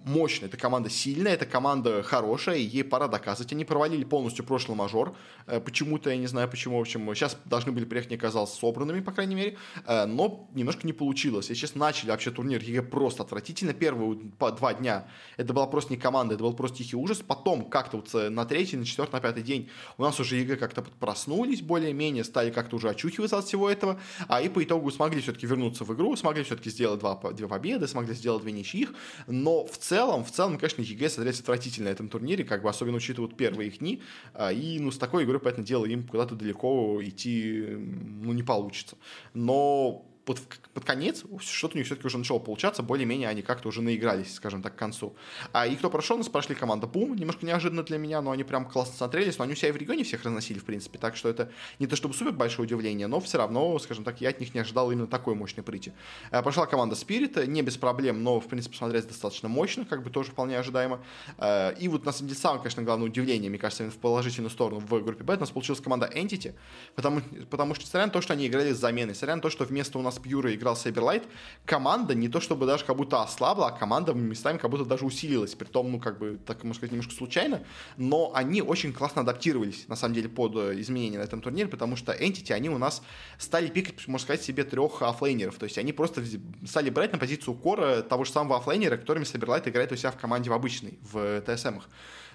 мощная, 0.07 0.49
эта 0.49 0.57
команда 0.57 0.89
сильная, 0.89 1.35
эта 1.35 1.47
команда 1.47 2.03
хорошая, 2.03 2.57
и 2.57 2.63
ей 2.63 2.85
пора 2.85 3.09
доказывать. 3.09 3.53
Они 3.53 3.65
провалили 3.65 4.05
полностью 4.05 4.45
прошлый 4.45 4.79
мажор. 4.79 5.17
Э, 5.47 5.61
почему-то, 5.61 6.11
я 6.11 6.17
не 6.17 6.29
знаю 6.29 6.49
почему, 6.49 6.79
в 6.79 6.81
общем, 6.81 7.13
сейчас 7.15 7.37
должны 7.45 7.73
были 7.73 7.85
приехать, 7.85 8.11
мне 8.11 8.19
казалось, 8.19 8.53
собранными, 8.53 9.01
по 9.01 9.11
крайней 9.11 9.35
мере, 9.35 9.59
э, 9.85 10.07
но 10.07 10.49
немножко 10.55 10.87
не 10.87 10.93
получилось. 10.93 11.47
Сейчас 11.47 11.75
начали 11.75 12.11
вообще 12.11 12.31
турнир 12.31 12.63
EG 12.63 12.83
просто 12.83 13.25
отвратительно. 13.25 13.75
Первые 13.75 14.21
два 14.39 14.75
дня 14.75 15.09
это 15.37 15.53
была 15.53 15.67
просто 15.67 15.93
не 15.93 15.99
команда, 15.99 16.35
это 16.35 16.45
был 16.45 16.55
просто 16.55 16.79
тихий 16.79 16.97
ужас. 16.97 17.19
Потом 17.19 17.69
как-то 17.69 17.97
вот 17.97 18.15
э, 18.15 18.31
на 18.31 18.45
третий, 18.45 18.77
на 18.77 18.85
четвертый, 18.85 19.15
на 19.15 19.21
пятый 19.21 19.43
день 19.43 19.69
у 19.99 20.03
нас 20.03 20.21
уже 20.21 20.37
EG 20.37 20.57
как-то 20.57 20.83
проснулись 20.83 21.63
более-менее, 21.63 22.23
стали 22.23 22.53
как-то 22.53 22.77
уже 22.77 22.91
очухиваться 22.91 23.39
от 23.39 23.45
всего 23.45 23.69
этого, 23.69 24.01
а 24.29 24.41
и 24.41 24.49
по 24.49 24.63
итогу 24.63 24.93
смогли 24.93 25.21
все-таки 25.21 25.49
вернуться 25.49 25.83
в 25.83 25.93
игру, 25.95 26.15
смогли 26.15 26.45
все-таки 26.45 26.71
сделать 26.71 27.01
два, 27.01 27.17
две 27.33 27.49
победы, 27.49 27.89
смогли 27.89 28.15
сделать 28.15 28.43
две 28.43 28.53
ничьих, 28.53 28.95
но 29.27 29.67
в 29.67 29.77
целом 29.79 29.96
целом, 29.97 30.25
в 30.25 30.31
целом, 30.31 30.59
конечно, 30.59 30.83
EG 30.83 31.09
смотреть 31.09 31.41
отвратительно 31.41 31.89
на 31.89 31.93
этом 31.93 32.09
турнире, 32.09 32.45
как 32.45 32.63
бы 32.63 32.69
особенно 32.69 32.99
учитывая 32.99 33.31
первые 33.31 33.69
их 33.69 33.79
дни, 33.79 34.03
а, 34.35 34.53
и, 34.53 34.79
ну, 34.79 34.91
с 34.91 34.99
такой 34.99 35.25
игрой, 35.25 35.41
понятное 35.41 35.65
дело, 35.65 35.87
им 35.87 36.07
куда-то 36.07 36.35
далеко 36.35 37.01
идти, 37.03 37.65
ну, 37.71 38.33
не 38.33 38.43
получится. 38.43 38.97
Но 39.33 40.05
под, 40.27 40.41
под 40.75 40.85
конец 40.85 41.25
что-то 41.39 41.77
у 41.77 41.79
них 41.79 41.87
все-таки 41.87 42.09
уже 42.09 42.19
начало 42.19 42.41
получаться, 42.41 42.83
более-менее 42.83 43.29
они 43.29 43.43
как-то 43.43 43.69
уже 43.69 43.81
наигрались, 43.81 44.35
скажем 44.35 44.61
так, 44.61 44.75
к 44.75 44.79
концу. 44.79 45.15
А 45.53 45.67
и 45.67 45.77
кто 45.77 45.89
прошел, 45.89 46.19
нас 46.19 46.29
прошли 46.29 46.57
команда 46.57 46.89
Пум, 46.89 47.15
немножко 47.15 47.47
неожиданно 47.47 47.85
для 47.85 47.97
меня, 47.97 48.21
но 48.21 48.33
они 48.33 48.43
прям 48.43 48.69
классно 48.69 48.97
смотрелись, 48.97 49.39
но 49.39 49.45
они 49.45 49.53
у 49.53 49.57
себя 49.57 49.69
и 49.69 49.73
в 49.73 49.77
регионе 49.77 50.03
всех 50.03 50.25
разносили, 50.25 50.59
в 50.59 50.65
принципе, 50.65 50.99
так 50.99 51.17
что 51.17 51.29
это 51.29 51.51
не 51.79 51.87
то 51.87 51.95
чтобы 51.95 52.13
супер 52.13 52.33
большое 52.33 52.67
удивление, 52.67 53.07
но 53.07 53.21
все 53.21 53.39
равно, 53.39 53.79
скажем 53.79 54.03
так, 54.03 54.21
я 54.21 54.31
от 54.31 54.41
них 54.41 54.53
не 54.53 54.61
ожидал 54.61 54.91
именно 54.91 55.07
такой 55.07 55.37
мощной 55.37 55.63
прыти. 55.63 55.93
А, 56.33 56.43
прошла 56.43 56.67
команда 56.67 56.97
Spirit, 56.97 57.47
не 57.47 57.63
без 57.63 57.77
проблем, 57.77 58.25
но, 58.25 58.41
в 58.41 58.49
принципе, 58.49 58.77
смотреть 58.77 59.07
достаточно 59.07 59.49
мощно, 59.49 59.85
как 59.85 60.03
бы 60.03 60.11
тоже 60.11 60.33
вполне 60.33 60.59
ожидаемо. 60.59 61.01
А, 61.39 61.71
и 61.71 61.87
вот, 61.87 62.05
на 62.05 62.11
самом 62.11 62.31
деле, 62.31 62.41
самое, 62.41 62.61
конечно, 62.63 62.83
главное 62.83 63.07
удивление, 63.07 63.49
мне 63.49 63.61
кажется, 63.61 63.89
в 63.91 63.97
положительную 63.99 64.51
сторону 64.51 64.81
в 64.81 65.05
группе 65.05 65.23
Б 65.23 65.37
у 65.37 65.39
нас 65.39 65.51
получилась 65.51 65.81
команда 65.81 66.11
Entity, 66.13 66.55
потому, 66.97 67.21
потому 67.49 67.77
что, 67.77 67.85
несмотря 67.85 68.07
на 68.07 68.13
то, 68.13 68.21
что 68.21 68.33
они 68.33 68.49
играли 68.49 68.73
с 68.73 68.79
заменой, 68.79 69.13
несмотря 69.13 69.37
на 69.37 69.43
то, 69.43 69.51
что 69.51 69.65
вместо 69.65 69.99
у 69.99 70.03
нас 70.03 70.16
Пьюра 70.21 70.55
играл 70.55 70.75
Silverlight, 70.75 71.25
команда 71.65 72.15
не 72.15 72.29
то 72.29 72.41
чтобы 72.41 72.67
даже 72.67 72.85
как 72.85 72.97
будто 72.97 73.23
ослабла, 73.23 73.69
а 73.69 73.73
команда 73.73 74.13
местами 74.15 74.59
как 74.59 74.71
будто 74.71 74.85
даже 74.85 75.05
усилилась. 75.05 75.55
При 75.55 75.67
том, 75.67 75.91
ну, 75.93 76.01
как 76.01 76.19
бы, 76.19 76.39
так 76.45 76.63
можно 76.65 76.75
сказать, 76.75 76.93
немножко 76.93 77.15
случайно, 77.15 77.63
но 77.97 78.33
они 78.35 78.63
очень 78.63 78.93
классно 78.93 79.23
адаптировались, 79.23 79.87
на 79.89 79.97
самом 79.97 80.15
деле, 80.15 80.29
под 80.29 80.57
э, 80.57 80.81
изменения 80.81 81.19
на 81.19 81.23
этом 81.23 81.41
турнире, 81.41 81.69
потому 81.69 81.97
что 81.97 82.13
Entity, 82.13 82.53
они 82.53 82.69
у 82.69 82.79
нас 82.79 83.03
стали 83.39 83.69
пикать, 83.69 84.07
можно 84.09 84.25
сказать, 84.25 84.43
себе 84.43 84.65
трех 84.65 85.03
оффлейнеров. 85.03 85.57
То 85.57 85.65
есть 85.65 85.79
они 85.79 85.93
просто 85.93 86.23
стали 86.67 86.91
брать 86.91 87.13
на 87.13 87.19
позицию 87.19 87.55
кора 87.55 88.03
того 88.03 88.25
же 88.25 88.31
самого 88.31 88.59
оффлейнера, 88.59 88.97
которыми 88.97 89.25
Silverlight 89.25 89.69
играет 89.69 89.93
у 89.93 89.97
себя 89.97 90.11
в 90.11 90.17
команде 90.17 90.51
в 90.51 90.53
обычной, 90.53 90.99
в 91.03 91.43
ТСМах. 91.43 91.89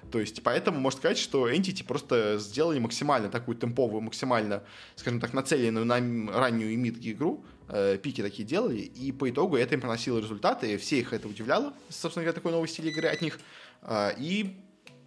То 0.09 0.19
есть, 0.19 0.41
поэтому 0.43 0.79
можно 0.79 0.97
сказать, 0.97 1.17
что 1.17 1.49
Entity 1.49 1.85
просто 1.85 2.37
сделали 2.39 2.79
максимально 2.79 3.29
такую 3.29 3.55
темповую, 3.55 4.01
максимально, 4.01 4.63
скажем 4.95 5.19
так, 5.19 5.33
нацеленную 5.33 5.85
на 5.85 5.95
раннюю 6.39 6.71
и 6.71 6.75
мид 6.75 6.97
игру, 7.01 7.45
э, 7.71 7.97
пики 7.97 8.21
такие 8.21 8.47
делали, 8.47 8.79
и 8.79 9.11
по 9.11 9.29
итогу 9.29 9.57
это 9.57 9.73
им 9.73 9.81
приносило 9.81 10.19
результаты, 10.19 10.73
и 10.73 10.77
все 10.77 10.99
их 10.99 11.13
это 11.13 11.27
удивляло, 11.27 11.73
собственно 11.89 12.23
говоря, 12.23 12.35
такой 12.35 12.51
новый 12.51 12.67
стиль 12.67 12.87
игры 12.87 13.07
от 13.07 13.21
них. 13.21 13.39
Э, 13.81 14.11
и 14.17 14.55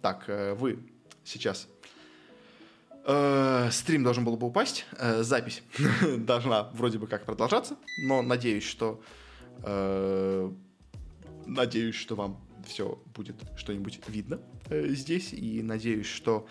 так, 0.01 0.25
э, 0.27 0.53
вы 0.53 0.79
сейчас 1.23 1.67
Э, 3.07 3.69
стрим 3.71 4.03
должен 4.03 4.25
был 4.25 4.35
бы 4.35 4.47
упасть, 4.47 4.85
э, 4.97 5.21
запись 5.21 5.61
должна 6.17 6.63
вроде 6.73 6.97
бы 6.97 7.05
как 7.05 7.25
продолжаться, 7.25 7.77
но 8.07 8.23
надеюсь, 8.23 8.63
что 8.63 8.99
э, 9.61 10.51
надеюсь, 11.45 11.93
что 11.93 12.15
вам 12.15 12.43
все 12.65 12.99
будет 13.13 13.35
что-нибудь 13.57 13.99
видно 14.07 14.39
э, 14.69 14.87
здесь, 14.89 15.33
и 15.33 15.61
надеюсь, 15.61 16.07
что 16.07 16.47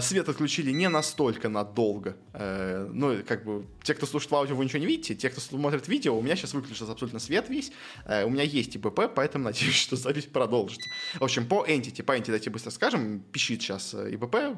свет 0.00 0.28
отключили 0.28 0.70
не 0.70 0.88
настолько 0.88 1.48
надолго. 1.48 2.16
Э, 2.32 2.88
ну, 2.90 3.18
как 3.26 3.44
бы, 3.44 3.66
те, 3.82 3.94
кто 3.94 4.06
слушает 4.06 4.32
аудио, 4.32 4.56
вы 4.56 4.64
ничего 4.64 4.78
не 4.78 4.86
видите. 4.86 5.14
Те, 5.14 5.28
кто 5.28 5.40
смотрит 5.40 5.88
видео, 5.88 6.16
у 6.16 6.22
меня 6.22 6.36
сейчас 6.36 6.54
выключился 6.54 6.92
абсолютно 6.92 7.18
свет 7.18 7.48
весь. 7.50 7.70
Э, 8.06 8.24
у 8.24 8.30
меня 8.30 8.44
есть 8.44 8.76
ИПП, 8.76 9.00
поэтому 9.14 9.44
надеюсь, 9.50 9.74
что 9.74 9.96
запись 9.96 10.24
продолжится. 10.24 10.88
В 11.18 11.24
общем, 11.24 11.46
по 11.46 11.66
Entity, 11.66 12.02
по 12.02 12.16
Entity 12.16 12.26
давайте 12.26 12.50
быстро 12.50 12.70
скажем. 12.70 13.20
Пищит 13.32 13.60
сейчас 13.60 13.94
ИПП, 13.94 14.56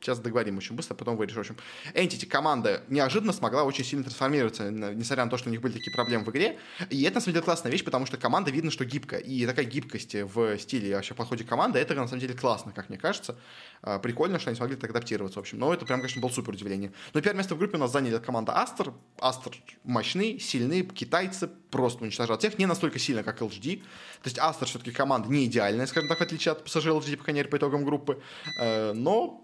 Сейчас 0.00 0.20
договорим 0.20 0.58
очень 0.58 0.76
быстро, 0.76 0.94
потом 0.94 1.16
вырежу. 1.16 1.36
В 1.36 1.40
общем, 1.40 1.56
Entity 1.94 2.26
команда 2.26 2.84
неожиданно 2.88 3.32
смогла 3.32 3.64
очень 3.64 3.84
сильно 3.84 4.04
трансформироваться, 4.04 4.70
несмотря 4.70 5.24
на 5.24 5.30
то, 5.30 5.38
что 5.38 5.48
у 5.48 5.52
них 5.52 5.60
были 5.60 5.72
такие 5.72 5.92
проблемы 5.92 6.24
в 6.24 6.30
игре. 6.30 6.58
И 6.90 7.02
это, 7.02 7.16
на 7.16 7.20
самом 7.20 7.34
деле, 7.34 7.44
классная 7.44 7.72
вещь, 7.72 7.84
потому 7.84 8.06
что 8.06 8.16
команда 8.16 8.50
видно, 8.50 8.70
что 8.70 8.84
гибкая. 8.84 9.20
И 9.20 9.44
такая 9.44 9.64
гибкость 9.64 10.14
в 10.14 10.58
стиле 10.58 10.94
вообще 10.94 11.14
подходе 11.14 11.44
команды, 11.44 11.80
это, 11.80 11.94
на 11.94 12.06
самом 12.06 12.20
деле, 12.20 12.34
классно, 12.34 12.72
как 12.72 12.88
мне 12.88 12.98
кажется. 12.98 13.36
А, 13.82 13.98
прикольно, 13.98 14.38
что 14.38 14.50
они 14.50 14.56
смогли 14.56 14.76
так 14.76 14.90
адаптироваться, 14.90 15.40
в 15.40 15.42
общем. 15.42 15.58
Но 15.58 15.74
это 15.74 15.84
прям, 15.84 16.00
конечно, 16.00 16.20
было 16.20 16.30
супер 16.30 16.52
удивление. 16.52 16.92
Но 17.12 17.20
первое 17.20 17.38
место 17.38 17.54
в 17.54 17.58
группе 17.58 17.76
у 17.76 17.80
нас 17.80 17.92
заняли 17.92 18.18
команда 18.18 18.56
Астер. 18.56 18.92
Астер 19.20 19.52
мощны, 19.84 20.38
сильны, 20.38 20.82
китайцы 20.82 21.48
просто 21.70 22.04
уничтожают 22.04 22.40
всех. 22.40 22.58
Не 22.58 22.66
настолько 22.66 22.98
сильно, 22.98 23.22
как 23.22 23.40
LGD. 23.40 23.78
То 24.22 24.26
есть 24.26 24.38
Астер 24.38 24.68
все-таки 24.68 24.92
команда 24.92 25.28
не 25.28 25.46
идеальная, 25.46 25.86
скажем 25.86 26.08
так, 26.08 26.18
в 26.18 26.22
отличие 26.22 26.52
от 26.52 26.66
PSG 26.66 26.98
LGD, 26.98 27.16
по 27.16 27.24
крайней 27.24 27.40
мере, 27.40 27.50
по 27.50 27.56
итогам 27.56 27.84
группы. 27.84 28.22
Э, 28.60 28.92
но 28.92 29.42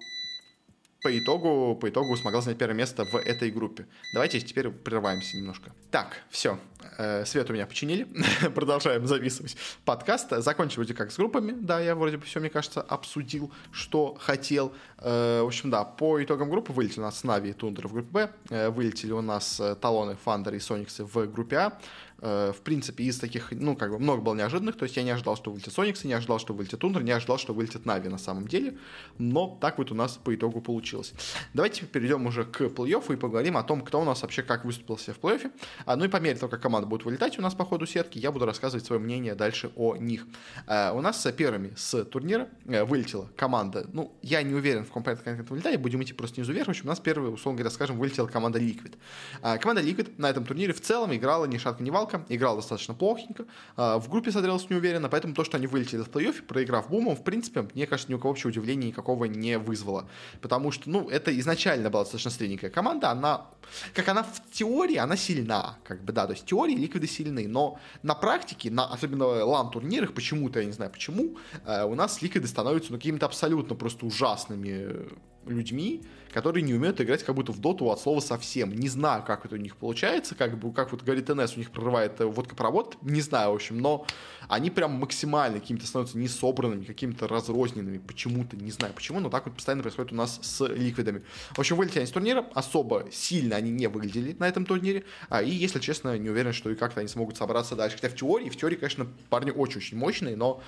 по 1.04 1.18
итогу, 1.18 1.76
по 1.76 1.90
итогу 1.90 2.16
смогла 2.16 2.40
занять 2.40 2.58
первое 2.58 2.74
место 2.74 3.04
в 3.04 3.14
этой 3.14 3.50
группе. 3.50 3.86
Давайте 4.14 4.40
теперь 4.40 4.70
прерываемся 4.70 5.36
немножко. 5.36 5.70
Так, 5.90 6.22
все. 6.30 6.58
Э, 6.96 7.26
свет 7.26 7.50
у 7.50 7.52
меня 7.52 7.66
починили. 7.66 8.08
Продолжаем 8.54 9.06
записывать 9.06 9.54
подкаст. 9.84 10.30
Закончили 10.30 10.76
вроде 10.76 10.94
как 10.94 11.12
с 11.12 11.16
группами. 11.18 11.52
Да, 11.52 11.78
я 11.78 11.94
вроде 11.94 12.16
бы 12.16 12.24
все, 12.24 12.40
мне 12.40 12.48
кажется, 12.48 12.80
обсудил, 12.80 13.52
что 13.70 14.16
хотел. 14.18 14.72
Э, 14.96 15.42
в 15.42 15.46
общем, 15.46 15.68
да, 15.68 15.84
по 15.84 16.24
итогам 16.24 16.48
группы 16.48 16.72
вылетели 16.72 17.00
у 17.00 17.02
нас 17.02 17.22
Na'Vi 17.22 17.50
и 17.50 17.52
Тундра 17.52 17.86
в 17.86 17.92
группе 17.92 18.08
Б. 18.10 18.30
Э, 18.48 18.70
вылетели 18.70 19.12
у 19.12 19.20
нас 19.20 19.60
Talon 19.82 20.16
ы, 20.24 20.31
Thunder 20.31 20.54
и 20.54 20.58
Soniqs 20.58 20.98
ы 20.98 21.04
в 21.04 21.26
группе 21.26 21.56
А. 21.56 21.78
Э, 22.20 22.52
в 22.56 22.62
принципе, 22.62 23.04
из 23.04 23.18
таких, 23.18 23.52
ну, 23.52 23.76
как 23.76 23.90
бы 23.90 23.98
много 23.98 24.22
было 24.22 24.34
неожиданных, 24.34 24.76
то 24.76 24.84
есть 24.84 24.96
я 24.96 25.02
не 25.02 25.10
ожидал, 25.10 25.36
что 25.36 25.50
вылетит 25.50 25.72
Soniqs, 25.74 26.04
не 26.04 26.14
ожидал, 26.14 26.38
что 26.38 26.54
вылетит 26.54 26.78
Тундра, 26.78 27.02
не 27.02 27.10
ожидал, 27.10 27.38
что 27.38 27.52
вылетит 27.52 27.84
Na'Vi 27.84 28.08
на 28.08 28.16
самом 28.16 28.48
деле, 28.48 28.78
но 29.18 29.58
так 29.60 29.76
вот 29.76 29.92
у 29.92 29.94
нас 29.94 30.18
по 30.22 30.34
итогу 30.34 30.62
получилось. 30.62 31.12
Давайте 31.52 31.84
перейдем 31.84 32.26
уже 32.26 32.44
к 32.44 32.62
плей-оффу 32.62 33.12
и 33.12 33.16
поговорим 33.16 33.58
о 33.58 33.62
том, 33.62 33.82
кто 33.82 34.00
у 34.00 34.04
нас 34.04 34.22
вообще 34.22 34.42
как 34.42 34.64
выступил 34.64 34.96
себе 34.96 35.12
в 35.12 35.20
плей-оффе. 35.20 35.50
А, 35.84 35.96
ну 35.96 36.06
и 36.06 36.08
по 36.08 36.16
мере 36.16 36.38
того, 36.38 36.48
как 36.48 36.62
команда 36.62 36.86
будет 36.86 37.04
вылетать 37.04 37.38
у 37.38 37.42
нас 37.42 37.54
по 37.54 37.66
ходу 37.66 37.84
сетки, 37.84 38.18
я 38.18 38.32
буду 38.32 38.46
рассказывать 38.46 38.86
свое 38.86 39.02
мнение 39.02 39.34
дальше 39.34 39.70
о 39.76 39.96
них. 39.96 40.26
А, 40.66 40.92
у 40.92 41.02
нас 41.02 41.26
первыми 41.36 41.74
с 41.76 42.04
турнира 42.06 42.48
э, 42.64 42.84
вылетела 42.84 43.28
команда, 43.36 43.86
ну, 43.92 44.16
я 44.22 44.42
не 44.42 44.54
уверен, 44.54 44.86
в 44.86 45.02
порядке 45.02 45.30
это 45.30 45.52
вылетает, 45.52 45.78
будем 45.78 46.02
идти 46.02 46.14
просто 46.14 46.36
снизу 46.36 46.54
вверх, 46.54 46.68
в 46.68 46.70
общем, 46.70 46.86
у 46.86 46.88
нас 46.88 47.00
первый, 47.00 47.32
условно 47.34 47.58
говоря, 47.58 47.74
скажем, 47.74 47.98
вылетела 47.98 48.28
команда 48.28 48.58
Liquid. 48.58 48.94
А, 49.42 49.58
команда 49.58 49.82
Liquid 49.82 50.14
на 50.16 50.30
этом 50.30 50.46
турнире 50.46 50.72
в 50.72 50.80
целом 50.80 51.14
играла 51.14 51.44
ни 51.44 51.58
шатка, 51.58 51.82
ни 51.82 51.90
валка, 51.90 52.13
играла 52.28 52.56
достаточно 52.56 52.84
достаточно 52.84 52.94
плохенько. 52.94 53.44
А, 53.76 53.98
в 53.98 54.08
группе 54.08 54.30
смотрелось 54.30 54.68
неуверенно, 54.70 55.08
поэтому 55.08 55.34
то, 55.34 55.44
что 55.44 55.56
они 55.56 55.66
вылетели 55.66 56.02
в 56.02 56.08
плей-оффе, 56.08 56.42
проиграв 56.42 56.88
бумом, 56.88 57.16
в 57.16 57.24
принципе, 57.24 57.66
мне 57.74 57.86
кажется, 57.86 58.10
ни 58.10 58.14
у 58.14 58.18
кого 58.18 58.30
вообще 58.30 58.48
удивления 58.48 58.88
никакого 58.88 59.24
не 59.24 59.58
вызвало. 59.58 60.08
Потому 60.40 60.70
что, 60.70 60.90
ну, 60.90 61.08
это 61.08 61.36
изначально 61.38 61.90
была 61.90 62.02
достаточно 62.02 62.30
средненькая 62.30 62.70
команда, 62.70 63.10
она, 63.10 63.46
как 63.94 64.08
она 64.08 64.22
в 64.22 64.52
теории, 64.52 64.96
она 64.96 65.16
сильна, 65.16 65.78
как 65.84 66.04
бы, 66.04 66.12
да, 66.12 66.26
то 66.26 66.32
есть 66.32 66.44
в 66.44 66.46
теории 66.46 66.74
ликвиды 66.74 67.06
сильны, 67.06 67.48
но 67.48 67.78
на 68.02 68.14
практике, 68.14 68.70
на, 68.70 68.86
особенно 68.86 69.26
лан-турнирах, 69.26 70.12
почему-то, 70.14 70.60
я 70.60 70.66
не 70.66 70.72
знаю 70.72 70.90
почему, 70.90 71.36
э, 71.64 71.84
у 71.84 71.94
нас 71.94 72.22
ликвиды 72.22 72.46
становятся 72.46 72.92
ну, 72.92 72.98
какими-то 72.98 73.26
абсолютно 73.26 73.74
просто 73.74 74.06
ужасными 74.06 75.08
людьми, 75.46 76.02
которые 76.34 76.64
не 76.64 76.74
умеют 76.74 77.00
играть 77.00 77.22
как 77.22 77.36
будто 77.36 77.52
в 77.52 77.60
доту 77.60 77.92
от 77.92 78.00
слова 78.00 78.18
совсем. 78.18 78.74
Не 78.74 78.88
знаю, 78.88 79.22
как 79.22 79.46
это 79.46 79.54
у 79.54 79.58
них 79.58 79.76
получается, 79.76 80.34
как 80.34 80.58
бы, 80.58 80.72
как 80.72 80.90
вот 80.90 81.04
говорит 81.04 81.28
НС, 81.28 81.54
у 81.54 81.60
них 81.60 81.70
прорывает 81.70 82.20
э, 82.20 82.24
водкопровод, 82.24 82.96
не 83.02 83.20
знаю, 83.20 83.52
в 83.52 83.54
общем, 83.54 83.78
но 83.78 84.04
они 84.48 84.70
прям 84.70 84.94
максимально 84.94 85.60
какими-то 85.60 85.86
становятся 85.86 86.18
несобранными, 86.18 86.84
какими-то 86.84 87.28
разрозненными, 87.28 87.98
почему-то, 87.98 88.56
не 88.56 88.72
знаю 88.72 88.92
почему, 88.94 89.20
но 89.20 89.30
так 89.30 89.46
вот 89.46 89.54
постоянно 89.54 89.82
происходит 89.82 90.10
у 90.10 90.16
нас 90.16 90.40
с 90.42 90.66
ликвидами. 90.66 91.22
В 91.52 91.60
общем, 91.60 91.76
вылетели 91.76 91.98
они 91.98 92.08
с 92.08 92.10
турнира, 92.10 92.44
особо 92.52 93.06
сильно 93.12 93.54
они 93.54 93.70
не 93.70 93.86
выглядели 93.86 94.34
на 94.36 94.48
этом 94.48 94.66
турнире, 94.66 95.04
а, 95.28 95.40
и, 95.40 95.50
если 95.50 95.78
честно, 95.78 96.18
не 96.18 96.30
уверен, 96.30 96.52
что 96.52 96.68
и 96.68 96.74
как-то 96.74 96.98
они 96.98 97.08
смогут 97.08 97.36
собраться 97.36 97.76
дальше. 97.76 97.94
Хотя 97.94 98.08
в 98.08 98.16
теории, 98.16 98.48
в 98.50 98.56
теории, 98.56 98.74
конечно, 98.74 99.06
парни 99.30 99.52
очень-очень 99.52 99.96
мощные, 99.96 100.34
но 100.34 100.60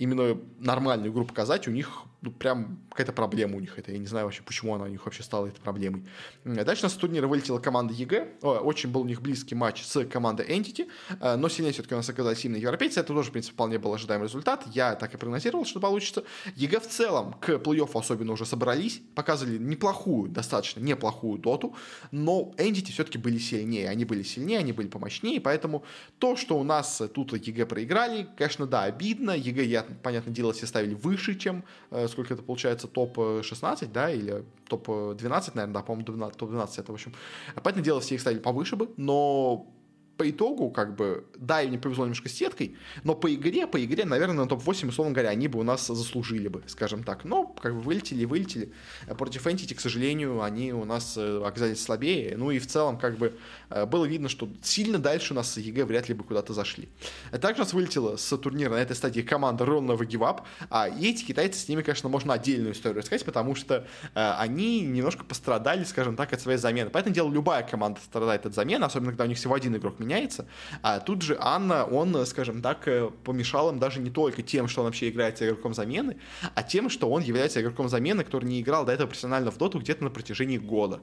именно 0.00 0.40
нормальную 0.58 1.12
игру 1.12 1.26
показать, 1.26 1.68
у 1.68 1.70
них 1.70 2.04
ну, 2.22 2.30
прям 2.30 2.80
какая-то 2.90 3.12
проблема 3.12 3.56
у 3.56 3.60
них 3.60 3.78
это. 3.78 3.92
Я 3.92 3.98
не 3.98 4.06
знаю 4.06 4.26
вообще, 4.26 4.42
почему 4.42 4.74
она 4.74 4.84
у 4.84 4.88
них 4.88 5.06
вообще 5.10 5.22
стала 5.22 5.46
этой 5.46 5.60
проблемой. 5.60 6.04
Дальше 6.44 6.82
у 6.82 6.86
нас 6.86 6.94
с 6.94 6.96
турнира 6.96 7.26
вылетела 7.26 7.58
команда 7.58 7.92
EG. 7.92 8.38
Очень 8.42 8.90
был 8.90 9.02
у 9.02 9.04
них 9.04 9.20
близкий 9.20 9.54
матч 9.54 9.84
с 9.84 10.04
командой 10.06 10.46
Entity, 10.46 10.88
э, 11.20 11.36
но 11.36 11.48
сильнее 11.48 11.72
все-таки 11.72 11.94
у 11.94 11.98
нас 11.98 12.08
оказались 12.08 12.44
именно 12.44 12.58
европейцы. 12.58 13.00
Это 13.00 13.12
тоже, 13.12 13.28
в 13.28 13.32
принципе, 13.32 13.54
вполне 13.54 13.78
был 13.78 13.92
ожидаемый 13.92 14.28
результат. 14.28 14.64
Я 14.72 14.94
так 14.94 15.14
и 15.14 15.16
прогнозировал, 15.16 15.64
что 15.64 15.80
получится. 15.80 16.24
EG 16.56 16.80
в 16.80 16.88
целом 16.88 17.34
к 17.34 17.50
плей-оффу 17.50 17.98
особенно 17.98 18.32
уже 18.32 18.46
собрались, 18.46 19.02
показывали 19.14 19.58
неплохую, 19.58 20.30
достаточно 20.30 20.80
неплохую 20.80 21.38
доту, 21.38 21.74
но 22.10 22.52
Entity 22.56 22.92
все-таки 22.92 23.18
были 23.18 23.38
сильнее. 23.38 23.88
Они 23.88 24.04
были 24.04 24.22
сильнее, 24.22 24.58
они 24.58 24.72
были 24.72 24.88
помощнее, 24.88 25.40
поэтому 25.40 25.84
то, 26.18 26.36
что 26.36 26.58
у 26.58 26.62
нас 26.62 27.02
тут 27.14 27.32
EG 27.32 27.66
проиграли, 27.66 28.28
конечно, 28.36 28.66
да, 28.66 28.84
обидно. 28.84 29.32
EG, 29.32 29.64
я 29.64 29.86
понятное 30.02 30.32
дело, 30.32 30.52
все 30.52 30.66
ставили 30.66 30.94
выше, 30.94 31.34
чем, 31.34 31.64
э, 31.90 32.06
сколько 32.08 32.34
это 32.34 32.42
получается, 32.42 32.86
топ-16, 32.86 33.90
да, 33.92 34.10
или 34.10 34.44
топ-12, 34.70 35.50
наверное, 35.54 35.74
да, 35.74 35.82
по-моему, 35.82 36.30
топ-12 36.30 36.68
это, 36.78 36.92
в 36.92 36.94
общем. 36.94 37.12
Понятное 37.62 37.84
дело, 37.84 38.00
все 38.00 38.14
их 38.14 38.20
ставили 38.20 38.38
повыше 38.38 38.76
бы, 38.76 38.88
но 38.96 39.66
по 40.20 40.28
итогу, 40.28 40.68
как 40.68 40.96
бы, 40.96 41.24
да, 41.38 41.62
им 41.62 41.70
не 41.70 41.78
повезло 41.78 42.04
немножко 42.04 42.28
с 42.28 42.32
сеткой, 42.32 42.76
но 43.04 43.14
по 43.14 43.34
игре, 43.34 43.66
по 43.66 43.82
игре, 43.82 44.04
наверное, 44.04 44.44
на 44.44 44.46
топ-8, 44.46 44.88
условно 44.88 45.14
говоря, 45.14 45.30
они 45.30 45.48
бы 45.48 45.58
у 45.58 45.62
нас 45.62 45.86
заслужили 45.86 46.48
бы, 46.48 46.62
скажем 46.66 47.04
так. 47.04 47.24
Но, 47.24 47.46
как 47.46 47.74
бы, 47.74 47.80
вылетели, 47.80 48.26
вылетели. 48.26 48.70
Против 49.16 49.46
Entity, 49.46 49.74
к 49.74 49.80
сожалению, 49.80 50.42
они 50.42 50.74
у 50.74 50.84
нас 50.84 51.14
э, 51.16 51.42
оказались 51.42 51.82
слабее. 51.82 52.36
Ну 52.36 52.50
и 52.50 52.58
в 52.58 52.66
целом, 52.66 52.98
как 52.98 53.16
бы, 53.16 53.32
э, 53.70 53.86
было 53.86 54.04
видно, 54.04 54.28
что 54.28 54.46
сильно 54.60 54.98
дальше 54.98 55.32
у 55.32 55.36
нас 55.36 55.56
EG 55.56 55.86
вряд 55.86 56.10
ли 56.10 56.14
бы 56.14 56.22
куда-то 56.22 56.52
зашли. 56.52 56.90
Также 57.40 57.62
у 57.62 57.64
нас 57.64 57.72
вылетела 57.72 58.16
с 58.16 58.36
турнира 58.36 58.72
на 58.72 58.82
этой 58.82 58.94
стадии 58.94 59.22
команда 59.22 59.64
Royal 59.64 59.94
Never 59.94 60.04
Give 60.04 60.28
Up, 60.28 60.46
а 60.68 60.90
эти 60.90 61.24
китайцы, 61.24 61.58
с 61.58 61.66
ними, 61.66 61.80
конечно, 61.80 62.10
можно 62.10 62.34
отдельную 62.34 62.74
историю 62.74 62.98
рассказать, 62.98 63.24
потому 63.24 63.54
что 63.54 63.86
э, 64.14 64.32
они 64.38 64.82
немножко 64.82 65.24
пострадали, 65.24 65.84
скажем 65.84 66.14
так, 66.14 66.30
от 66.34 66.42
своей 66.42 66.58
замены. 66.58 66.90
Поэтому 66.90 67.14
дело, 67.14 67.32
любая 67.32 67.62
команда 67.62 68.00
страдает 68.02 68.44
от 68.44 68.54
замены, 68.54 68.84
особенно 68.84 69.12
когда 69.12 69.24
у 69.24 69.28
них 69.28 69.38
всего 69.38 69.54
один 69.54 69.74
игрок 69.76 69.98
меняется. 70.10 70.46
А 70.82 71.00
тут 71.00 71.22
же 71.22 71.36
Анна, 71.40 71.84
он, 71.84 72.26
скажем 72.26 72.62
так, 72.62 72.88
э, 72.88 73.10
помешал 73.24 73.70
им 73.70 73.78
даже 73.78 74.00
не 74.00 74.10
только 74.10 74.42
тем, 74.42 74.68
что 74.68 74.80
он 74.80 74.86
вообще 74.86 75.08
играет 75.08 75.40
игроком 75.42 75.74
замены, 75.74 76.16
а 76.54 76.62
тем, 76.62 76.90
что 76.90 77.10
он 77.10 77.22
является 77.22 77.60
игроком 77.60 77.88
замены, 77.88 78.24
который 78.24 78.44
не 78.44 78.60
играл 78.60 78.84
до 78.84 78.92
этого 78.92 79.08
профессионально 79.08 79.50
в 79.50 79.58
доту 79.58 79.78
где-то 79.78 80.04
на 80.04 80.10
протяжении 80.10 80.58
года. 80.58 81.00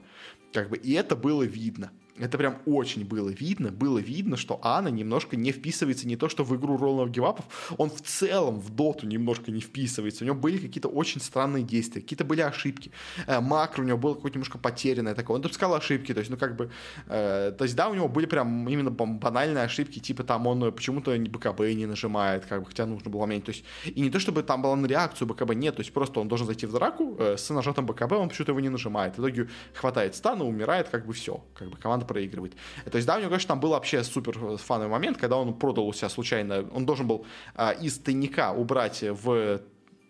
Как 0.54 0.70
бы, 0.70 0.78
и 0.78 0.94
это 0.94 1.16
было 1.16 1.44
видно. 1.44 1.92
Это 2.20 2.38
прям 2.38 2.58
очень 2.66 3.06
было 3.06 3.30
видно. 3.30 3.72
Было 3.72 4.00
видно, 4.00 4.38
что 4.38 4.60
Анна 4.64 4.88
немножко 4.88 5.36
не 5.36 5.52
вписывается 5.52 6.08
не 6.08 6.16
то, 6.16 6.30
что 6.30 6.44
в 6.44 6.56
игру 6.56 6.78
роллов 6.78 7.12
гивапов, 7.12 7.46
он 7.78 7.90
в 7.90 8.02
целом 8.02 8.60
в 8.60 8.70
доту 8.70 9.06
немножко 9.06 9.52
не 9.52 9.62
вписывается. 9.62 10.24
У 10.24 10.28
него 10.28 10.38
были 10.38 10.58
какие-то 10.58 10.88
очень 10.88 11.22
странные 11.22 11.64
действия, 11.64 12.02
какие-то 12.02 12.26
были 12.26 12.42
ошибки. 12.42 12.92
Э, 13.28 13.40
макро 13.40 13.82
у 13.84 13.86
него 13.86 13.98
было 13.98 14.16
какое-то 14.16 14.38
немножко 14.38 14.58
потерянное 14.58 15.14
такое. 15.14 15.36
Он 15.36 15.42
допускал 15.42 15.74
ошибки, 15.76 16.14
то 16.14 16.20
есть, 16.20 16.32
ну, 16.32 16.38
как 16.38 16.56
бы... 16.56 16.72
Э, 17.08 17.54
то 17.58 17.64
есть, 17.64 17.76
да, 17.76 17.90
у 17.90 17.94
него 17.94 18.08
были 18.08 18.26
прям 18.26 18.68
именно 18.68 18.90
банальные 18.90 19.64
ошибки, 19.64 20.00
типа 20.00 20.24
там 20.24 20.48
он 20.48 20.72
почему-то 20.72 21.16
БКБ 21.18 21.74
не 21.74 21.86
нажимает, 21.86 22.46
как 22.46 22.62
бы, 22.62 22.68
хотя 22.68 22.86
нужно 22.86 23.12
было 23.12 23.26
менять. 23.26 23.46
То 23.46 23.52
есть, 23.52 23.64
и 23.86 24.02
не 24.02 24.10
то, 24.10 24.20
чтобы 24.20 24.44
там 24.44 24.62
была 24.62 24.76
на 24.76 24.88
реакцию 24.88 25.28
БКБ, 25.28 25.54
нет, 25.54 25.76
то 25.76 25.82
есть, 25.82 25.94
просто 25.94 26.20
он 26.20 26.28
должен 26.28 26.48
зайти 26.48 26.66
в 26.66 26.72
драку 26.72 27.16
э, 27.20 27.38
с 27.38 27.50
нажатым 27.50 27.86
БКБ, 27.86 28.14
он 28.14 28.30
почему-то 28.30 28.52
его 28.52 28.60
не 28.60 28.70
нажимает. 28.70 29.18
В 29.18 29.20
итоге 29.20 29.50
хватает 29.74 30.16
стана, 30.16 30.46
умирает, 30.46 30.90
как 30.90 31.06
бы 31.06 31.14
все. 31.14 31.44
Как 31.54 31.70
бы 31.70 31.78
команда 31.78 32.07
проигрывает. 32.08 32.56
То 32.90 32.96
есть, 32.96 33.08
да, 33.08 33.18
у 33.18 33.20
него, 33.20 33.30
конечно, 33.30 33.50
там 33.50 33.60
был 33.60 33.70
вообще 33.70 34.04
супер 34.04 34.58
фановый 34.58 34.90
момент, 34.90 35.18
когда 35.18 35.38
он 35.38 35.54
продал 35.54 35.88
у 35.88 35.94
себя 35.94 36.10
случайно, 36.10 36.68
он 36.74 36.86
должен 36.86 37.08
был 37.08 37.26
а, 37.56 37.72
из 37.72 37.98
тайника 38.00 38.52
убрать 38.52 39.04
в, 39.04 39.62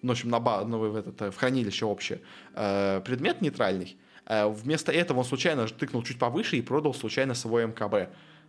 ну, 0.02 0.10
в 0.10 0.12
общем, 0.12 0.30
на, 0.30 0.40
ба, 0.40 0.64
ну, 0.66 0.80
в, 0.80 0.96
этот, 0.96 1.34
в 1.34 1.38
хранилище 1.38 1.86
общее 1.86 2.22
а, 2.54 3.02
предмет 3.02 3.42
нейтральный. 3.42 3.98
А, 4.26 4.48
вместо 4.48 4.92
этого 4.92 5.20
он 5.20 5.26
случайно 5.26 5.68
тыкнул 5.68 6.04
чуть 6.04 6.20
повыше 6.20 6.58
и 6.58 6.62
продал 6.62 6.94
случайно 6.94 7.34
свой 7.34 7.66
МКБ. 7.66 7.92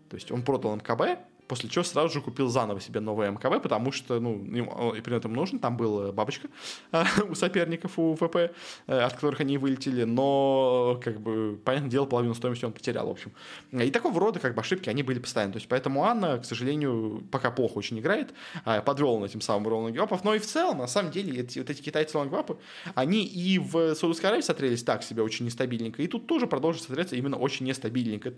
То 0.08 0.14
есть 0.14 0.30
он 0.30 0.42
продал 0.42 0.76
МКБ, 0.76 1.18
после 1.48 1.68
чего 1.68 1.84
сразу 1.84 2.12
же 2.14 2.20
купил 2.20 2.48
заново 2.48 2.80
себе 2.80 3.00
новое 3.00 3.30
МКВ, 3.30 3.60
потому 3.62 3.90
что, 3.90 4.20
ну, 4.20 4.92
и 4.94 5.00
при 5.00 5.16
этом 5.16 5.32
нужен, 5.32 5.58
там 5.58 5.76
была 5.76 6.12
бабочка 6.12 6.48
э, 6.92 7.04
у 7.28 7.34
соперников, 7.34 7.98
у 7.98 8.14
ВП, 8.14 8.36
э, 8.36 8.50
от 8.86 9.14
которых 9.14 9.40
они 9.40 9.58
вылетели, 9.58 10.04
но, 10.04 11.00
как 11.02 11.20
бы, 11.20 11.58
понятное 11.64 11.90
дело, 11.90 12.06
половину 12.06 12.34
стоимости 12.34 12.64
он 12.64 12.72
потерял, 12.72 13.08
в 13.08 13.10
общем. 13.10 13.32
И 13.72 13.90
такого 13.90 14.20
рода, 14.20 14.38
как 14.38 14.54
бы, 14.54 14.60
ошибки, 14.60 14.90
они 14.90 15.02
были 15.02 15.18
постоянно. 15.18 15.54
То 15.54 15.58
есть, 15.58 15.68
поэтому 15.68 16.04
Анна, 16.04 16.38
к 16.38 16.44
сожалению, 16.44 17.22
пока 17.32 17.50
плохо 17.50 17.78
очень 17.78 17.98
играет, 17.98 18.34
э, 18.64 18.82
подвел 18.82 19.14
он 19.14 19.24
этим 19.24 19.40
самым 19.40 19.72
лонгвапов, 19.72 20.24
но 20.24 20.34
и 20.34 20.38
в 20.38 20.46
целом, 20.46 20.78
на 20.78 20.86
самом 20.86 21.10
деле, 21.10 21.40
эти, 21.40 21.58
вот 21.58 21.70
эти 21.70 21.80
китайцы 21.80 22.18
лонгвапы, 22.18 22.58
они 22.94 23.24
и 23.24 23.58
в 23.58 23.94
Саудовской 23.94 24.28
Аравии 24.28 24.42
смотрелись 24.42 24.82
так 24.82 25.02
себе 25.02 25.22
очень 25.22 25.46
нестабильненько, 25.46 26.02
и 26.02 26.06
тут 26.06 26.26
тоже 26.26 26.46
продолжат 26.46 26.82
смотреться 26.82 27.16
именно 27.16 27.36
очень 27.36 27.66
нестабильненько. 27.66 28.34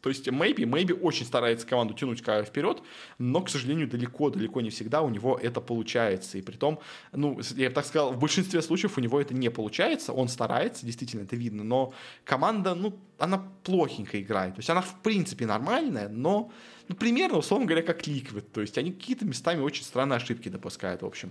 То 0.00 0.08
есть 0.08 0.26
Maybe, 0.28 0.64
Maybe 0.64 0.92
очень 0.92 1.26
старается 1.26 1.66
команду 1.66 1.94
тянуть 1.94 2.20
вперед, 2.20 2.82
но, 3.18 3.40
к 3.42 3.48
сожалению, 3.48 3.88
далеко, 3.88 4.30
далеко 4.30 4.60
не 4.60 4.70
всегда 4.70 5.02
у 5.02 5.10
него 5.10 5.38
это 5.40 5.60
получается. 5.60 6.38
И 6.38 6.42
при 6.42 6.56
том, 6.56 6.80
ну, 7.12 7.40
я 7.56 7.68
бы 7.68 7.74
так 7.74 7.86
сказал, 7.86 8.12
в 8.12 8.18
большинстве 8.18 8.62
случаев 8.62 8.96
у 8.98 9.00
него 9.00 9.20
это 9.20 9.34
не 9.34 9.50
получается. 9.50 10.12
Он 10.12 10.28
старается, 10.28 10.86
действительно, 10.86 11.22
это 11.22 11.36
видно, 11.36 11.64
но 11.64 11.92
команда, 12.24 12.74
ну, 12.74 12.98
она 13.18 13.44
плохенько 13.64 14.20
играет. 14.20 14.54
То 14.54 14.60
есть 14.60 14.70
она, 14.70 14.80
в 14.80 15.00
принципе, 15.02 15.46
нормальная, 15.46 16.08
но 16.08 16.50
ну, 16.90 16.96
примерно, 16.96 17.38
условно 17.38 17.66
говоря, 17.66 17.84
как 17.84 18.02
Liquid. 18.08 18.40
То 18.52 18.60
есть 18.60 18.76
они 18.76 18.90
какие-то 18.90 19.24
местами 19.24 19.60
очень 19.60 19.84
странные 19.84 20.16
ошибки 20.16 20.48
допускают, 20.48 21.02
в 21.02 21.06
общем. 21.06 21.30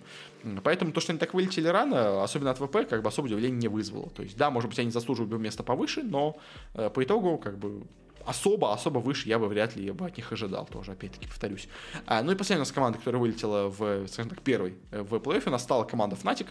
Поэтому 0.63 0.93
то, 0.93 1.01
что 1.01 1.11
они 1.11 1.19
так 1.19 1.33
вылетели 1.33 1.67
рано, 1.67 2.23
особенно 2.23 2.51
от 2.51 2.59
ВП, 2.59 2.87
как 2.89 3.01
бы 3.01 3.09
особо 3.09 3.25
удивления 3.25 3.57
не 3.57 3.67
вызвало. 3.67 4.09
То 4.09 4.23
есть, 4.23 4.37
да, 4.37 4.51
может 4.51 4.69
быть, 4.69 4.79
они 4.79 4.89
заслуживают 4.89 5.29
бы 5.29 5.37
место 5.37 5.63
повыше, 5.63 6.03
но 6.03 6.37
э, 6.75 6.89
по 6.89 7.03
итогу, 7.03 7.37
как 7.37 7.57
бы, 7.57 7.83
особо, 8.29 8.73
особо 8.73 8.99
выше 8.99 9.27
я 9.27 9.39
бы 9.39 9.47
вряд 9.47 9.75
ли 9.75 9.85
я 9.85 9.93
бы 9.93 10.05
от 10.05 10.15
них 10.15 10.31
ожидал 10.31 10.65
тоже, 10.65 10.91
опять-таки, 10.91 11.27
повторюсь. 11.27 11.67
А, 12.05 12.21
ну 12.21 12.31
и 12.31 12.35
последняя 12.35 12.61
у 12.61 12.65
нас 12.65 12.71
команда, 12.71 12.99
которая 12.99 13.19
вылетела 13.19 13.69
в, 13.69 14.07
скажем 14.07 14.29
так, 14.29 14.41
первый 14.41 14.75
э, 14.91 15.01
в 15.01 15.15
плей-оффе, 15.15 15.47
у 15.47 15.51
нас 15.51 15.63
стала 15.63 15.83
команда 15.83 16.15
Fnatic. 16.15 16.47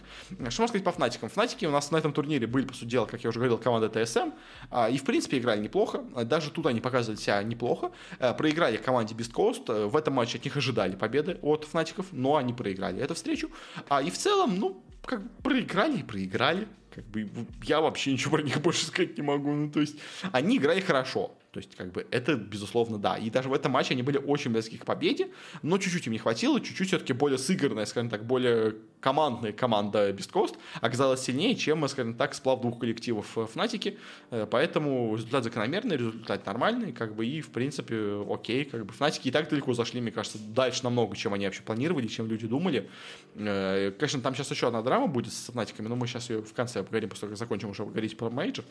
Что 0.49 0.61
можно 0.61 0.67
сказать 0.67 0.83
по 0.83 0.89
Fnatic? 0.89 1.31
Fnatic 1.33 1.65
у 1.65 1.71
нас 1.71 1.91
на 1.91 1.97
этом 1.97 2.11
турнире 2.11 2.47
были, 2.47 2.65
по 2.65 2.73
сути 2.73 2.89
дела, 2.89 3.05
как 3.05 3.23
я 3.23 3.29
уже 3.29 3.39
говорил, 3.39 3.57
команда 3.57 3.87
TSM, 3.87 4.33
а, 4.69 4.89
и, 4.89 4.97
в 4.97 5.03
принципе, 5.03 5.37
играли 5.37 5.61
неплохо. 5.61 6.03
Даже 6.25 6.51
тут 6.51 6.65
они 6.65 6.81
показывали 6.81 7.17
себя 7.17 7.41
неплохо. 7.43 7.91
А, 8.19 8.33
проиграли 8.33 8.77
команде 8.77 9.15
Beast 9.15 9.31
Coast. 9.31 9.87
В 9.87 9.95
этом 9.95 10.15
матче 10.15 10.37
от 10.37 10.43
них 10.43 10.57
ожидали 10.57 10.95
победы 10.95 11.39
от 11.41 11.65
Fnatic, 11.71 12.05
но 12.11 12.35
они 12.35 12.53
проиграли 12.53 13.01
эту 13.01 13.13
встречу. 13.13 13.49
А, 13.87 14.01
и 14.01 14.09
в 14.09 14.17
целом, 14.17 14.59
ну, 14.59 14.83
как 15.05 15.21
проиграли 15.41 15.99
и 15.99 16.03
проиграли. 16.03 16.67
Как 16.93 17.05
бы 17.05 17.29
я 17.63 17.81
вообще 17.81 18.11
ничего 18.11 18.37
про 18.37 18.43
них 18.43 18.61
больше 18.61 18.85
сказать 18.85 19.17
не 19.17 19.23
могу. 19.23 19.51
Ну, 19.51 19.71
то 19.71 19.79
есть 19.79 19.95
они 20.31 20.57
играли 20.57 20.81
хорошо. 20.81 21.35
То 21.51 21.59
есть, 21.59 21.75
как 21.75 21.91
бы, 21.91 22.05
это, 22.11 22.35
безусловно, 22.35 22.99
да. 22.99 23.17
И 23.17 23.29
даже 23.29 23.49
в 23.49 23.53
этом 23.53 23.71
матче 23.71 23.93
они 23.93 24.03
были 24.03 24.17
очень 24.17 24.51
близки 24.51 24.77
к 24.77 24.85
победе, 24.85 25.29
но 25.63 25.77
чуть-чуть 25.79 26.05
им 26.05 26.13
не 26.13 26.19
хватило, 26.19 26.61
чуть-чуть 26.61 26.89
все-таки 26.89 27.13
более 27.13 27.39
сыгранная, 27.39 27.85
скажем 27.85 28.09
так, 28.09 28.23
более 28.25 28.75
командная 28.99 29.51
команда 29.51 30.11
Coast 30.11 30.57
оказалась 30.81 31.21
сильнее, 31.21 31.55
чем, 31.55 31.87
скажем 31.87 32.13
так, 32.13 32.35
сплав 32.35 32.61
двух 32.61 32.79
коллективов 32.79 33.35
в 33.35 33.47
Фнатике. 33.47 33.97
Э, 34.29 34.45
поэтому 34.49 35.15
результат 35.15 35.43
закономерный, 35.43 35.97
результат 35.97 36.45
нормальный, 36.45 36.91
как 36.91 37.15
бы, 37.15 37.25
и, 37.25 37.41
в 37.41 37.49
принципе, 37.49 38.23
окей. 38.29 38.65
Как 38.65 38.85
бы, 38.85 38.93
Фнатики 38.93 39.29
и 39.29 39.31
так 39.31 39.49
далеко 39.49 39.73
зашли, 39.73 40.01
мне 40.01 40.11
кажется, 40.11 40.37
дальше 40.37 40.83
намного, 40.83 41.15
чем 41.15 41.33
они 41.33 41.45
вообще 41.45 41.63
планировали, 41.63 42.07
чем 42.07 42.27
люди 42.27 42.45
думали. 42.45 42.89
Э, 43.35 43.91
конечно, 43.97 44.21
там 44.21 44.35
сейчас 44.35 44.51
еще 44.51 44.67
одна 44.67 44.83
драма 44.83 45.07
будет 45.07 45.33
с 45.33 45.51
Fnatic 45.51 45.73
ами, 45.73 45.87
но 45.87 45.95
мы 45.95 46.05
сейчас 46.05 46.29
ее 46.29 46.43
в 46.43 46.53
конце 46.53 46.83
поговорим, 46.83 47.09
после 47.09 47.21
того, 47.21 47.31
как 47.31 47.39
закончим 47.39 47.69
уже 47.69 47.85
говорить 47.85 48.17
про 48.17 48.29
мейджор. 48.29 48.65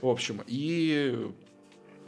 В 0.00 0.08
общем, 0.08 0.42
и 0.46 1.30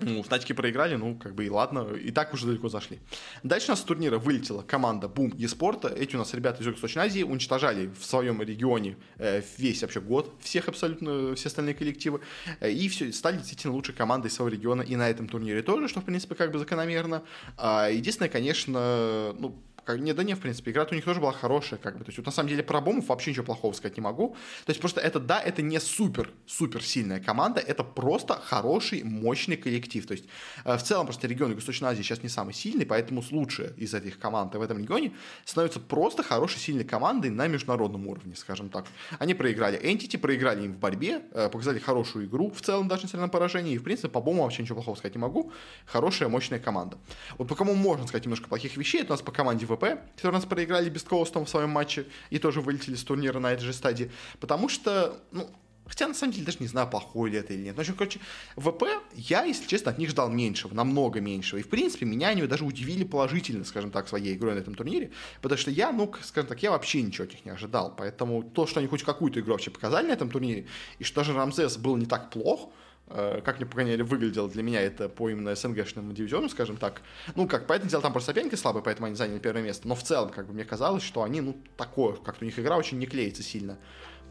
ну, 0.01 0.23
в 0.23 0.29
тачке 0.29 0.55
проиграли, 0.55 0.97
ну, 0.97 1.17
как 1.17 1.35
бы 1.35 1.47
и 1.47 1.51
ладно, 1.51 1.93
и 1.95 2.11
так 2.11 2.35
уже 2.35 2.47
далеко 2.47 2.69
зашли. 2.69 3.01
Дальше 3.43 3.69
у 3.69 3.71
нас 3.73 3.81
с 3.81 3.85
турнира 3.85 4.19
вылетела 4.19 4.63
команда 4.63 5.07
Boom 5.07 5.37
eSport. 5.37 5.93
Эти 5.97 6.17
у 6.17 6.19
нас 6.19 6.35
ребята 6.35 6.63
из 6.63 6.67
Юго-Восточной 6.67 7.05
Азии 7.05 7.23
уничтожали 7.23 7.91
в 7.99 8.05
своем 8.05 8.43
регионе 8.43 8.97
э, 9.19 9.43
весь 9.59 9.83
вообще 9.83 10.01
год 10.01 10.33
всех 10.41 10.69
абсолютно, 10.69 11.35
все 11.35 11.49
остальные 11.49 11.75
коллективы. 11.75 12.21
Э, 12.61 12.71
и 12.71 12.89
все, 12.89 13.13
стали 13.13 13.37
действительно 13.37 13.75
лучшей 13.75 13.95
командой 13.95 14.31
своего 14.31 14.55
региона 14.55 14.83
и 14.83 14.97
на 14.97 15.09
этом 15.09 15.29
турнире 15.29 15.63
тоже, 15.63 15.89
что, 15.89 16.01
в 16.01 16.05
принципе, 16.05 16.35
как 16.35 16.53
бы 16.53 16.59
закономерно. 16.59 17.23
А, 17.57 17.89
единственное, 17.89 18.29
конечно, 18.31 19.35
ну, 19.39 19.63
как, 19.85 20.01
не, 20.01 20.13
да 20.13 20.23
не, 20.23 20.35
в 20.35 20.41
принципе, 20.41 20.71
игра 20.71 20.87
у 20.91 20.95
них 20.95 21.05
тоже 21.05 21.21
была 21.21 21.33
хорошая, 21.33 21.79
как 21.79 21.99
бы. 21.99 22.05
То 22.05 22.09
есть, 22.09 22.19
вот 22.19 22.27
на 22.27 22.33
самом 22.33 22.49
деле, 22.49 22.63
про 22.63 22.81
Бомов 22.81 23.09
вообще 23.09 23.31
ничего 23.31 23.45
плохого 23.45 23.73
сказать 23.73 23.97
не 23.97 24.03
могу. 24.03 24.37
То 24.65 24.71
есть, 24.71 24.81
просто 24.81 25.01
это, 25.01 25.21
да, 25.21 25.41
это 25.41 25.63
не 25.63 25.81
супер, 25.81 26.31
супер 26.47 26.83
сильная 26.83 27.21
команда, 27.21 27.61
это 27.61 27.85
просто 27.85 28.35
хороший, 28.35 29.03
мощный 29.03 29.57
коллектив. 29.57 30.07
То 30.07 30.13
есть, 30.13 30.25
э, 30.65 30.77
в 30.77 30.83
целом, 30.83 31.07
просто 31.07 31.27
регион 31.27 31.51
Юго-Восточной 31.51 31.91
Азии 31.91 32.03
сейчас 32.03 32.23
не 32.23 32.29
самый 32.29 32.55
сильный, 32.55 32.87
поэтому 32.87 33.23
лучшая 33.31 33.73
из 33.77 33.95
этих 33.95 34.19
команд 34.19 34.55
в 34.55 34.63
этом 34.63 34.79
регионе 34.79 35.13
становится 35.45 35.81
просто 35.81 36.23
хорошей, 36.23 36.59
сильной 36.59 36.85
командой 36.85 37.31
на 37.31 37.47
международном 37.47 38.07
уровне, 38.07 38.35
скажем 38.37 38.69
так. 38.69 38.87
Они 39.19 39.35
проиграли 39.35 39.81
Entity, 39.81 40.19
проиграли 40.19 40.65
им 40.65 40.73
в 40.75 40.79
борьбе, 40.79 41.23
э, 41.33 41.49
показали 41.49 41.79
хорошую 41.79 42.27
игру 42.27 42.51
в 42.51 42.61
целом, 42.61 42.89
даже 42.89 43.05
несмотря 43.05 43.27
на 43.27 43.29
поражение, 43.29 43.75
и, 43.75 43.79
в 43.79 43.83
принципе, 43.83 44.09
по 44.09 44.21
Бому 44.21 44.43
вообще 44.43 44.63
ничего 44.63 44.77
плохого 44.77 44.97
сказать 44.97 45.15
не 45.15 45.21
могу. 45.21 45.53
Хорошая, 45.87 46.29
мощная 46.29 46.59
команда. 46.59 46.99
Вот 47.39 47.49
по 47.49 47.55
кому 47.55 47.75
можно 47.75 48.07
сказать 48.07 48.25
немножко 48.25 48.49
плохих 48.49 48.77
вещей, 48.77 49.01
это 49.01 49.13
у 49.13 49.15
нас 49.15 49.23
по 49.23 49.33
команде 49.33 49.67
ВП, 49.75 50.01
которые 50.17 50.31
у 50.31 50.33
нас 50.33 50.45
проиграли 50.45 50.89
без 50.89 51.03
Коустом 51.03 51.45
в 51.45 51.49
своем 51.49 51.71
матче 51.71 52.07
и 52.31 52.39
тоже 52.39 52.61
вылетели 52.61 52.95
с 52.95 53.05
турнира 53.05 53.39
на 53.39 53.53
этой 53.53 53.63
же 53.63 53.73
стадии. 53.73 54.11
Потому 54.41 54.69
что, 54.69 55.21
ну, 55.33 55.49
Хотя, 55.87 56.09
на 56.09 56.15
самом 56.15 56.33
деле, 56.33 56.47
даже 56.47 56.59
не 56.61 56.67
знаю, 56.67 56.89
плохой 56.89 57.31
ли 57.31 57.39
это 57.39 57.53
или 57.53 57.63
нет. 57.63 57.77
Но, 57.77 57.83
в 57.83 57.87
общем, 57.87 57.95
короче, 57.95 58.19
ВП, 58.57 58.85
я, 59.15 59.45
если 59.45 59.67
честно, 59.67 59.91
от 59.91 59.99
них 59.99 60.11
ждал 60.11 60.31
меньшего, 60.31 60.75
намного 60.75 61.21
меньшего. 61.21 61.59
И, 61.59 61.63
в 61.63 61.69
принципе, 61.69 62.07
меня 62.07 62.29
они 62.29 62.47
даже 62.47 62.65
удивили 62.65 63.05
положительно, 63.05 63.65
скажем 63.65 63.91
так, 63.91 64.09
своей 64.09 64.35
игрой 64.35 64.55
на 64.55 64.61
этом 64.61 64.75
турнире. 64.75 65.11
Потому 65.43 65.59
что 65.59 65.71
я, 65.71 65.93
ну, 65.93 66.11
скажем 66.23 66.49
так, 66.49 66.63
я 66.63 66.71
вообще 66.71 67.03
ничего 67.03 67.25
от 67.25 67.33
них 67.33 67.45
не 67.45 67.51
ожидал. 67.51 67.95
Поэтому 67.95 68.43
то, 68.43 68.67
что 68.67 68.81
они 68.81 68.89
хоть 68.89 69.03
какую-то 69.03 69.41
игру 69.41 69.53
вообще 69.53 69.71
показали 69.71 70.07
на 70.07 70.13
этом 70.13 70.31
турнире, 70.31 70.67
и 70.99 71.05
что 71.05 71.17
даже 71.17 71.35
Рамзес 71.35 71.77
был 71.77 71.97
не 71.97 72.07
так 72.07 72.31
плох, 72.31 72.71
как 73.09 73.57
мне, 73.57 73.67
по 73.67 73.73
крайней 73.73 73.93
мере, 73.93 74.05
выглядело 74.05 74.49
для 74.49 74.63
меня 74.63 74.81
это 74.81 75.09
по 75.09 75.29
именно 75.29 75.55
СНГшному 75.55 76.13
дивизиону, 76.13 76.49
скажем 76.49 76.77
так. 76.77 77.03
Ну, 77.35 77.47
как, 77.47 77.67
поэтому 77.67 77.91
дело, 77.91 78.03
там 78.03 78.13
просто 78.13 78.31
соперники 78.33 78.55
слабые, 78.55 78.83
поэтому 78.83 79.07
они 79.07 79.15
заняли 79.15 79.39
первое 79.39 79.63
место. 79.63 79.87
Но 79.87 79.95
в 79.95 80.03
целом, 80.03 80.31
как 80.31 80.47
бы, 80.47 80.55
мне 80.55 80.65
казалось, 80.65 81.03
что 81.03 81.23
они, 81.23 81.41
ну, 81.41 81.57
такое, 81.77 82.15
как-то 82.15 82.45
у 82.45 82.47
них 82.47 82.59
игра 82.59 82.77
очень 82.77 82.99
не 82.99 83.07
клеится 83.07 83.43
сильно. 83.43 83.79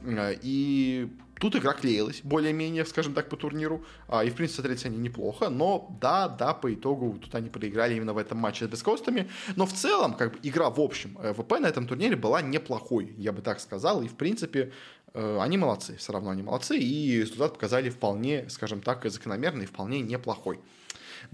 Э, 0.05 0.35
и 0.41 1.09
тут 1.39 1.55
игра 1.55 1.73
клеилась 1.73 2.21
более-менее, 2.23 2.85
скажем 2.85 3.13
так, 3.13 3.29
по 3.29 3.37
турниру. 3.37 3.83
А, 4.07 4.23
и, 4.23 4.29
в 4.29 4.35
принципе, 4.35 4.61
смотрелись 4.61 4.85
они 4.85 4.97
неплохо. 4.97 5.49
Но, 5.49 5.95
да, 6.01 6.27
да, 6.27 6.53
по 6.53 6.73
итогу 6.73 7.17
тут 7.19 7.33
они 7.35 7.49
проиграли 7.49 7.95
именно 7.95 8.13
в 8.13 8.17
этом 8.17 8.37
матче 8.37 8.65
с 8.65 8.67
бескостами. 8.67 9.29
Но 9.55 9.65
в 9.65 9.73
целом, 9.73 10.13
как 10.13 10.33
бы, 10.33 10.39
игра 10.43 10.69
в 10.69 10.79
общем, 10.79 11.17
э, 11.21 11.33
ВП 11.33 11.59
на 11.59 11.67
этом 11.67 11.87
турнире 11.87 12.15
была 12.15 12.41
неплохой, 12.41 13.13
я 13.17 13.31
бы 13.31 13.41
так 13.41 13.59
сказал. 13.59 14.01
И, 14.03 14.07
в 14.07 14.15
принципе, 14.15 14.71
э, 15.02 15.02
они 15.13 15.57
молодцы, 15.57 15.95
все 15.97 16.13
равно 16.13 16.31
они 16.31 16.43
молодцы. 16.43 16.77
И 16.77 17.19
результат 17.19 17.53
показали 17.53 17.89
вполне, 17.89 18.49
скажем 18.49 18.81
так, 18.81 19.09
закономерный, 19.09 19.65
вполне 19.65 20.01
неплохой. 20.01 20.59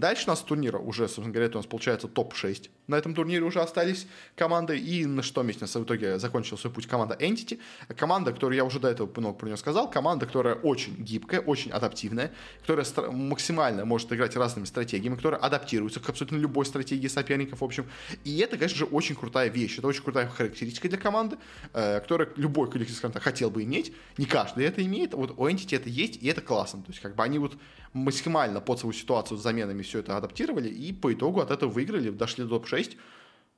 Дальше 0.00 0.24
у 0.26 0.30
нас 0.30 0.40
турнира 0.40 0.78
уже, 0.78 1.06
собственно 1.08 1.28
говоря, 1.28 1.46
это 1.46 1.58
у 1.58 1.60
нас 1.60 1.66
получается 1.66 2.08
топ-6. 2.08 2.70
На 2.86 2.94
этом 2.94 3.14
турнире 3.14 3.42
уже 3.42 3.60
остались 3.60 4.06
команды. 4.34 4.78
И 4.78 5.04
на 5.04 5.22
шестом 5.22 5.46
месте 5.46 5.66
в 5.66 5.84
итоге 5.84 6.18
закончил 6.18 6.56
свой 6.56 6.72
путь 6.72 6.86
команда 6.86 7.14
Entity. 7.20 7.60
Команда, 7.98 8.32
которую 8.32 8.56
я 8.56 8.64
уже 8.64 8.80
до 8.80 8.88
этого 8.88 9.10
много 9.20 9.36
про 9.36 9.46
нее 9.46 9.58
сказал. 9.58 9.90
Команда, 9.90 10.24
которая 10.24 10.54
очень 10.54 10.96
гибкая, 10.96 11.42
очень 11.42 11.70
адаптивная, 11.70 12.32
которая 12.62 12.86
максимально 13.12 13.84
может 13.84 14.10
играть 14.10 14.36
разными 14.36 14.64
стратегиями, 14.64 15.16
которая 15.16 15.38
адаптируется 15.38 16.00
к 16.00 16.08
абсолютно 16.08 16.36
любой 16.36 16.64
стратегии 16.64 17.08
соперников, 17.08 17.60
в 17.60 17.64
общем. 17.64 17.84
И 18.24 18.38
это, 18.38 18.56
конечно 18.56 18.78
же, 18.78 18.84
очень 18.86 19.14
крутая 19.14 19.50
вещь. 19.50 19.76
Это 19.76 19.86
очень 19.86 20.02
крутая 20.02 20.28
характеристика 20.28 20.88
для 20.88 20.96
команды, 20.96 21.36
э, 21.74 22.00
которая 22.00 22.30
любой 22.36 22.70
коллектив, 22.70 22.96
скажем 22.96 23.12
так, 23.12 23.22
хотел 23.22 23.50
бы 23.50 23.62
иметь. 23.64 23.92
Не 24.16 24.24
каждый 24.24 24.64
это 24.64 24.82
имеет. 24.82 25.12
Вот 25.12 25.34
у 25.36 25.46
Entity 25.46 25.76
это 25.76 25.90
есть, 25.90 26.16
и 26.22 26.26
это 26.26 26.40
классно. 26.40 26.80
То 26.84 26.88
есть, 26.88 27.00
как 27.00 27.14
бы 27.14 27.22
они 27.22 27.38
вот 27.38 27.58
максимально 27.92 28.60
под 28.60 28.78
свою 28.78 28.92
ситуацию 28.92 29.36
с 29.36 29.42
заменами 29.42 29.82
все 29.90 29.98
это 29.98 30.16
адаптировали, 30.16 30.68
и 30.68 30.92
по 30.92 31.12
итогу 31.12 31.40
от 31.40 31.50
этого 31.50 31.70
выиграли, 31.70 32.10
дошли 32.10 32.44
до 32.44 32.50
топ-6. 32.58 32.96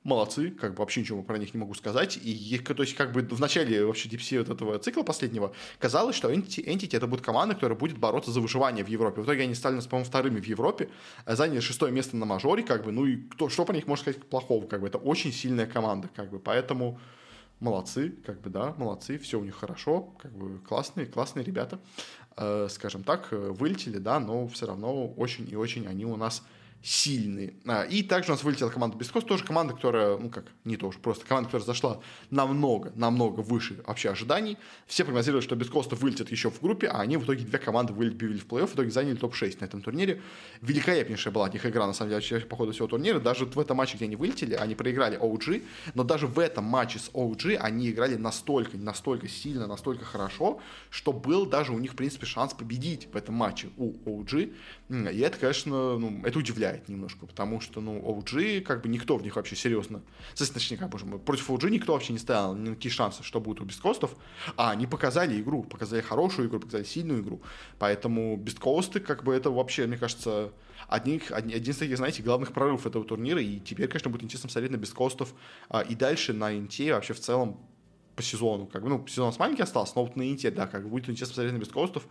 Молодцы, 0.03 0.49
как 0.49 0.71
бы 0.73 0.79
вообще 0.79 0.99
ничего 0.99 1.23
про 1.23 1.37
них 1.37 1.53
не 1.53 1.59
могу 1.61 1.73
сказать. 1.75 2.19
И, 2.21 2.57
то 2.57 2.83
есть, 2.83 2.93
как 2.93 3.13
бы 3.13 3.21
в 3.21 3.39
начале 3.39 3.85
вообще 3.85 4.09
DPC 4.09 4.39
вот 4.39 4.49
этого 4.49 4.77
цикла 4.77 5.03
последнего 5.03 5.53
казалось, 5.79 6.17
что 6.17 6.29
Entity, 6.29 6.65
Entity 6.65 6.97
это 6.97 7.07
будет 7.07 7.21
команда, 7.21 7.55
которая 7.55 7.79
будет 7.79 7.97
бороться 7.97 8.29
за 8.31 8.41
выживание 8.41 8.83
в 8.83 8.89
Европе. 8.89 9.21
В 9.21 9.25
итоге 9.25 9.43
они 9.43 9.55
стали, 9.55 9.79
по-моему, 9.79 10.05
вторыми 10.05 10.41
в 10.41 10.45
Европе, 10.45 10.89
заняли 11.25 11.61
шестое 11.61 11.93
место 11.93 12.17
на 12.17 12.25
мажоре, 12.25 12.63
как 12.63 12.83
бы, 12.83 12.91
ну 12.91 13.05
и 13.05 13.15
кто, 13.15 13.47
что 13.47 13.63
про 13.63 13.73
них 13.73 13.87
можно 13.87 14.03
сказать 14.03 14.21
плохого, 14.27 14.67
как 14.67 14.81
бы, 14.81 14.87
это 14.87 14.97
очень 14.97 15.31
сильная 15.31 15.67
команда, 15.67 16.09
как 16.13 16.29
бы, 16.29 16.37
поэтому 16.37 16.99
молодцы, 17.61 18.13
как 18.25 18.41
бы, 18.41 18.49
да, 18.49 18.73
молодцы, 18.77 19.17
все 19.17 19.39
у 19.39 19.43
них 19.45 19.55
хорошо, 19.55 20.13
как 20.21 20.33
бы, 20.33 20.59
классные, 20.67 21.05
классные 21.05 21.45
ребята. 21.45 21.79
Э, 22.35 22.67
скажем 22.69 23.03
так, 23.03 23.27
э, 23.31 23.35
вылетели, 23.35 23.99
да, 23.99 24.19
но 24.19 24.47
все 24.47 24.65
равно 24.65 25.07
очень 25.07 25.47
и 25.47 25.55
очень 25.55 25.85
они 25.85 26.05
у 26.05 26.15
нас 26.15 26.41
сильные. 26.83 27.53
А, 27.65 27.83
и 27.83 28.03
также 28.03 28.31
у 28.31 28.35
нас 28.35 28.43
вылетела 28.43 28.69
команда 28.69 28.97
Бескос, 28.97 29.23
тоже 29.23 29.45
команда, 29.45 29.73
которая, 29.73 30.17
ну 30.17 30.29
как, 30.29 30.45
не 30.65 30.75
то 30.75 30.87
уж 30.87 30.97
просто 30.97 31.25
команда, 31.25 31.47
которая 31.47 31.65
зашла 31.65 32.01
намного, 32.29 32.91
намного 32.95 33.39
выше 33.39 33.81
вообще 33.87 34.09
ожиданий. 34.09 34.57
Все 34.85 35.05
прогнозировали, 35.05 35.43
что 35.43 35.55
Бескоста 35.55 35.95
вылетят 35.95 36.29
еще 36.29 36.51
в 36.51 36.61
группе, 36.61 36.87
а 36.87 36.99
они 36.99 37.15
в 37.15 37.23
итоге 37.23 37.45
две 37.45 37.57
команды 37.57 37.93
вылетели 37.93 38.37
в 38.37 38.45
плей-офф, 38.45 38.67
в 38.67 38.75
итоге 38.75 38.91
заняли 38.91 39.15
топ-6 39.15 39.57
на 39.61 39.65
этом 39.65 39.81
турнире. 39.81 40.21
Великолепнейшая 40.61 41.33
была 41.33 41.45
от 41.45 41.53
них 41.53 41.65
игра, 41.65 41.87
на 41.87 41.93
самом 41.93 42.09
деле, 42.09 42.17
вообще, 42.17 42.39
по 42.41 42.57
ходу 42.57 42.73
всего 42.73 42.87
турнира. 42.87 43.19
Даже 43.19 43.45
в 43.45 43.57
этом 43.57 43.77
матче, 43.77 43.95
где 43.95 44.05
они 44.05 44.17
вылетели, 44.17 44.53
они 44.53 44.75
проиграли 44.75 45.17
OG, 45.17 45.63
но 45.93 46.03
даже 46.03 46.27
в 46.27 46.37
этом 46.37 46.65
матче 46.65 46.99
с 46.99 47.09
OG 47.13 47.55
они 47.55 47.91
играли 47.91 48.15
настолько, 48.15 48.77
настолько 48.77 49.29
сильно, 49.29 49.67
настолько 49.67 50.03
хорошо, 50.03 50.59
что 50.89 51.13
был 51.13 51.45
даже 51.45 51.71
у 51.71 51.79
них, 51.79 51.93
в 51.93 51.95
принципе, 51.95 52.25
шанс 52.25 52.53
победить 52.53 53.07
в 53.11 53.15
этом 53.15 53.35
матче 53.35 53.69
у 53.77 53.93
OG. 54.05 54.53
И 54.93 55.19
это, 55.19 55.39
конечно, 55.39 55.97
ну, 55.97 56.21
это 56.23 56.37
удивляет 56.37 56.87
немножко, 56.87 57.25
потому 57.25 57.59
что, 57.59 57.81
ну, 57.81 57.99
OG, 57.99 58.61
как 58.61 58.83
бы 58.83 58.89
никто 58.89 59.17
в 59.17 59.23
них 59.23 59.35
вообще 59.35 59.55
серьезно, 59.55 60.03
точнее, 60.37 60.77
как 60.77 60.89
бы, 60.89 61.19
против 61.19 61.49
OG 61.49 61.69
никто 61.71 61.93
вообще 61.93 62.13
не 62.13 62.19
ставил 62.19 62.53
никакие 62.55 62.91
шансы, 62.91 63.23
что 63.23 63.39
будет 63.39 63.61
у 63.61 63.65
бесткостов, 63.65 64.15
а 64.55 64.71
они 64.71 64.85
показали 64.85 65.41
игру, 65.41 65.63
показали 65.63 66.01
хорошую 66.01 66.47
игру, 66.47 66.59
показали 66.59 66.83
сильную 66.83 67.21
игру, 67.21 67.41
поэтому 67.79 68.37
бесткосты, 68.37 68.99
как 68.99 69.23
бы, 69.23 69.33
это 69.33 69.49
вообще, 69.49 69.87
мне 69.87 69.97
кажется, 69.97 70.51
одних, 70.87 71.31
один 71.31 71.71
из 71.71 71.77
таких, 71.77 71.97
знаете, 71.97 72.21
главных 72.21 72.53
прорывов 72.53 72.85
этого 72.85 73.03
турнира, 73.03 73.41
и 73.41 73.59
теперь, 73.59 73.87
конечно, 73.87 74.11
будет 74.11 74.23
интересно 74.23 74.49
смотреть 74.49 74.71
на 74.71 74.77
бесткостов, 74.77 75.33
а, 75.69 75.81
и 75.81 75.95
дальше 75.95 76.33
на 76.33 76.55
Инте 76.55 76.93
вообще 76.93 77.13
в 77.13 77.19
целом 77.19 77.59
по 78.15 78.21
сезону. 78.21 78.67
Как 78.67 78.83
бы, 78.83 78.89
ну, 78.89 79.05
сезон 79.07 79.33
с 79.33 79.39
маленький 79.39 79.63
остался, 79.63 79.93
но 79.95 80.03
вот 80.03 80.15
на 80.15 80.29
Инте, 80.29 80.51
да, 80.51 80.67
как 80.67 80.83
бы 80.83 80.89
будет 80.89 81.09
интересно 81.09 81.31
посмотреть 81.31 81.53
на 81.53 81.57
beastcoast 81.59 81.96
ов, 81.96 82.07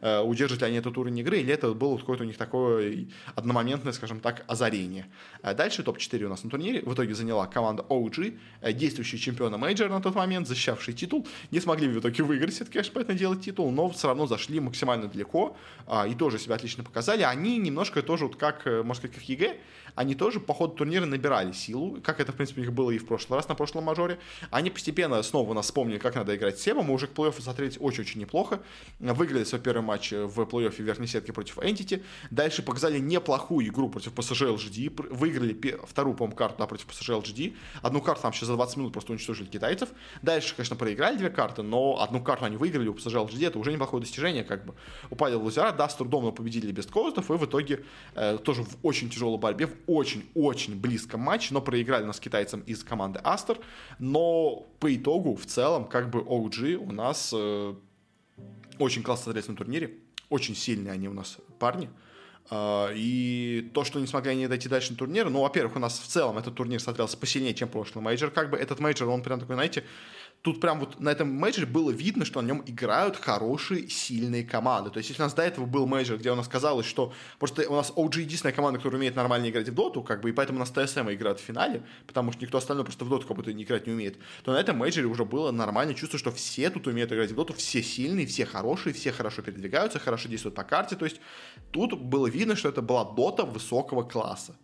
э, 0.00 0.20
удержат 0.20 0.60
ли 0.60 0.66
они 0.66 0.76
этот 0.76 0.96
уровень 0.98 1.18
игры, 1.18 1.38
или 1.38 1.52
это 1.52 1.72
было 1.72 1.96
какое-то 1.96 2.24
у 2.24 2.26
них 2.26 2.36
такое 2.36 3.06
одномоментное, 3.34 3.92
скажем 3.92 4.20
так, 4.20 4.44
озарение. 4.46 5.06
Э, 5.42 5.54
дальше 5.54 5.82
топ-4 5.82 6.24
у 6.24 6.28
нас 6.28 6.44
на 6.44 6.50
турнире. 6.50 6.82
В 6.82 6.92
итоге 6.94 7.14
заняла 7.14 7.46
команда 7.46 7.84
OG, 7.88 8.38
э, 8.60 8.72
действующий 8.72 9.18
чемпиона 9.18 9.56
мейджора 9.56 9.88
на 9.88 10.00
тот 10.00 10.14
момент, 10.14 10.46
защищавший 10.46 10.94
титул. 10.94 11.26
Не 11.50 11.60
смогли 11.60 11.88
в 11.88 11.98
итоге 11.98 12.22
выиграть, 12.22 12.60
это, 12.60 12.70
конечно, 12.70 12.92
поэтому 12.94 13.18
делать 13.18 13.40
титул, 13.40 13.70
но 13.70 13.88
все 13.90 14.08
равно 14.08 14.26
зашли 14.26 14.60
максимально 14.60 15.08
далеко 15.08 15.56
э, 15.86 16.10
и 16.10 16.14
тоже 16.14 16.38
себя 16.38 16.56
отлично 16.56 16.84
показали. 16.84 17.22
Они 17.22 17.58
немножко 17.58 18.02
тоже, 18.02 18.26
вот 18.26 18.36
как, 18.36 18.66
э, 18.66 18.82
можно 18.82 19.08
сказать, 19.08 19.16
как 19.16 19.28
EG, 19.28 19.56
они 19.94 20.14
тоже 20.14 20.40
по 20.40 20.52
ходу 20.52 20.74
турнира 20.74 21.06
набирали 21.06 21.52
силу, 21.52 21.98
как 22.02 22.20
это, 22.20 22.32
в 22.32 22.36
принципе, 22.36 22.60
у 22.60 22.64
них 22.64 22.72
было 22.72 22.90
и 22.90 22.98
в 22.98 23.06
прошлый 23.06 23.38
раз 23.38 23.48
на 23.48 23.54
прошлом 23.54 23.84
мажоре. 23.84 24.18
Они 24.50 24.70
постепенно 24.70 25.22
снова 25.22 25.45
у 25.50 25.54
нас 25.54 25.66
вспомнили, 25.66 25.98
как 25.98 26.14
надо 26.14 26.34
играть 26.34 26.58
Себа. 26.58 26.82
Мы 26.82 26.94
уже 26.94 27.06
к 27.06 27.10
плей-оффу 27.10 27.40
смотрелись 27.40 27.76
очень-очень 27.80 28.20
неплохо. 28.20 28.60
Выиграли 28.98 29.44
свой 29.44 29.60
первый 29.60 29.82
матч 29.82 30.12
в 30.12 30.40
плей-оффе 30.40 30.82
верхней 30.82 31.06
сетки 31.06 31.30
против 31.30 31.58
Entity. 31.58 32.02
Дальше 32.30 32.62
показали 32.62 32.98
неплохую 32.98 33.66
игру 33.68 33.88
против 33.88 34.12
PSG 34.12 34.56
LGD. 34.56 35.14
Выиграли 35.14 35.58
вторую, 35.86 36.16
по-моему, 36.16 36.36
карту 36.36 36.56
да, 36.58 36.66
против 36.66 36.86
PSG 36.86 37.22
LGD. 37.22 37.56
Одну 37.82 38.00
карту 38.00 38.22
там 38.22 38.32
сейчас 38.32 38.48
за 38.48 38.54
20 38.54 38.76
минут 38.76 38.92
просто 38.92 39.12
уничтожили 39.12 39.46
китайцев. 39.46 39.90
Дальше, 40.22 40.54
конечно, 40.54 40.76
проиграли 40.76 41.16
две 41.16 41.30
карты, 41.30 41.62
но 41.62 42.00
одну 42.00 42.22
карту 42.22 42.44
они 42.44 42.56
выиграли 42.56 42.88
у 42.88 42.94
PSG 42.94 43.28
LGD. 43.28 43.46
Это 43.46 43.58
уже 43.58 43.72
неплохое 43.72 44.02
достижение, 44.02 44.44
как 44.44 44.64
бы. 44.64 44.74
Упали 45.10 45.34
в 45.34 45.42
лузера, 45.42 45.72
да, 45.72 45.88
с 45.88 45.94
трудом, 45.94 46.24
но 46.24 46.32
победили 46.32 46.72
beastcoast 46.72 46.86
ов. 46.86 47.30
И 47.30 47.34
в 47.34 47.44
итоге 47.44 47.84
э, 48.14 48.38
тоже 48.38 48.62
в 48.62 48.76
очень 48.82 49.10
тяжелой 49.10 49.38
борьбе, 49.38 49.66
в 49.66 49.74
очень-очень 49.86 50.76
близком 50.80 51.20
матче, 51.20 51.52
но 51.52 51.60
проиграли 51.60 52.04
нас 52.04 52.20
китайцам 52.20 52.60
из 52.60 52.82
команды 52.82 53.20
Aster. 53.22 53.58
Но 53.98 54.66
по 54.78 54.94
итогу, 54.94 55.34
в 55.34 55.46
целом, 55.46 55.86
как 55.86 56.10
бы 56.10 56.20
OG 56.20 56.76
у 56.76 56.92
нас 56.92 57.32
э, 57.34 57.74
очень 58.78 59.02
классно 59.02 59.24
смотрелись 59.24 59.48
на 59.48 59.56
турнире. 59.56 59.94
Очень 60.28 60.54
сильные 60.54 60.92
они 60.92 61.08
у 61.08 61.12
нас 61.12 61.38
парни. 61.58 61.88
Э, 62.48 62.92
и 62.94 63.68
то, 63.74 63.82
что 63.82 63.98
не 63.98 64.06
смогли 64.06 64.30
они 64.30 64.46
дойти 64.46 64.68
дальше 64.68 64.92
на 64.92 64.96
турнир, 64.96 65.28
ну, 65.28 65.40
во-первых, 65.40 65.74
у 65.74 65.78
нас 65.80 65.98
в 65.98 66.06
целом 66.06 66.38
этот 66.38 66.54
турнир 66.54 66.80
смотрелся 66.80 67.16
посильнее, 67.16 67.54
чем 67.54 67.68
прошлый 67.68 68.04
мейджор. 68.04 68.30
Как 68.30 68.50
бы 68.50 68.56
этот 68.56 68.78
мейджор, 68.78 69.08
он 69.08 69.22
прям 69.22 69.40
такой, 69.40 69.56
знаете, 69.56 69.82
тут 70.46 70.60
прям 70.60 70.78
вот 70.78 71.00
на 71.00 71.08
этом 71.08 71.28
мейджоре 71.28 71.66
было 71.66 71.90
видно, 71.90 72.24
что 72.24 72.40
на 72.40 72.46
нем 72.46 72.62
играют 72.66 73.16
хорошие, 73.16 73.88
сильные 73.88 74.44
команды. 74.44 74.90
То 74.90 74.98
есть, 74.98 75.10
если 75.10 75.20
у 75.20 75.26
нас 75.26 75.34
до 75.34 75.42
этого 75.42 75.66
был 75.66 75.88
мейджор, 75.88 76.18
где 76.18 76.30
у 76.30 76.36
нас 76.36 76.46
казалось, 76.46 76.86
что 76.86 77.12
просто 77.40 77.68
у 77.68 77.74
нас 77.74 77.92
OG 77.96 78.20
единственная 78.20 78.52
команда, 78.52 78.78
которая 78.78 79.00
умеет 79.00 79.16
нормально 79.16 79.50
играть 79.50 79.68
в 79.68 79.74
доту, 79.74 80.04
как 80.04 80.20
бы, 80.20 80.30
и 80.30 80.32
поэтому 80.32 80.58
у 80.58 80.60
нас 80.60 80.70
TSM 80.70 81.12
играют 81.12 81.40
в 81.40 81.42
финале, 81.42 81.82
потому 82.06 82.30
что 82.30 82.44
никто 82.44 82.58
остальной 82.58 82.84
просто 82.84 83.04
в 83.04 83.08
доту 83.08 83.26
как 83.26 83.36
будто 83.36 83.52
не 83.52 83.64
играть 83.64 83.88
не 83.88 83.92
умеет, 83.92 84.18
то 84.44 84.52
на 84.52 84.58
этом 84.58 84.76
мейджоре 84.76 85.08
уже 85.08 85.24
было 85.24 85.50
нормально 85.50 85.94
чувство, 85.94 86.16
что 86.16 86.30
все 86.30 86.70
тут 86.70 86.86
умеют 86.86 87.10
играть 87.10 87.32
в 87.32 87.34
доту, 87.34 87.52
все 87.52 87.82
сильные, 87.82 88.24
все 88.24 88.46
хорошие, 88.46 88.92
все 88.92 89.10
хорошо 89.10 89.42
передвигаются, 89.42 89.98
хорошо 89.98 90.28
действуют 90.28 90.54
по 90.54 90.62
карте. 90.62 90.94
То 90.94 91.06
есть, 91.06 91.20
тут 91.72 92.00
было 92.00 92.28
видно, 92.28 92.54
что 92.54 92.68
это 92.68 92.82
была 92.82 93.02
дота 93.02 93.44
высокого 93.44 94.04
класса. 94.04 94.54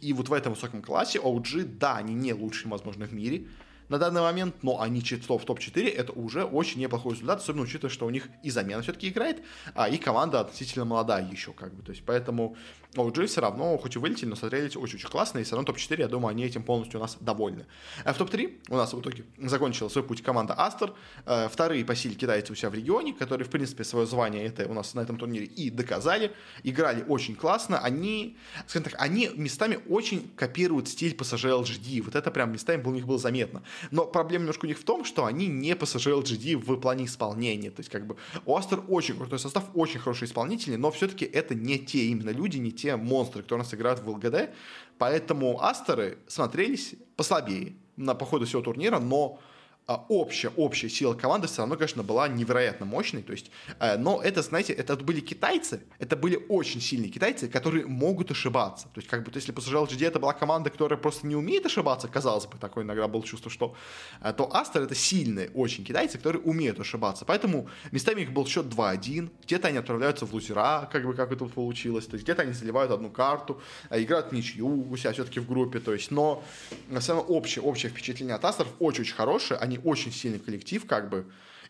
И 0.00 0.12
вот 0.12 0.28
в 0.28 0.32
этом 0.32 0.54
высоком 0.54 0.82
классе 0.82 1.20
OG, 1.20 1.76
да, 1.78 1.98
они 1.98 2.14
не 2.14 2.32
лучшие, 2.32 2.68
возможно, 2.68 3.06
в 3.06 3.12
мире, 3.12 3.46
на 3.90 3.98
данный 3.98 4.22
момент, 4.22 4.62
но 4.62 4.80
они 4.80 5.02
в 5.36 5.44
топ-4, 5.44 5.88
это 5.88 6.12
уже 6.12 6.44
очень 6.44 6.80
неплохой 6.80 7.14
результат, 7.14 7.40
особенно 7.40 7.64
учитывая, 7.64 7.92
что 7.92 8.06
у 8.06 8.10
них 8.10 8.28
и 8.42 8.50
замена 8.50 8.82
все-таки 8.82 9.08
играет, 9.08 9.42
а 9.74 9.88
и 9.88 9.98
команда 9.98 10.40
относительно 10.40 10.84
молодая 10.84 11.28
еще, 11.30 11.52
как 11.52 11.74
бы, 11.74 11.82
то 11.82 11.90
есть, 11.90 12.04
поэтому 12.06 12.56
OG 12.94 13.26
все 13.26 13.40
равно, 13.40 13.78
хоть 13.78 13.96
и 13.96 13.98
вылетели, 13.98 14.28
но 14.28 14.36
смотрелись 14.36 14.76
очень-очень 14.76 15.08
классно, 15.08 15.38
и 15.38 15.44
все 15.44 15.54
равно 15.54 15.66
топ-4, 15.66 16.00
я 16.00 16.08
думаю, 16.08 16.32
они 16.32 16.44
этим 16.44 16.62
полностью 16.62 16.98
у 16.98 17.02
нас 17.02 17.16
довольны. 17.20 17.66
А 18.04 18.12
в 18.12 18.18
топ-3 18.18 18.62
у 18.68 18.76
нас 18.76 18.92
в 18.92 19.00
итоге 19.00 19.24
закончила 19.38 19.88
свой 19.88 20.04
путь 20.04 20.22
команда 20.22 20.54
Астер, 20.54 20.92
э, 21.26 21.48
вторые 21.48 21.84
по 21.84 21.94
силе 21.94 22.14
китайцы 22.14 22.52
у 22.52 22.56
себя 22.56 22.70
в 22.70 22.74
регионе, 22.74 23.12
которые, 23.12 23.46
в 23.46 23.50
принципе, 23.50 23.84
свое 23.84 24.06
звание 24.06 24.44
это 24.44 24.66
у 24.68 24.74
нас 24.74 24.94
на 24.94 25.00
этом 25.00 25.18
турнире 25.18 25.46
и 25.46 25.70
доказали, 25.70 26.32
играли 26.64 27.04
очень 27.06 27.36
классно, 27.36 27.78
они, 27.78 28.36
скажем 28.66 28.90
так, 28.90 29.00
они 29.00 29.30
местами 29.34 29.78
очень 29.88 30.30
копируют 30.36 30.88
стиль 30.88 31.14
PSG 31.14 31.62
LGD, 31.62 32.02
вот 32.02 32.16
это 32.16 32.30
прям 32.30 32.52
местами 32.52 32.82
у 32.84 32.90
них 32.90 33.06
было 33.06 33.18
заметно. 33.18 33.62
Но 33.90 34.04
проблема 34.04 34.42
немножко 34.42 34.64
у 34.64 34.68
них 34.68 34.78
в 34.78 34.84
том, 34.84 35.04
что 35.04 35.26
они 35.26 35.46
не 35.46 35.72
PSG 35.72 36.22
LGD 36.22 36.56
в 36.56 36.80
плане 36.80 37.04
исполнения, 37.04 37.70
то 37.70 37.80
есть 37.80 37.90
как 37.90 38.06
бы 38.06 38.16
у 38.46 38.56
Астер 38.56 38.82
очень 38.88 39.16
крутой 39.16 39.38
состав, 39.38 39.64
очень 39.74 40.00
хорошие 40.00 40.28
исполнители, 40.28 40.76
но 40.76 40.90
все-таки 40.90 41.24
это 41.24 41.54
не 41.54 41.78
те 41.78 42.06
именно 42.06 42.30
люди, 42.30 42.58
не 42.58 42.72
те 42.80 42.96
монстры, 42.96 43.42
которые 43.42 43.62
у 43.62 43.64
нас 43.64 43.74
играют 43.74 44.00
в 44.00 44.08
ЛГД, 44.08 44.50
поэтому 44.98 45.62
Астеры 45.62 46.18
смотрелись 46.26 46.94
послабее 47.16 47.74
на 47.96 48.14
по 48.14 48.24
ходу 48.24 48.46
всего 48.46 48.62
турнира, 48.62 48.98
но 48.98 49.38
а, 49.90 50.04
общая, 50.08 50.52
общая 50.56 50.88
сила 50.88 51.14
команды 51.14 51.48
все 51.48 51.62
равно, 51.62 51.74
конечно, 51.74 52.04
была 52.04 52.28
невероятно 52.28 52.86
мощной. 52.86 53.22
То 53.22 53.32
есть, 53.32 53.50
э, 53.80 53.96
но 53.96 54.22
это, 54.22 54.40
знаете, 54.40 54.72
это 54.72 54.94
были 54.94 55.18
китайцы, 55.18 55.80
это 55.98 56.14
были 56.14 56.38
очень 56.48 56.80
сильные 56.80 57.10
китайцы, 57.10 57.48
которые 57.48 57.86
могут 57.86 58.30
ошибаться. 58.30 58.84
То 58.94 59.00
есть, 59.00 59.08
как 59.08 59.24
бы, 59.24 59.32
если 59.34 59.52
PSG 59.52 59.88
LGD 59.88 60.06
это 60.06 60.20
была 60.20 60.32
команда, 60.32 60.70
которая 60.70 60.96
просто 60.96 61.26
не 61.26 61.34
умеет 61.34 61.66
ошибаться, 61.66 62.06
казалось 62.06 62.46
бы, 62.46 62.56
такое 62.58 62.84
иногда 62.84 63.08
было 63.08 63.24
чувство, 63.24 63.50
что 63.50 63.74
э, 64.20 64.32
то 64.32 64.48
Астер 64.54 64.82
это 64.82 64.94
сильные 64.94 65.50
очень 65.54 65.84
китайцы, 65.84 66.18
которые 66.18 66.42
умеют 66.42 66.78
ошибаться. 66.78 67.24
Поэтому 67.24 67.68
местами 67.90 68.20
их 68.20 68.32
был 68.32 68.46
счет 68.46 68.66
2-1, 68.66 69.28
где-то 69.42 69.66
они 69.66 69.78
отправляются 69.78 70.24
в 70.24 70.32
лузера, 70.32 70.88
как 70.92 71.04
бы, 71.04 71.14
как 71.14 71.32
это 71.32 71.46
получилось, 71.46 72.06
то 72.06 72.14
есть 72.14 72.24
где-то 72.24 72.42
они 72.42 72.52
заливают 72.52 72.92
одну 72.92 73.10
карту, 73.10 73.60
а 73.88 74.00
играют 74.00 74.28
в 74.28 74.32
ничью 74.32 74.88
у 74.88 74.96
себя 74.96 75.12
все-таки 75.12 75.40
в 75.40 75.48
группе, 75.48 75.80
то 75.80 75.92
есть, 75.92 76.12
но 76.12 76.44
все 77.00 77.14
равно 77.14 77.34
общее, 77.34 77.64
общее 77.64 77.90
впечатление 77.90 78.36
от 78.36 78.44
Астеров 78.44 78.70
очень-очень 78.78 79.16
хорошее, 79.16 79.58
очень 79.84 80.12
сильный 80.12 80.38
коллектив, 80.38 80.86
как 80.86 81.08
бы. 81.08 81.26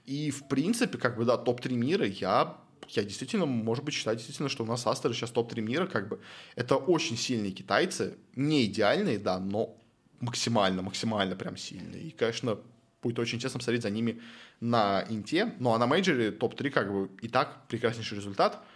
И, 0.06 0.30
в 0.30 0.48
принципе, 0.48 0.98
как 0.98 1.16
бы, 1.16 1.24
да, 1.24 1.36
топ-3 1.36 1.72
мира 1.72 2.06
я 2.06 2.56
я 2.88 3.04
действительно, 3.04 3.46
может 3.46 3.84
быть, 3.84 3.94
считаю 3.94 4.16
действительно, 4.16 4.48
что 4.48 4.64
у 4.64 4.66
нас 4.66 4.84
Астеры 4.86 5.14
сейчас 5.14 5.30
топ-3 5.30 5.60
мира, 5.60 5.86
как 5.86 6.08
бы. 6.08 6.20
Это 6.56 6.76
очень 6.76 7.16
сильные 7.16 7.52
китайцы, 7.52 8.18
не 8.34 8.64
идеальные, 8.64 9.18
да, 9.18 9.38
но 9.38 9.76
максимально, 10.18 10.82
максимально 10.82 11.36
прям 11.36 11.56
сильные. 11.56 12.02
И, 12.02 12.10
конечно, 12.10 12.58
будет 13.02 13.18
очень 13.18 13.36
интересно 13.36 13.58
посмотреть 13.58 13.82
за 13.82 13.90
ними 13.90 14.20
на 14.60 15.04
Инте. 15.08 15.54
Ну, 15.60 15.72
а 15.72 15.78
на 15.78 15.86
мейджоре 15.86 16.32
топ-3, 16.32 16.70
как 16.70 16.92
бы, 16.92 17.10
и 17.22 17.28
так 17.28 17.68
прекраснейший 17.68 18.16
результат– 18.16 18.58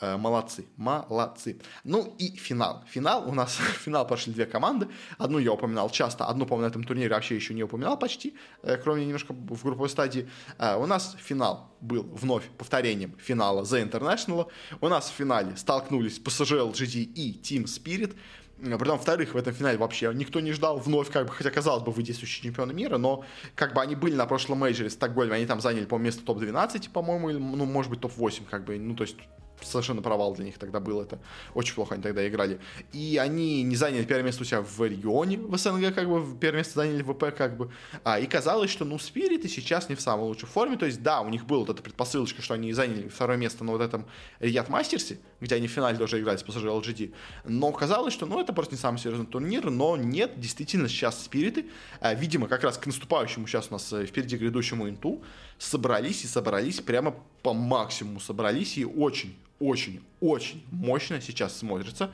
молодцы, 0.00 0.64
молодцы. 0.76 1.60
Ну 1.84 2.14
и 2.18 2.36
финал. 2.36 2.82
Финал 2.88 3.28
у 3.28 3.34
нас, 3.34 3.56
финал 3.84 4.06
прошли 4.06 4.32
две 4.32 4.46
команды. 4.46 4.88
Одну 5.18 5.38
я 5.38 5.52
упоминал 5.52 5.90
часто, 5.90 6.26
одну, 6.26 6.46
по-моему, 6.46 6.66
на 6.66 6.70
этом 6.70 6.84
турнире 6.84 7.10
вообще 7.10 7.36
еще 7.36 7.54
не 7.54 7.62
упоминал 7.62 7.98
почти, 7.98 8.34
э, 8.62 8.76
кроме 8.76 9.04
немножко 9.04 9.32
в 9.32 9.62
групповой 9.62 9.88
стадии. 9.88 10.28
Э, 10.58 10.76
у 10.76 10.86
нас 10.86 11.16
финал 11.18 11.72
был 11.80 12.04
вновь 12.04 12.44
повторением 12.58 13.14
финала 13.18 13.62
The 13.62 13.90
International. 13.90 14.48
У 14.80 14.88
нас 14.88 15.10
в 15.10 15.12
финале 15.12 15.56
столкнулись 15.56 16.18
PSG, 16.18 16.72
LGD 16.72 17.02
и 17.02 17.40
Team 17.42 17.64
Spirit. 17.64 18.16
Притом 18.58 18.98
вторых 18.98 19.34
в 19.34 19.36
этом 19.36 19.52
финале 19.52 19.76
вообще 19.76 20.12
никто 20.14 20.38
не 20.38 20.52
ждал. 20.52 20.78
Вновь, 20.78 21.10
как 21.10 21.26
бы, 21.26 21.32
хотя 21.32 21.50
казалось 21.50 21.82
бы, 21.82 21.90
вы 21.90 22.04
действующие 22.04 22.44
чемпионы 22.44 22.72
мира, 22.72 22.96
но 22.96 23.24
как 23.56 23.74
бы 23.74 23.80
они 23.80 23.96
были 23.96 24.14
на 24.14 24.24
прошлом 24.24 24.58
мейджоре 24.58 24.88
в 24.88 24.92
Стокгольме, 24.92 25.34
они 25.34 25.46
там 25.46 25.60
заняли, 25.60 25.84
по 25.84 25.98
место 25.98 26.24
топ-12, 26.24 26.90
по-моему, 26.90 27.30
или, 27.30 27.38
ну, 27.38 27.64
может 27.64 27.90
быть, 27.90 28.00
топ-8, 28.00 28.42
как 28.48 28.64
бы, 28.64 28.78
ну, 28.78 28.94
то 28.94 29.02
есть 29.02 29.16
совершенно 29.64 30.02
провал 30.02 30.34
для 30.34 30.44
них 30.44 30.58
тогда 30.58 30.80
был 30.80 31.00
это. 31.00 31.18
Очень 31.54 31.74
плохо 31.74 31.94
они 31.94 32.02
тогда 32.02 32.26
играли. 32.26 32.60
И 32.92 33.18
они 33.20 33.62
не 33.62 33.76
заняли 33.76 34.04
первое 34.04 34.24
место 34.24 34.42
у 34.42 34.44
себя 34.44 34.62
в 34.62 34.84
регионе, 34.84 35.38
в 35.38 35.56
СНГ, 35.56 35.94
как 35.94 36.08
бы, 36.08 36.24
первое 36.38 36.58
место 36.58 36.74
заняли 36.74 37.02
в 37.02 37.12
ВП, 37.12 37.34
как 37.36 37.56
бы. 37.56 37.70
А, 38.04 38.18
и 38.18 38.26
казалось, 38.26 38.70
что, 38.70 38.84
ну, 38.84 38.98
Спириты 38.98 39.48
сейчас 39.48 39.88
не 39.88 39.94
в 39.94 40.00
самой 40.00 40.26
лучшей 40.26 40.48
форме. 40.48 40.76
То 40.76 40.86
есть, 40.86 41.02
да, 41.02 41.20
у 41.20 41.28
них 41.28 41.46
была 41.46 41.60
вот 41.60 41.70
эта 41.70 41.82
предпосылочка, 41.82 42.42
что 42.42 42.54
они 42.54 42.72
заняли 42.72 43.08
второе 43.08 43.36
место 43.36 43.64
на 43.64 43.72
вот 43.72 43.80
этом 43.80 44.06
Рият 44.40 44.68
Мастерсе, 44.68 45.18
где 45.40 45.56
они 45.56 45.68
в 45.68 45.70
финале 45.70 45.98
тоже 45.98 46.20
играли 46.20 46.36
с 46.36 46.44
PSG 46.44 46.64
LGD. 46.64 47.14
Но 47.44 47.72
казалось, 47.72 48.14
что, 48.14 48.26
ну, 48.26 48.40
это 48.40 48.52
просто 48.52 48.74
не 48.74 48.80
самый 48.80 48.98
серьезный 48.98 49.26
турнир. 49.26 49.70
Но 49.70 49.96
нет, 49.96 50.38
действительно, 50.38 50.88
сейчас 50.88 51.22
Спириты, 51.22 51.66
а, 52.00 52.14
видимо, 52.14 52.48
как 52.48 52.64
раз 52.64 52.78
к 52.78 52.86
наступающему 52.86 53.46
сейчас 53.46 53.68
у 53.70 53.72
нас 53.72 53.92
э, 53.92 54.06
впереди 54.06 54.36
грядущему 54.36 54.88
инту, 54.88 55.22
собрались 55.58 56.24
и 56.24 56.26
собрались 56.26 56.80
прямо 56.80 57.14
по 57.42 57.52
максимуму 57.52 58.20
собрались 58.20 58.78
и 58.78 58.84
очень 58.84 59.36
очень-очень 59.58 60.64
мощно 60.70 61.20
сейчас 61.20 61.56
смотрится. 61.56 62.10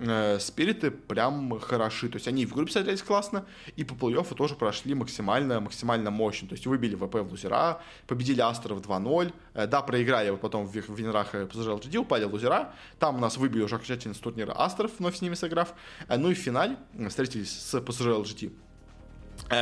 Э, 0.00 0.38
спириты 0.40 0.90
прям 0.90 1.58
хороши. 1.60 2.08
То 2.08 2.16
есть 2.16 2.26
они 2.26 2.46
в 2.46 2.54
группе 2.54 2.72
смотрелись 2.72 3.02
классно, 3.02 3.44
и 3.76 3.84
по 3.84 3.94
плей-оффу 3.94 4.34
тоже 4.34 4.54
прошли 4.54 4.94
максимально, 4.94 5.60
максимально 5.60 6.10
мощно. 6.10 6.48
То 6.48 6.54
есть 6.54 6.66
выбили 6.66 6.94
ВП 6.94 7.16
в 7.16 7.30
лузера, 7.30 7.80
победили 8.06 8.40
Астров 8.40 8.80
2-0. 8.80 9.32
Э, 9.54 9.66
да, 9.66 9.82
проиграли 9.82 10.30
вот 10.30 10.40
потом 10.40 10.66
в, 10.66 10.72
в 10.72 10.98
винерах 10.98 11.34
PSG 11.34 11.80
LGD, 11.80 11.96
упали 11.98 12.24
лузера. 12.24 12.74
Там 12.98 13.16
у 13.16 13.18
нас 13.18 13.36
выбили 13.36 13.62
уже 13.62 13.76
окончательно 13.76 14.14
с 14.14 14.18
турнира 14.18 14.52
Астров, 14.56 14.90
вновь 14.98 15.16
с 15.16 15.20
ними 15.20 15.34
сыграв. 15.34 15.74
Э, 16.08 16.16
ну 16.16 16.30
и 16.30 16.34
в 16.34 16.38
финале 16.38 16.76
встретились 17.08 17.50
с 17.50 17.74
PSG 17.74 18.22
LGD 18.22 18.50
Э, 18.50 18.71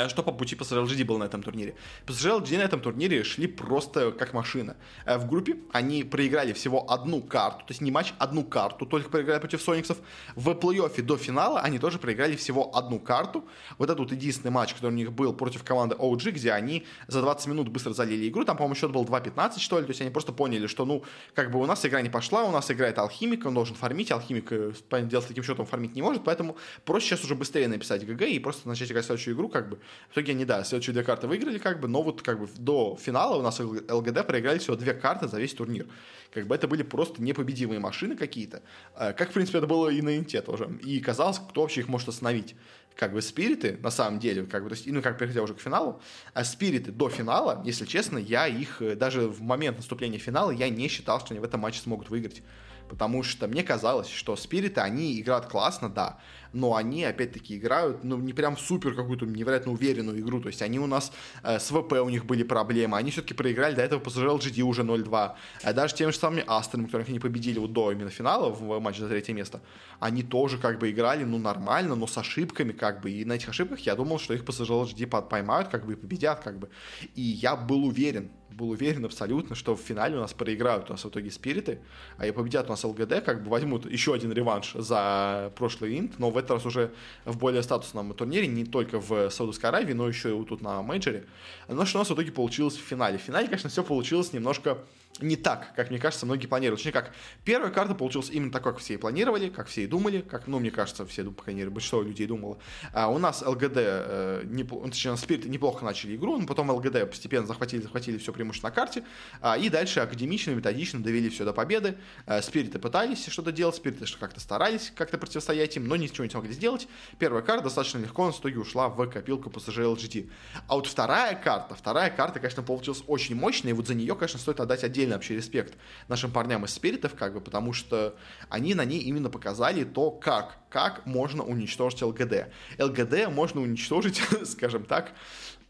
что 0.08 0.22
по 0.22 0.32
пути 0.32 0.56
PSG 0.56 0.84
LGD 0.84 1.04
был 1.04 1.18
на 1.18 1.24
этом 1.24 1.42
турнире? 1.42 1.74
PSG 2.06 2.40
LGD 2.40 2.58
на 2.58 2.62
этом 2.62 2.80
турнире 2.80 3.24
шли 3.24 3.46
просто 3.46 4.12
как 4.12 4.34
машина. 4.34 4.76
Э, 5.06 5.18
в 5.18 5.28
группе 5.28 5.56
они 5.72 6.04
проиграли 6.04 6.52
всего 6.52 6.90
одну 6.90 7.22
карту, 7.22 7.60
то 7.60 7.70
есть 7.70 7.80
не 7.80 7.90
матч, 7.90 8.14
одну 8.18 8.44
карту, 8.44 8.86
только 8.86 9.10
проиграли 9.10 9.40
против 9.40 9.62
Сониксов. 9.62 9.98
В 10.36 10.50
плей-оффе 10.50 11.02
до 11.02 11.16
финала 11.16 11.60
они 11.60 11.78
тоже 11.78 11.98
проиграли 11.98 12.36
всего 12.36 12.76
одну 12.76 12.98
карту. 12.98 13.44
Вот 13.78 13.88
этот 13.88 14.00
вот 14.00 14.12
единственный 14.12 14.50
матч, 14.50 14.74
который 14.74 14.92
у 14.92 14.96
них 14.96 15.12
был 15.12 15.32
против 15.32 15.64
команды 15.64 15.96
OG, 15.96 16.32
где 16.32 16.52
они 16.52 16.86
за 17.08 17.20
20 17.20 17.46
минут 17.48 17.68
быстро 17.68 17.92
залили 17.92 18.28
игру. 18.28 18.44
Там, 18.44 18.56
по-моему, 18.56 18.74
счет 18.74 18.90
был 18.90 19.04
2-15, 19.04 19.58
что 19.58 19.78
ли. 19.78 19.84
То 19.84 19.90
есть 19.90 20.00
они 20.00 20.10
просто 20.10 20.32
поняли, 20.32 20.66
что, 20.66 20.84
ну, 20.84 21.04
как 21.34 21.50
бы 21.50 21.60
у 21.60 21.66
нас 21.66 21.84
игра 21.86 22.02
не 22.02 22.10
пошла, 22.10 22.44
у 22.44 22.52
нас 22.52 22.70
играет 22.70 22.98
Алхимик, 22.98 23.46
он 23.46 23.54
должен 23.54 23.76
фармить. 23.76 24.10
Алхимик, 24.10 24.52
э, 24.52 24.72
понятное 24.88 25.20
с 25.20 25.24
таким 25.24 25.44
счетом 25.44 25.66
фармить 25.66 25.94
не 25.94 26.02
может, 26.02 26.24
поэтому 26.24 26.56
проще 26.84 27.08
сейчас 27.08 27.24
уже 27.24 27.34
быстрее 27.34 27.68
написать 27.68 28.06
ГГ 28.06 28.22
и 28.22 28.38
просто 28.38 28.68
начать 28.68 28.90
играть 28.90 29.04
следующую 29.04 29.34
игру, 29.34 29.48
как 29.48 29.68
бы 29.70 29.78
в 30.08 30.12
итоге 30.12 30.32
они, 30.32 30.44
да, 30.44 30.62
следующие 30.64 30.92
две 30.92 31.02
карты 31.02 31.26
выиграли, 31.26 31.58
как 31.58 31.80
бы, 31.80 31.88
но 31.88 32.02
вот 32.02 32.22
как 32.22 32.38
бы 32.40 32.48
до 32.56 32.98
финала 33.00 33.36
у 33.36 33.42
нас 33.42 33.60
ЛГД 33.60 34.26
проиграли 34.26 34.58
всего 34.58 34.76
две 34.76 34.94
карты 34.94 35.28
за 35.28 35.38
весь 35.38 35.54
турнир. 35.54 35.86
Как 36.32 36.46
бы 36.46 36.54
это 36.54 36.68
были 36.68 36.82
просто 36.82 37.22
непобедимые 37.22 37.80
машины 37.80 38.16
какие-то. 38.16 38.62
А, 38.94 39.12
как, 39.12 39.30
в 39.30 39.32
принципе, 39.32 39.58
это 39.58 39.66
было 39.66 39.88
и 39.88 40.00
на 40.02 40.16
Инте 40.16 40.42
тоже. 40.42 40.78
И 40.84 41.00
казалось, 41.00 41.38
кто 41.38 41.62
вообще 41.62 41.80
их 41.80 41.88
может 41.88 42.08
остановить 42.08 42.54
как 42.96 43.14
бы 43.14 43.22
спириты, 43.22 43.78
на 43.82 43.90
самом 43.90 44.18
деле, 44.18 44.44
как 44.44 44.62
бы, 44.62 44.68
то 44.68 44.74
есть, 44.74 44.86
ну, 44.86 45.00
как 45.00 45.16
переходя 45.16 45.42
уже 45.42 45.54
к 45.54 45.60
финалу, 45.60 46.02
а 46.34 46.44
спириты 46.44 46.92
до 46.92 47.08
финала, 47.08 47.62
если 47.64 47.86
честно, 47.86 48.18
я 48.18 48.46
их 48.46 48.82
э, 48.82 48.94
даже 48.94 49.22
в 49.28 49.40
момент 49.40 49.78
наступления 49.78 50.18
финала 50.18 50.50
я 50.50 50.68
не 50.68 50.86
считал, 50.88 51.18
что 51.20 51.30
они 51.30 51.40
в 51.40 51.44
этом 51.44 51.60
матче 51.60 51.80
смогут 51.80 52.10
выиграть. 52.10 52.42
Потому 52.90 53.22
что 53.22 53.46
мне 53.46 53.62
казалось, 53.62 54.08
что 54.08 54.34
спириты, 54.34 54.80
они 54.80 55.18
играют 55.20 55.46
классно, 55.46 55.88
да, 55.88 56.18
но 56.52 56.74
они, 56.74 57.04
опять-таки, 57.04 57.56
играют, 57.56 58.04
ну, 58.04 58.16
не 58.18 58.32
прям 58.32 58.56
супер 58.56 58.94
какую-то 58.94 59.26
невероятно 59.26 59.72
уверенную 59.72 60.20
игру, 60.20 60.40
то 60.40 60.48
есть 60.48 60.62
они 60.62 60.78
у 60.78 60.86
нас 60.86 61.12
э, 61.42 61.58
с 61.58 61.70
ВП 61.70 61.92
у 61.92 62.08
них 62.08 62.26
были 62.26 62.42
проблемы, 62.42 62.96
они 62.96 63.10
все-таки 63.10 63.34
проиграли 63.34 63.74
до 63.74 63.82
этого 63.82 64.00
PSG 64.00 64.38
LGD 64.38 64.62
уже 64.62 64.82
0-2, 64.82 65.32
а 65.62 65.72
даже 65.72 65.94
теми 65.94 66.10
же 66.10 66.18
самыми 66.18 66.44
Астрами, 66.46 66.86
которых 66.86 67.08
они 67.08 67.18
победили 67.18 67.58
вот 67.58 67.72
до 67.72 67.92
именно 67.92 68.10
финала 68.10 68.50
в 68.50 68.80
матче 68.80 69.00
за 69.00 69.08
третье 69.08 69.32
место, 69.32 69.60
они 69.98 70.22
тоже 70.22 70.58
как 70.58 70.78
бы 70.78 70.90
играли, 70.90 71.24
ну, 71.24 71.38
нормально, 71.38 71.94
но 71.94 72.06
с 72.06 72.16
ошибками, 72.18 72.72
как 72.72 73.00
бы, 73.00 73.10
и 73.10 73.24
на 73.24 73.34
этих 73.34 73.48
ошибках 73.48 73.80
я 73.80 73.94
думал, 73.94 74.18
что 74.18 74.34
их 74.34 74.44
PSG 74.44 74.66
LGD 74.66 75.28
поймают, 75.28 75.68
как 75.68 75.86
бы, 75.86 75.92
и 75.92 75.96
победят, 75.96 76.40
как 76.40 76.58
бы, 76.58 76.70
и 77.14 77.22
я 77.22 77.56
был 77.56 77.84
уверен, 77.84 78.30
был 78.50 78.70
уверен 78.70 79.04
абсолютно, 79.04 79.54
что 79.54 79.74
в 79.74 79.80
финале 79.80 80.16
у 80.16 80.20
нас 80.20 80.32
проиграют 80.32 80.90
у 80.90 80.92
нас 80.92 81.04
в 81.04 81.08
итоге 81.08 81.30
спириты, 81.30 81.80
а 82.18 82.26
и 82.26 82.30
победят 82.30 82.66
у 82.66 82.70
нас 82.70 82.84
ЛГД, 82.84 83.24
как 83.24 83.42
бы 83.42 83.50
возьмут 83.50 83.90
еще 83.90 84.14
один 84.14 84.32
реванш 84.32 84.72
за 84.74 85.52
прошлый 85.56 85.98
инт, 85.98 86.18
но 86.18 86.30
в 86.30 86.36
этот 86.40 86.50
раз 86.52 86.66
уже 86.66 86.92
в 87.24 87.38
более 87.38 87.62
статусном 87.62 88.12
турнире, 88.14 88.46
не 88.46 88.64
только 88.64 89.00
в 89.00 89.30
Саудовской 89.30 89.70
Аравии, 89.70 89.92
но 89.92 90.08
еще 90.08 90.30
и 90.30 90.32
вот 90.32 90.48
тут 90.48 90.60
на 90.60 90.82
мейджоре. 90.82 91.26
Но 91.68 91.84
что 91.84 91.98
у 91.98 92.00
нас 92.00 92.10
в 92.10 92.14
итоге 92.14 92.32
получилось 92.32 92.76
в 92.76 92.80
финале? 92.80 93.18
В 93.18 93.22
финале, 93.22 93.46
конечно, 93.46 93.70
все 93.70 93.84
получилось 93.84 94.32
немножко 94.32 94.78
не 95.22 95.36
так, 95.36 95.74
как 95.74 95.90
мне 95.90 95.98
кажется, 95.98 96.26
многие 96.26 96.46
планировали. 96.46 96.76
Точнее, 96.76 96.92
как 96.92 97.12
первая 97.44 97.70
карта 97.70 97.94
получилась 97.94 98.30
именно 98.30 98.52
так, 98.52 98.62
как 98.62 98.78
все 98.78 98.94
и 98.94 98.96
планировали, 98.96 99.48
как 99.48 99.68
все 99.68 99.84
и 99.84 99.86
думали, 99.86 100.20
как, 100.20 100.46
ну, 100.46 100.58
мне 100.58 100.70
кажется, 100.70 101.06
все, 101.06 101.24
по 101.24 101.42
крайней 101.42 101.60
мере, 101.60 101.70
большинство 101.70 102.02
людей 102.02 102.26
думало. 102.26 102.58
А 102.92 103.08
у 103.08 103.18
нас 103.18 103.42
ЛГД, 103.42 103.76
э, 103.76 104.42
не, 104.44 104.64
точнее, 104.64 105.16
Спирит 105.16 105.46
неплохо 105.46 105.84
начали 105.84 106.16
игру, 106.16 106.38
но 106.38 106.46
потом 106.46 106.70
ЛГД 106.70 107.08
постепенно 107.08 107.46
захватили, 107.46 107.82
захватили 107.82 108.18
все 108.18 108.32
преимущество 108.32 108.68
на 108.68 108.74
карте, 108.74 109.04
а, 109.40 109.56
и 109.56 109.68
дальше 109.68 110.00
академично, 110.00 110.52
методично 110.52 111.02
довели 111.02 111.28
все 111.28 111.44
до 111.44 111.52
победы. 111.52 111.96
А, 112.26 112.42
Спириты 112.42 112.78
пытались 112.78 113.26
что-то 113.26 113.52
делать, 113.52 113.76
Спириты 113.76 114.04
как-то 114.18 114.40
старались 114.40 114.92
как-то 114.94 115.18
противостоять 115.18 115.76
им, 115.76 115.86
но 115.88 115.96
ничего 115.96 116.24
не 116.24 116.30
смогли 116.30 116.52
сделать. 116.52 116.88
Первая 117.18 117.42
карта 117.42 117.64
достаточно 117.64 117.98
легко, 117.98 118.26
на 118.26 118.32
итоге 118.32 118.58
ушла 118.58 118.88
в 118.88 119.06
копилку 119.08 119.50
PSG 119.50 119.94
LGD. 119.94 120.30
А 120.68 120.74
вот 120.74 120.86
вторая 120.86 121.34
карта, 121.34 121.74
вторая 121.74 122.10
карта, 122.10 122.40
конечно, 122.40 122.62
получилась 122.62 123.02
очень 123.06 123.34
мощная, 123.34 123.70
и 123.70 123.74
вот 123.74 123.86
за 123.86 123.94
нее, 123.94 124.14
конечно, 124.14 124.38
стоит 124.38 124.60
отдать 124.60 124.84
отдельно 124.84 125.09
отдельный 125.10 125.14
вообще 125.14 125.36
респект 125.36 125.76
нашим 126.08 126.30
парням 126.30 126.64
из 126.64 126.70
спиритов, 126.70 127.14
как 127.14 127.34
бы, 127.34 127.40
потому 127.40 127.72
что 127.72 128.14
они 128.48 128.74
на 128.74 128.84
ней 128.84 129.00
именно 129.00 129.30
показали 129.30 129.84
то, 129.84 130.10
как, 130.10 130.58
как 130.68 131.06
можно 131.06 131.44
уничтожить 131.44 132.02
ЛГД. 132.02 132.48
ЛГД 132.78 133.28
можно 133.30 133.60
уничтожить, 133.60 134.22
скажем 134.44 134.84
так, 134.84 135.12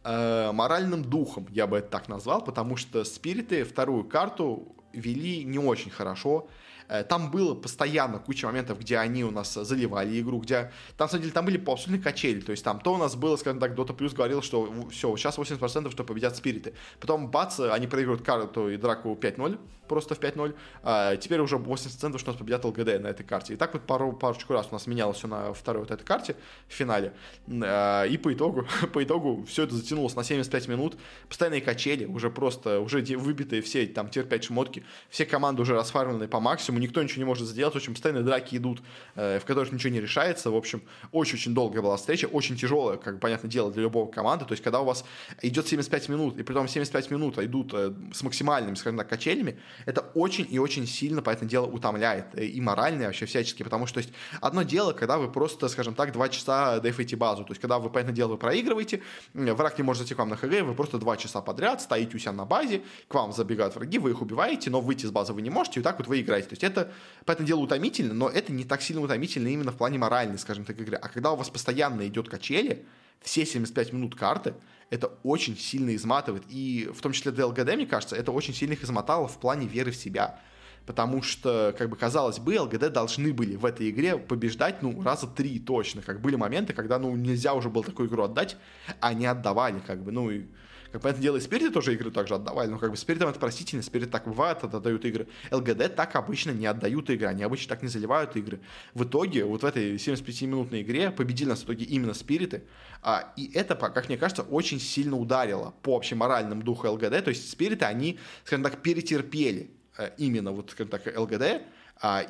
э, 0.04 0.52
моральным 0.52 1.02
духом, 1.04 1.46
я 1.50 1.66
бы 1.66 1.78
это 1.78 1.88
так 1.88 2.08
назвал, 2.08 2.44
потому 2.44 2.76
что 2.76 3.04
спириты 3.04 3.64
вторую 3.64 4.04
карту 4.04 4.74
вели 4.92 5.44
не 5.44 5.58
очень 5.58 5.90
хорошо, 5.90 6.48
там 7.08 7.30
было 7.30 7.54
постоянно 7.54 8.18
куча 8.18 8.46
моментов, 8.46 8.78
где 8.78 8.98
они 8.98 9.24
у 9.24 9.30
нас 9.30 9.54
заливали 9.54 10.20
игру, 10.20 10.40
где, 10.40 10.72
там, 10.96 11.06
на 11.06 11.08
самом 11.08 11.22
деле, 11.22 11.32
там 11.32 11.44
были 11.44 11.58
абсолютно 11.58 12.02
качели, 12.02 12.40
то 12.40 12.52
есть 12.52 12.64
там 12.64 12.80
то 12.80 12.94
у 12.94 12.96
нас 12.96 13.16
было, 13.16 13.36
скажем 13.36 13.60
так, 13.60 13.72
Dota 13.72 13.96
Plus 13.96 14.14
говорил, 14.14 14.42
что 14.42 14.88
все, 14.90 15.16
сейчас 15.16 15.38
80% 15.38 15.90
что 15.90 16.04
победят 16.04 16.36
спириты. 16.36 16.74
Потом, 17.00 17.30
бац, 17.30 17.60
они 17.60 17.86
проигрывают 17.86 18.24
карту 18.24 18.68
и 18.70 18.76
драку 18.76 19.16
5-0, 19.20 19.58
просто 19.90 20.14
в 20.14 20.20
5-0. 20.20 20.54
А 20.84 21.16
теперь 21.16 21.40
уже 21.40 21.56
80% 21.56 22.18
что 22.18 22.30
у 22.30 22.32
нас 22.32 22.38
победят 22.38 22.64
ЛГД 22.64 23.00
на 23.00 23.08
этой 23.08 23.24
карте. 23.24 23.54
И 23.54 23.56
так 23.56 23.72
вот 23.74 23.82
пару, 23.82 24.12
парочку 24.12 24.52
раз 24.52 24.68
у 24.70 24.74
нас 24.74 24.86
менялось 24.86 25.18
все 25.18 25.26
на 25.26 25.52
второй 25.52 25.82
вот 25.82 25.90
этой 25.90 26.04
карте 26.04 26.36
в 26.68 26.72
финале. 26.72 27.12
А, 27.48 28.04
и 28.04 28.16
по 28.16 28.32
итогу, 28.32 28.66
по 28.92 29.02
итогу 29.02 29.44
все 29.48 29.64
это 29.64 29.74
затянулось 29.74 30.14
на 30.14 30.22
75 30.22 30.68
минут. 30.68 30.96
Постоянные 31.28 31.60
качели, 31.60 32.04
уже 32.04 32.30
просто, 32.30 32.80
уже 32.80 33.00
выбитые 33.16 33.62
все 33.62 33.84
там 33.86 34.08
тир 34.08 34.24
5 34.24 34.44
шмотки. 34.44 34.84
Все 35.08 35.26
команды 35.26 35.62
уже 35.62 35.74
расфармлены 35.74 36.28
по 36.28 36.38
максимуму, 36.38 36.79
никто 36.80 37.02
ничего 37.02 37.20
не 37.20 37.26
может 37.26 37.46
сделать. 37.46 37.74
В 37.74 37.76
общем, 37.76 37.92
постоянные 37.92 38.24
драки 38.24 38.56
идут, 38.56 38.82
э, 39.14 39.38
в 39.38 39.44
которых 39.44 39.72
ничего 39.72 39.92
не 39.92 40.00
решается. 40.00 40.50
В 40.50 40.56
общем, 40.56 40.82
очень-очень 41.12 41.54
долгая 41.54 41.82
была 41.82 41.96
встреча, 41.96 42.26
очень 42.26 42.56
тяжелая, 42.56 42.96
как 42.96 43.20
понятное 43.20 43.50
дело, 43.50 43.70
для 43.70 43.82
любого 43.82 44.10
команды. 44.10 44.44
То 44.44 44.52
есть, 44.52 44.62
когда 44.62 44.80
у 44.80 44.84
вас 44.84 45.04
идет 45.42 45.68
75 45.68 46.08
минут, 46.08 46.38
и 46.38 46.42
при 46.42 46.54
том 46.54 46.66
75 46.66 47.10
минут 47.10 47.38
идут 47.38 47.72
э, 47.74 47.92
с 48.12 48.22
максимальными, 48.22 48.74
скажем 48.74 48.98
так, 48.98 49.08
качелями, 49.08 49.58
это 49.86 50.00
очень 50.14 50.46
и 50.48 50.58
очень 50.58 50.86
сильно, 50.86 51.22
поэтому 51.22 51.48
дело, 51.48 51.66
утомляет 51.66 52.26
э, 52.34 52.46
и 52.46 52.60
морально, 52.60 53.02
и 53.02 53.06
вообще 53.06 53.26
всячески, 53.26 53.62
потому 53.62 53.86
что, 53.86 53.94
то 53.94 54.06
есть, 54.06 54.12
одно 54.40 54.62
дело, 54.62 54.92
когда 54.92 55.18
вы 55.18 55.30
просто, 55.30 55.68
скажем 55.68 55.94
так, 55.94 56.12
два 56.12 56.28
часа 56.28 56.80
дефаете 56.80 57.16
базу, 57.16 57.44
то 57.44 57.52
есть, 57.52 57.60
когда 57.60 57.78
вы, 57.78 57.90
понятное 57.90 58.14
дело, 58.14 58.30
вы 58.30 58.38
проигрываете, 58.38 59.02
враг 59.34 59.78
не 59.78 59.84
может 59.84 60.00
зайти 60.00 60.14
к 60.14 60.18
вам 60.18 60.28
на 60.28 60.36
ХГ, 60.36 60.62
вы 60.62 60.74
просто 60.74 60.98
два 60.98 61.16
часа 61.16 61.40
подряд 61.40 61.82
стоите 61.82 62.16
у 62.16 62.18
себя 62.18 62.32
на 62.32 62.44
базе, 62.44 62.82
к 63.08 63.14
вам 63.14 63.32
забегают 63.32 63.74
враги, 63.74 63.98
вы 63.98 64.10
их 64.10 64.22
убиваете, 64.22 64.70
но 64.70 64.80
выйти 64.80 65.06
с 65.06 65.10
базы 65.10 65.32
вы 65.32 65.42
не 65.42 65.50
можете, 65.50 65.80
и 65.80 65.82
так 65.82 65.98
вот 65.98 66.08
вы 66.08 66.20
играете. 66.20 66.48
То 66.48 66.52
есть, 66.54 66.64
это, 66.70 66.92
поэтому 67.24 67.46
дело, 67.46 67.60
утомительно, 67.60 68.14
но 68.14 68.28
это 68.28 68.52
не 68.52 68.64
так 68.64 68.82
сильно 68.82 69.02
утомительно 69.02 69.48
именно 69.48 69.72
в 69.72 69.76
плане 69.76 69.98
моральной, 69.98 70.38
скажем 70.38 70.64
так, 70.64 70.80
игры. 70.80 70.96
А 70.96 71.08
когда 71.08 71.32
у 71.32 71.36
вас 71.36 71.50
постоянно 71.50 72.06
идет 72.06 72.28
качели, 72.28 72.86
все 73.20 73.44
75 73.44 73.92
минут 73.92 74.14
карты, 74.14 74.54
это 74.88 75.08
очень 75.22 75.56
сильно 75.56 75.94
изматывает. 75.94 76.44
И 76.48 76.90
в 76.92 77.00
том 77.00 77.12
числе 77.12 77.32
ДЛГД, 77.32 77.74
мне 77.76 77.86
кажется, 77.86 78.16
это 78.16 78.32
очень 78.32 78.54
сильно 78.54 78.72
их 78.72 78.82
измотало 78.82 79.28
в 79.28 79.38
плане 79.38 79.66
веры 79.66 79.90
в 79.90 79.96
себя. 79.96 80.40
Потому 80.86 81.22
что, 81.22 81.74
как 81.76 81.90
бы 81.90 81.96
казалось 81.96 82.38
бы, 82.38 82.58
ЛГД 82.58 82.90
должны 82.90 83.32
были 83.32 83.54
в 83.54 83.64
этой 83.64 83.90
игре 83.90 84.16
побеждать, 84.16 84.82
ну, 84.82 85.00
раза 85.02 85.26
три 85.26 85.58
точно. 85.58 86.02
Как 86.02 86.20
были 86.20 86.36
моменты, 86.36 86.72
когда, 86.72 86.98
ну, 86.98 87.14
нельзя 87.14 87.54
уже 87.54 87.68
было 87.68 87.84
такую 87.84 88.08
игру 88.08 88.24
отдать, 88.24 88.56
а 89.00 89.08
они 89.08 89.26
отдавали, 89.26 89.80
как 89.86 90.02
бы, 90.02 90.10
ну, 90.10 90.30
и 90.30 90.46
как 90.92 91.02
понятное 91.02 91.22
дело, 91.22 91.36
и 91.36 91.40
Спириты 91.40 91.70
тоже 91.70 91.94
игры 91.94 92.10
также 92.10 92.34
отдавали, 92.34 92.68
но 92.68 92.78
как 92.78 92.90
бы 92.90 92.96
Спиритам 92.96 93.28
это 93.28 93.38
простительно, 93.38 93.82
Спирит 93.82 94.10
так 94.10 94.26
бывает, 94.26 94.62
отдают 94.64 95.04
игры. 95.04 95.28
ЛГД 95.50 95.94
так 95.94 96.16
обычно 96.16 96.50
не 96.50 96.66
отдают 96.66 97.08
игры, 97.10 97.28
они 97.28 97.42
обычно 97.44 97.68
так 97.68 97.82
не 97.82 97.88
заливают 97.88 98.36
игры. 98.36 98.60
В 98.94 99.04
итоге, 99.04 99.44
вот 99.44 99.62
в 99.62 99.66
этой 99.66 99.94
75-минутной 99.96 100.82
игре 100.82 101.10
победили 101.10 101.50
нас 101.50 101.60
в 101.60 101.64
итоге 101.64 101.84
именно 101.84 102.14
Спириты, 102.14 102.64
а, 103.02 103.32
и 103.36 103.50
это, 103.54 103.76
как 103.76 104.08
мне 104.08 104.18
кажется, 104.18 104.42
очень 104.42 104.80
сильно 104.80 105.16
ударило 105.16 105.74
по 105.82 105.96
общеморальному 105.96 106.62
духу 106.62 106.88
ЛГД, 106.88 107.24
то 107.24 107.30
есть 107.30 107.50
Спириты, 107.50 107.84
они, 107.84 108.18
скажем 108.44 108.64
так, 108.64 108.82
перетерпели 108.82 109.70
э, 109.96 110.10
именно 110.18 110.50
вот, 110.50 110.70
скажем 110.70 110.90
так, 110.90 111.06
ЛГД, 111.16 111.62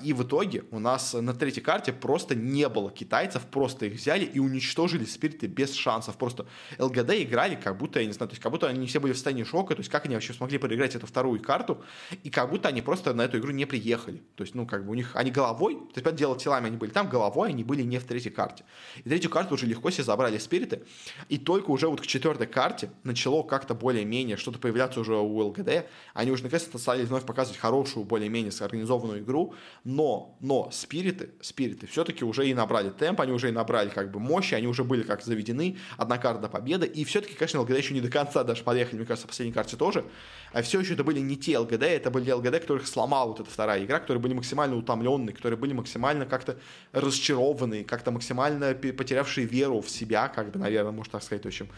и 0.02 0.12
в 0.12 0.24
итоге 0.24 0.64
у 0.72 0.80
нас 0.80 1.14
на 1.14 1.32
третьей 1.32 1.62
карте 1.62 1.92
просто 1.92 2.34
не 2.34 2.68
было 2.68 2.90
китайцев, 2.90 3.42
просто 3.46 3.86
их 3.86 3.94
взяли 3.94 4.24
и 4.24 4.40
уничтожили 4.40 5.04
спириты 5.04 5.46
без 5.46 5.74
шансов. 5.74 6.16
Просто 6.16 6.46
ЛГД 6.78 7.10
играли 7.18 7.54
как 7.54 7.78
будто, 7.78 8.00
я 8.00 8.06
не 8.06 8.12
знаю, 8.12 8.28
то 8.28 8.32
есть 8.32 8.42
как 8.42 8.50
будто 8.50 8.66
они 8.66 8.86
все 8.86 8.98
были 8.98 9.12
в 9.12 9.16
состоянии 9.16 9.44
шока, 9.44 9.74
то 9.76 9.80
есть 9.80 9.90
как 9.90 10.06
они 10.06 10.14
вообще 10.14 10.32
смогли 10.32 10.58
проиграть 10.58 10.96
эту 10.96 11.06
вторую 11.06 11.40
карту, 11.40 11.82
и 12.24 12.30
как 12.30 12.50
будто 12.50 12.68
они 12.68 12.82
просто 12.82 13.14
на 13.14 13.22
эту 13.22 13.38
игру 13.38 13.52
не 13.52 13.64
приехали. 13.64 14.22
То 14.34 14.42
есть, 14.42 14.54
ну, 14.54 14.66
как 14.66 14.84
бы 14.84 14.90
у 14.90 14.94
них, 14.94 15.14
они 15.14 15.30
головой, 15.30 15.74
то 15.74 15.80
есть, 15.80 15.94
понятное 15.94 16.18
дело, 16.18 16.38
телами 16.38 16.66
они 16.66 16.76
были 16.76 16.90
там, 16.90 17.08
головой 17.08 17.50
они 17.50 17.62
были 17.62 17.82
не 17.82 17.98
в 17.98 18.04
третьей 18.04 18.32
карте. 18.32 18.64
И 19.04 19.08
третью 19.08 19.30
карту 19.30 19.54
уже 19.54 19.66
легко 19.66 19.90
себе 19.90 20.04
забрали 20.04 20.38
спириты, 20.38 20.82
и 21.28 21.38
только 21.38 21.70
уже 21.70 21.86
вот 21.86 22.00
к 22.00 22.06
четвертой 22.06 22.48
карте 22.48 22.90
начало 23.04 23.44
как-то 23.44 23.74
более-менее 23.74 24.36
что-то 24.36 24.58
появляться 24.58 25.00
уже 25.00 25.14
у 25.14 25.38
ЛГД, 25.38 25.86
они 26.14 26.32
уже 26.32 26.42
наконец-то 26.42 26.78
стали 26.78 27.04
вновь 27.04 27.24
показывать 27.24 27.60
хорошую, 27.60 28.04
более-менее 28.04 28.50
организованную 28.60 29.20
игру, 29.20 29.54
но, 29.84 30.36
но 30.40 30.70
спириты, 30.72 31.30
спириты 31.40 31.86
все-таки 31.86 32.24
уже 32.24 32.48
и 32.48 32.54
набрали 32.54 32.90
темп, 32.90 33.20
они 33.20 33.32
уже 33.32 33.48
и 33.48 33.52
набрали 33.52 33.88
как 33.88 34.10
бы 34.10 34.20
мощи, 34.20 34.54
они 34.54 34.66
уже 34.66 34.84
были 34.84 35.02
как 35.02 35.22
заведены, 35.22 35.78
одна 35.96 36.18
карта 36.18 36.48
победы, 36.48 36.86
и 36.86 37.04
все-таки, 37.04 37.34
конечно, 37.34 37.60
ЛГД 37.60 37.78
еще 37.78 37.94
не 37.94 38.00
до 38.00 38.10
конца 38.10 38.44
даже 38.44 38.62
подъехали, 38.62 38.98
мне 38.98 39.06
кажется, 39.06 39.26
в 39.26 39.30
последней 39.30 39.52
карте 39.52 39.76
тоже, 39.76 40.04
а 40.52 40.62
все 40.62 40.80
еще 40.80 40.94
это 40.94 41.04
были 41.04 41.20
не 41.20 41.36
те 41.36 41.58
ЛГД, 41.58 41.82
это 41.82 42.10
были 42.10 42.30
ЛГД, 42.30 42.60
которых 42.60 42.86
сломала 42.86 43.28
вот 43.28 43.40
эта 43.40 43.50
вторая 43.50 43.84
игра, 43.84 44.00
которые 44.00 44.20
были 44.20 44.34
максимально 44.34 44.76
утомленные, 44.76 45.34
которые 45.34 45.58
были 45.58 45.72
максимально 45.72 46.26
как-то 46.26 46.58
разочарованные, 46.92 47.84
как-то 47.84 48.10
максимально 48.10 48.74
потерявшие 48.74 49.46
веру 49.46 49.80
в 49.80 49.90
себя, 49.90 50.28
как 50.28 50.50
бы, 50.50 50.58
наверное, 50.58 50.92
можно 50.92 51.12
так 51.12 51.22
сказать, 51.22 51.44
в 51.44 51.48
общем. 51.48 51.68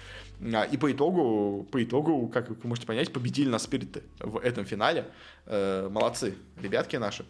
А, 0.54 0.64
и 0.64 0.76
по 0.76 0.90
итогу, 0.90 1.68
по 1.70 1.82
итогу, 1.82 2.28
как 2.28 2.48
вы 2.48 2.56
можете 2.64 2.86
понять, 2.86 3.12
победили 3.12 3.48
на 3.48 3.58
спириты 3.58 4.02
в 4.18 4.38
этом 4.38 4.64
финале. 4.64 5.06
Э, 5.46 5.88
молодцы, 5.90 6.34
ребятки 6.60 6.96
наши. 6.96 7.24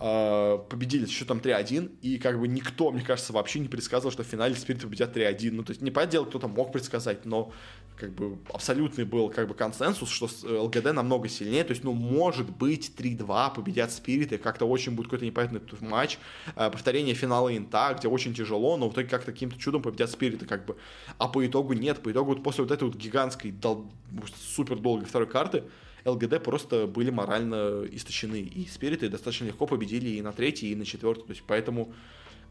А, 0.00 0.58
победили 0.58 1.06
с 1.06 1.10
счетом 1.10 1.38
3-1, 1.38 1.98
и 2.02 2.18
как 2.18 2.38
бы 2.38 2.46
никто, 2.46 2.92
мне 2.92 3.02
кажется, 3.02 3.32
вообще 3.32 3.58
не 3.58 3.68
предсказывал, 3.68 4.12
что 4.12 4.22
в 4.22 4.26
финале 4.26 4.54
Спирит 4.54 4.82
победят 4.82 5.16
3-1. 5.16 5.50
Ну, 5.50 5.64
то 5.64 5.72
есть, 5.72 5.82
не 5.82 5.90
понятное 5.90 6.12
дело, 6.12 6.24
кто-то 6.26 6.46
мог 6.46 6.70
предсказать, 6.70 7.24
но 7.24 7.52
как 7.96 8.12
бы 8.12 8.38
абсолютный 8.54 9.04
был 9.04 9.28
как 9.28 9.48
бы 9.48 9.54
консенсус, 9.54 10.08
что 10.08 10.28
ЛГД 10.44 10.92
намного 10.92 11.28
сильнее, 11.28 11.64
то 11.64 11.72
есть, 11.72 11.82
ну, 11.82 11.94
может 11.94 12.48
быть, 12.48 12.92
3-2 12.96 13.54
победят 13.56 13.90
Спириты, 13.90 14.38
как-то 14.38 14.66
очень 14.66 14.92
будет 14.92 15.06
какой-то 15.06 15.26
непонятный 15.26 15.60
матч, 15.80 16.18
а, 16.54 16.70
повторение 16.70 17.16
финала 17.16 17.56
Инта, 17.56 17.96
где 17.98 18.06
очень 18.06 18.34
тяжело, 18.34 18.76
но 18.76 18.88
в 18.88 18.92
итоге 18.92 19.08
как-то 19.08 19.32
каким-то 19.32 19.58
чудом 19.58 19.82
победят 19.82 20.10
Спириты, 20.10 20.46
как 20.46 20.64
бы, 20.64 20.76
а 21.18 21.26
по 21.26 21.44
итогу 21.44 21.72
нет, 21.72 22.00
по 22.04 22.12
итогу 22.12 22.34
вот 22.34 22.44
после 22.44 22.62
вот 22.62 22.70
этой 22.70 22.84
вот 22.84 22.96
гигантской, 22.96 23.50
дол... 23.50 23.90
супер 24.54 24.78
долгой 24.78 25.06
второй 25.06 25.26
карты, 25.26 25.64
ЛГД 26.08 26.42
просто 26.42 26.86
были 26.86 27.10
морально 27.10 27.84
истощены. 27.90 28.40
И 28.40 28.66
спириты 28.66 29.08
достаточно 29.08 29.46
легко 29.46 29.66
победили 29.66 30.10
и 30.10 30.22
на 30.22 30.32
третий, 30.32 30.72
и 30.72 30.76
на 30.76 30.84
четвертый. 30.84 31.24
То 31.24 31.30
есть 31.30 31.42
поэтому 31.46 31.92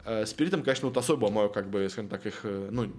э, 0.06 0.26
спиритам, 0.26 0.64
конечно, 0.64 0.88
вот 0.88 0.98
особо 0.98 1.30
мое, 1.30 1.50
как 1.50 1.70
бы, 1.70 1.88
скажем 1.90 2.10
так, 2.10 2.26
их, 2.26 2.42
э, 2.44 2.70
ну, 2.72 2.92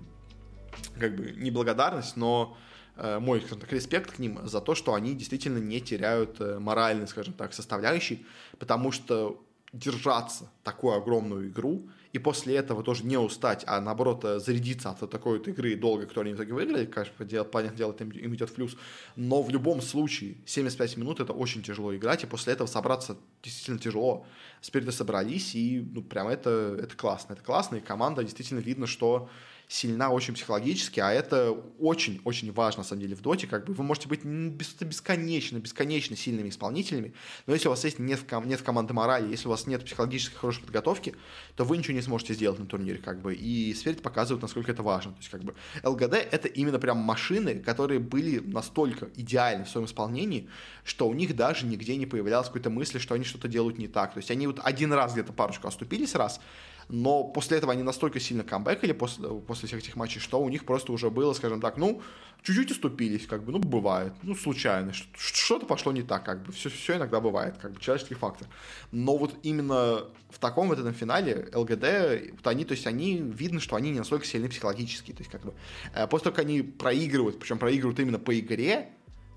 как 0.99 1.17
бы 1.17 1.33
неблагодарность, 1.33 2.17
но 2.17 2.57
э, 2.97 3.19
мой, 3.19 3.41
скажем 3.41 3.61
так, 3.61 3.73
респект 3.73 4.13
к 4.13 4.19
ним 4.19 4.41
за 4.47 4.61
то, 4.61 4.75
что 4.75 4.95
они 4.95 5.15
действительно 5.15 5.59
не 5.59 5.81
теряют 5.81 6.41
э, 6.41 6.59
моральный, 6.59 7.07
скажем 7.07 7.35
так, 7.35 7.53
составляющий, 7.53 8.27
потому 8.59 8.93
что 8.93 9.45
держаться 9.73 10.51
такую 10.65 10.95
огромную 10.95 11.49
игру 11.49 11.89
и 12.13 12.19
после 12.19 12.57
этого 12.57 12.83
тоже 12.83 13.05
не 13.05 13.19
устать, 13.19 13.65
а 13.67 13.81
наоборот 13.81 14.25
э, 14.25 14.39
зарядиться 14.39 14.91
от 14.91 15.11
такой 15.11 15.39
вот 15.39 15.49
игры 15.49 15.77
долго, 15.77 16.07
которую 16.07 16.31
они 16.31 16.35
в 16.35 16.37
итоге 16.37 16.55
выиграли, 16.55 16.87
конечно, 16.87 17.25
дело, 17.25 17.45
понятное 17.45 17.77
дело, 17.77 17.95
им, 17.99 18.11
им 18.11 18.35
идет 18.35 18.51
в 18.51 18.55
плюс, 18.55 18.77
но 19.17 19.43
в 19.43 19.51
любом 19.51 19.83
случае 19.83 20.37
75 20.47 20.97
минут 20.97 21.21
это 21.21 21.33
очень 21.33 21.63
тяжело 21.63 21.95
играть, 21.95 22.25
и 22.25 22.27
после 22.27 22.55
этого 22.55 22.67
собраться 22.67 23.17
действительно 23.43 23.79
тяжело. 23.79 24.27
Спириты 24.61 24.93
собрались, 24.93 25.55
и 25.55 25.81
ну, 25.81 26.03
прям 26.03 26.29
это, 26.29 26.79
это 26.81 26.97
классно, 26.97 27.35
это 27.35 27.43
классно, 27.43 27.77
и 27.77 27.81
команда 27.81 28.25
действительно 28.25 28.61
видно, 28.61 28.87
что 28.87 29.29
сильна 29.69 30.11
очень 30.11 30.33
психологически, 30.33 30.99
а 30.99 31.13
это 31.13 31.53
очень-очень 31.79 32.53
важно, 32.53 32.83
на 32.83 32.89
самом 32.89 33.03
деле, 33.03 33.15
в 33.15 33.21
доте, 33.21 33.47
как 33.47 33.67
бы. 33.67 33.75
Вы 33.75 33.85
можете 33.85 34.09
быть 34.09 34.25
бесконечно, 34.25 35.59
бесконечно 35.59 36.17
сильными 36.17 36.49
исполнителями, 36.49 37.13
но 37.47 37.53
если 37.53 37.69
у 37.69 37.71
вас 37.71 37.85
есть 37.85 37.99
нет, 37.99 38.21
нет 38.47 38.63
команды 38.63 38.95
морали, 38.95 39.31
если 39.31 39.47
у 39.47 39.51
вас 39.51 39.67
нет 39.67 39.85
психологической 39.85 40.39
хорошей 40.39 40.63
подготовки, 40.63 41.15
то 41.55 41.65
вы 41.65 41.77
ничего 41.77 41.95
не 41.95 42.03
сможете 42.03 42.33
сделать 42.33 42.59
на 42.59 42.65
турнире, 42.65 42.99
как 42.99 43.21
бы, 43.21 43.35
и 43.35 43.75
Сферит 43.75 44.01
показывает, 44.01 44.41
насколько 44.41 44.73
это 44.73 44.83
важно, 44.83 45.13
то 45.13 45.19
есть, 45.19 45.29
как 45.29 45.45
бы, 45.45 45.55
ЛГД— 45.85 46.15
это 46.31 46.49
именно 46.49 46.79
прям 46.79 46.97
машины, 46.97 47.61
которые 47.61 48.01
были 48.01 48.39
настолько 48.39 49.11
идеальны 49.17 49.65
в 49.65 49.69
своем 49.69 49.87
исполнении, 49.87 50.49
что 50.83 51.07
у 51.07 51.13
них 51.13 51.37
даже 51.37 51.67
нигде 51.67 51.97
не 51.97 52.07
появлялось 52.07 52.47
какой-то 52.47 52.71
мысли, 52.71 52.99
что 52.99 53.15
они 53.15 53.25
что-то 53.25 53.49
делают 53.49 53.77
не 53.77 53.87
так, 53.87 54.15
то 54.15 54.19
есть 54.19 54.31
они 54.31 54.47
вот 54.47 54.61
один 54.63 54.95
раз 54.95 55.13
где-то 55.13 55.35
парочку 55.35 55.69
оступились 55.69 56.15
раз, 56.15 56.41
но 56.89 57.25
после 57.25 57.59
этого 57.59 57.73
они 57.73 57.83
настолько 57.83 58.19
сильно 58.21 58.45
камбэкали 58.45 58.93
после, 58.93 59.29
после 59.29 59.69
всех 59.69 59.81
этих 59.81 59.97
матчей, 59.97 60.21
что 60.21 60.41
у 60.41 60.49
них 60.49 60.65
просто 60.65 60.93
уже 60.93 61.11
было, 61.11 61.35
скажем 61.35 61.61
так, 61.61 61.77
ну, 61.77 62.03
чуть-чуть 62.43 62.71
уступились, 62.71 63.27
как 63.27 63.45
бы, 63.45 63.53
ну, 63.53 63.59
бывает, 63.59 64.13
ну, 64.23 64.35
случайно, 64.35 64.93
что-то 65.15 65.67
пошло 65.67 65.93
не 65.93 66.03
так, 66.03 66.25
как 66.25 66.43
бы, 66.43 66.53
все, 66.53 66.71
все 66.71 66.97
иногда 66.97 67.21
бывает, 67.21 67.59
как 67.59 67.73
бы, 67.73 67.81
человеческий 67.81 68.15
фактор. 68.15 68.49
Но 68.91 69.17
вот 69.17 69.35
именно 69.43 70.05
в 70.31 70.39
таком 70.39 70.69
вот 70.69 70.79
этом 70.79 70.95
финале 70.95 71.49
ЛГД, 71.53 72.33
вот 72.33 72.47
они, 72.47 72.65
то 72.65 72.73
есть 72.73 72.87
они, 72.87 73.19
видно, 73.19 73.61
что 73.61 73.77
они 73.77 73.91
не 73.91 73.99
настолько 73.99 74.25
сильны 74.25 74.49
психологически, 74.49 75.13
то 75.13 75.19
есть, 75.19 75.31
как 75.31 75.43
бы, 75.43 75.55
э, 75.95 76.07
после 76.07 76.25
того, 76.25 76.37
как 76.37 76.45
они 76.45 76.63
проигрывают, 76.63 77.39
причем 77.39 77.59
проигрывают 77.59 78.01
именно 78.01 78.19
по 78.19 78.39
игре, 78.39 78.91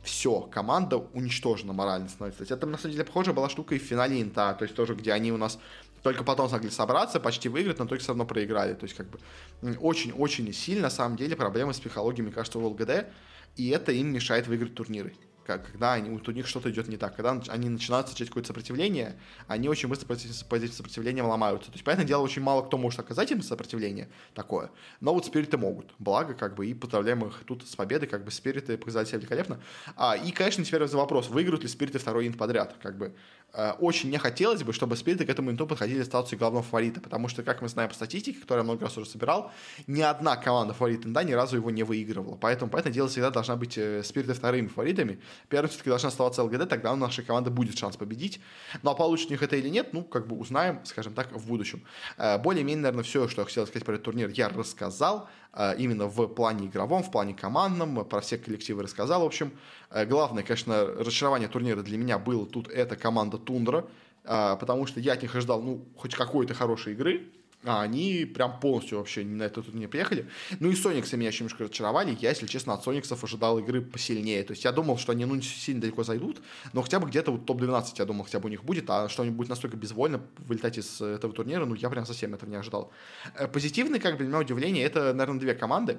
все, 0.04 0.41
команда 0.41 0.97
уничтожена 0.97 1.74
морально 1.74 2.10
становится. 2.10 2.39
То 2.39 2.41
есть 2.43 2.52
это, 2.52 2.66
на 2.66 2.78
самом 2.78 2.93
деле, 2.93 3.06
похожая 3.06 3.36
была 3.36 3.49
штука 3.49 3.76
и 3.76 3.80
в 3.80 3.84
финале 3.84 4.22
Инта, 4.22 4.56
то 4.58 4.64
есть 4.64 4.76
тоже, 4.76 4.95
где 4.95 5.12
они 5.12 5.32
у 5.32 5.38
нас 5.38 5.60
только 6.04 6.24
потом 6.24 6.49
смогли 6.49 6.70
собраться, 6.70 7.20
почти 7.20 7.49
выиграть, 7.49 7.80
но 7.80 7.86
только 7.86 8.02
все 8.02 8.12
равно 8.12 8.26
проиграли. 8.26 8.74
То 8.74 8.86
есть, 8.86 8.95
как 8.95 9.08
бы, 9.10 9.20
очень-очень 9.80 10.52
сильно, 10.54 10.84
на 10.84 10.89
самом 10.89 11.18
деле, 11.18 11.36
проблемы 11.36 11.74
с 11.74 11.80
психологией, 11.80 12.24
мне 12.24 12.34
кажется, 12.34 12.60
у 12.60 12.66
ЛГД, 12.66 13.08
и 13.56 13.70
это 13.70 13.91
им 13.91 14.14
мешает 14.14 14.47
выиграть 14.47 14.76
турниры. 14.76 15.14
когда 15.43 15.93
они, 15.93 16.10
у 16.10 16.32
них 16.32 16.47
что-то 16.47 16.70
идет 16.70 16.88
не 16.88 16.97
так. 16.97 17.16
Когда 17.16 17.39
они 17.49 17.70
начинают 17.70 18.08
встречать 18.08 18.30
какое-то 18.30 18.47
сопротивление, 18.47 19.18
они 19.47 19.70
очень 19.70 19.89
быстро 19.89 20.08
под 20.08 20.20
этим 20.64 20.72
сопротивлением 20.72 21.26
ломаются. 21.26 21.68
То 21.68 21.74
есть, 21.74 21.84
понятное 21.84 22.06
дело, 22.08 22.22
очень 22.22 22.41
мало 22.41 22.62
кто 22.62 22.78
может 22.78 22.99
оказать 22.99 23.32
им 23.32 23.41
сопротивление 23.41 24.10
такое, 24.34 24.72
но 24.99 25.14
вот 25.14 25.26
спириты 25.26 25.58
могут. 25.58 25.93
Благо, 25.99 26.34
как 26.34 26.56
бы, 26.56 26.68
и 26.68 26.74
поздравляем 26.74 27.26
их 27.26 27.43
тут 27.45 27.68
с 27.68 27.76
победой, 27.76 28.08
как 28.08 28.24
бы, 28.24 28.32
спириты 28.32 28.78
показали 28.78 29.06
себя 29.06 29.18
великолепно. 29.20 29.60
А, 29.95 30.16
и, 30.16 30.32
конечно, 30.32 30.64
теперь 30.64 30.86
за 30.88 30.97
вопрос, 30.97 31.30
выиграют 31.30 31.64
ли 31.64 31.70
спириты 31.70 31.99
второй 31.99 32.28
инт 32.28 32.38
подряд, 32.38 32.76
как 32.82 32.97
бы. 32.97 33.14
Э, 33.54 33.74
очень 33.80 34.10
не 34.10 34.18
хотелось 34.18 34.64
бы, 34.64 34.74
чтобы 34.74 34.95
спириты 34.95 35.26
к 35.26 35.30
этому 35.30 35.52
инту 35.52 35.68
подходили 35.68 36.02
в 36.02 36.06
статусе 36.06 36.38
главного 36.38 36.64
фаворита, 36.64 37.02
потому 37.02 37.28
что, 37.28 37.43
как 37.43 37.62
мы 37.62 37.68
знаем 37.68 37.89
по 37.89 37.95
статистике, 37.95 38.39
которую 38.39 38.62
я 38.62 38.64
много 38.64 38.86
раз 38.86 38.97
уже 38.97 39.10
собирал, 39.10 39.52
ни 39.88 40.02
одна 40.02 40.38
команда 40.38 40.74
фаворит 40.74 41.06
инда 41.06 41.24
ни 41.24 41.34
разу 41.34 41.58
его 41.58 41.70
не 41.70 41.84
выигрывала. 41.84 42.38
Поэтому, 42.38 42.72
поэтому 42.72 42.93
дело 42.93 43.10
всегда 43.10 43.30
должна 43.30 43.56
быть 43.56 43.78
э, 43.78 44.04
спириты 44.04 44.34
вторыми 44.34 44.68
фаворитами. 44.68 45.20
Первым 45.49 45.70
все-таки 45.70 45.89
должна 45.89 46.10
оставаться 46.10 46.43
ЛГД, 46.43 46.70
тогда 46.70 46.93
у 46.93 46.95
нашей 46.95 47.24
команды 47.24 47.49
будет 47.49 47.78
шанс 47.78 47.97
победить. 47.97 48.39
Ну 48.84 48.91
а 48.91 48.95
получит 48.95 49.28
у 49.28 49.32
них 49.32 49.43
это 49.43 49.56
или 49.56 49.70
нет, 49.70 49.93
ну, 49.93 50.04
как 50.04 50.28
бы 50.28 50.38
узнаем, 50.38 50.80
скажем 50.86 51.14
так, 51.14 51.32
в 51.32 51.47
будущем. 51.47 51.84
Э, 52.18 52.38
более-менее, 52.38 52.84
наверное, 52.84 53.04
все, 53.04 53.28
что 53.28 53.41
я 53.41 53.45
хотел 53.45 53.68
сказать 53.68 53.86
про 53.86 53.93
этот 53.93 54.06
турнир, 54.06 54.30
я 54.30 54.49
рассказал. 54.49 55.30
Э, 55.54 55.76
именно 55.78 56.08
в 56.08 56.28
плане 56.28 56.68
игровом, 56.68 57.04
в 57.04 57.12
плане 57.12 57.34
командном, 57.34 58.06
про 58.06 58.22
все 58.22 58.38
коллективы 58.38 58.84
рассказал. 58.84 59.22
В 59.22 59.26
общем, 59.26 59.52
э, 59.89 60.06
главное, 60.06 60.43
конечно, 60.43 60.86
разочарование 60.86 61.49
турнира 61.49 61.82
для 61.82 61.97
меня 61.97 62.18
было 62.18 62.45
тут 62.45 62.70
это 62.70 62.95
команда 62.95 63.38
Тундра, 63.38 63.86
э, 64.24 64.58
потому 64.60 64.86
что 64.86 64.99
я 64.99 65.14
от 65.14 65.22
них 65.22 65.36
ожидал, 65.36 65.62
ну, 65.62 65.86
хоть 65.97 66.16
какой-то 66.16 66.54
хорошей 66.54 66.93
игры, 66.93 67.30
а 67.64 67.82
они 67.82 68.26
прям 68.26 68.59
полностью 68.59 68.97
вообще 68.97 69.24
на 69.24 69.43
это 69.43 69.62
тут 69.62 69.74
не 69.74 69.88
приехали. 69.88 70.28
Ну 70.59 70.70
и 70.70 70.76
Сониксы 70.76 71.18
меня 71.18 71.30
еще 71.30 71.43
немножко 71.43 71.64
разочаровали. 71.64 72.18
Я, 72.20 72.30
если 72.30 72.47
честно, 72.47 72.74
от 72.74 72.84
Сониксов 72.84 73.24
ожидал 73.24 73.59
игры 73.59 73.82
посильнее. 73.82 74.43
То 74.43 74.51
есть 74.51 74.64
я 74.64 74.72
думал, 74.72 74.97
что 74.97 75.12
они 75.12 75.26
ну, 75.26 75.39
сильно 75.41 75.82
далеко 75.82 76.03
зайдут, 76.03 76.41
но 76.74 76.82
хотя 76.82 76.99
бы 76.99 77.07
где-то 77.07 77.32
вот 77.32 77.45
топ-12 77.45 77.93
я 77.97 78.05
думал, 78.05 78.26
хотя 78.26 78.39
бы 78.39 78.47
у 78.47 78.49
них 78.49 78.64
будет, 78.64 78.89
а 78.89 79.09
что 79.09 79.24
они 79.24 79.32
будут 79.32 79.49
настолько 79.49 79.78
безвольно 79.78 80.22
вылетать 80.39 80.78
из 80.78 81.01
этого 81.01 81.34
турнира, 81.34 81.66
ну 81.66 81.76
я 81.76 81.89
прям 81.89 82.05
совсем 82.05 82.34
этого 82.34 82.49
не 82.49 82.55
ожидал. 82.55 82.91
Э, 83.36 83.47
позитивный, 83.47 83.99
как 83.99 84.14
бы, 84.14 84.20
для 84.20 84.28
меня 84.28 84.39
удивление, 84.39 84.84
это, 84.84 85.14
наверное, 85.14 85.39
две 85.39 85.53
команды. 85.53 85.97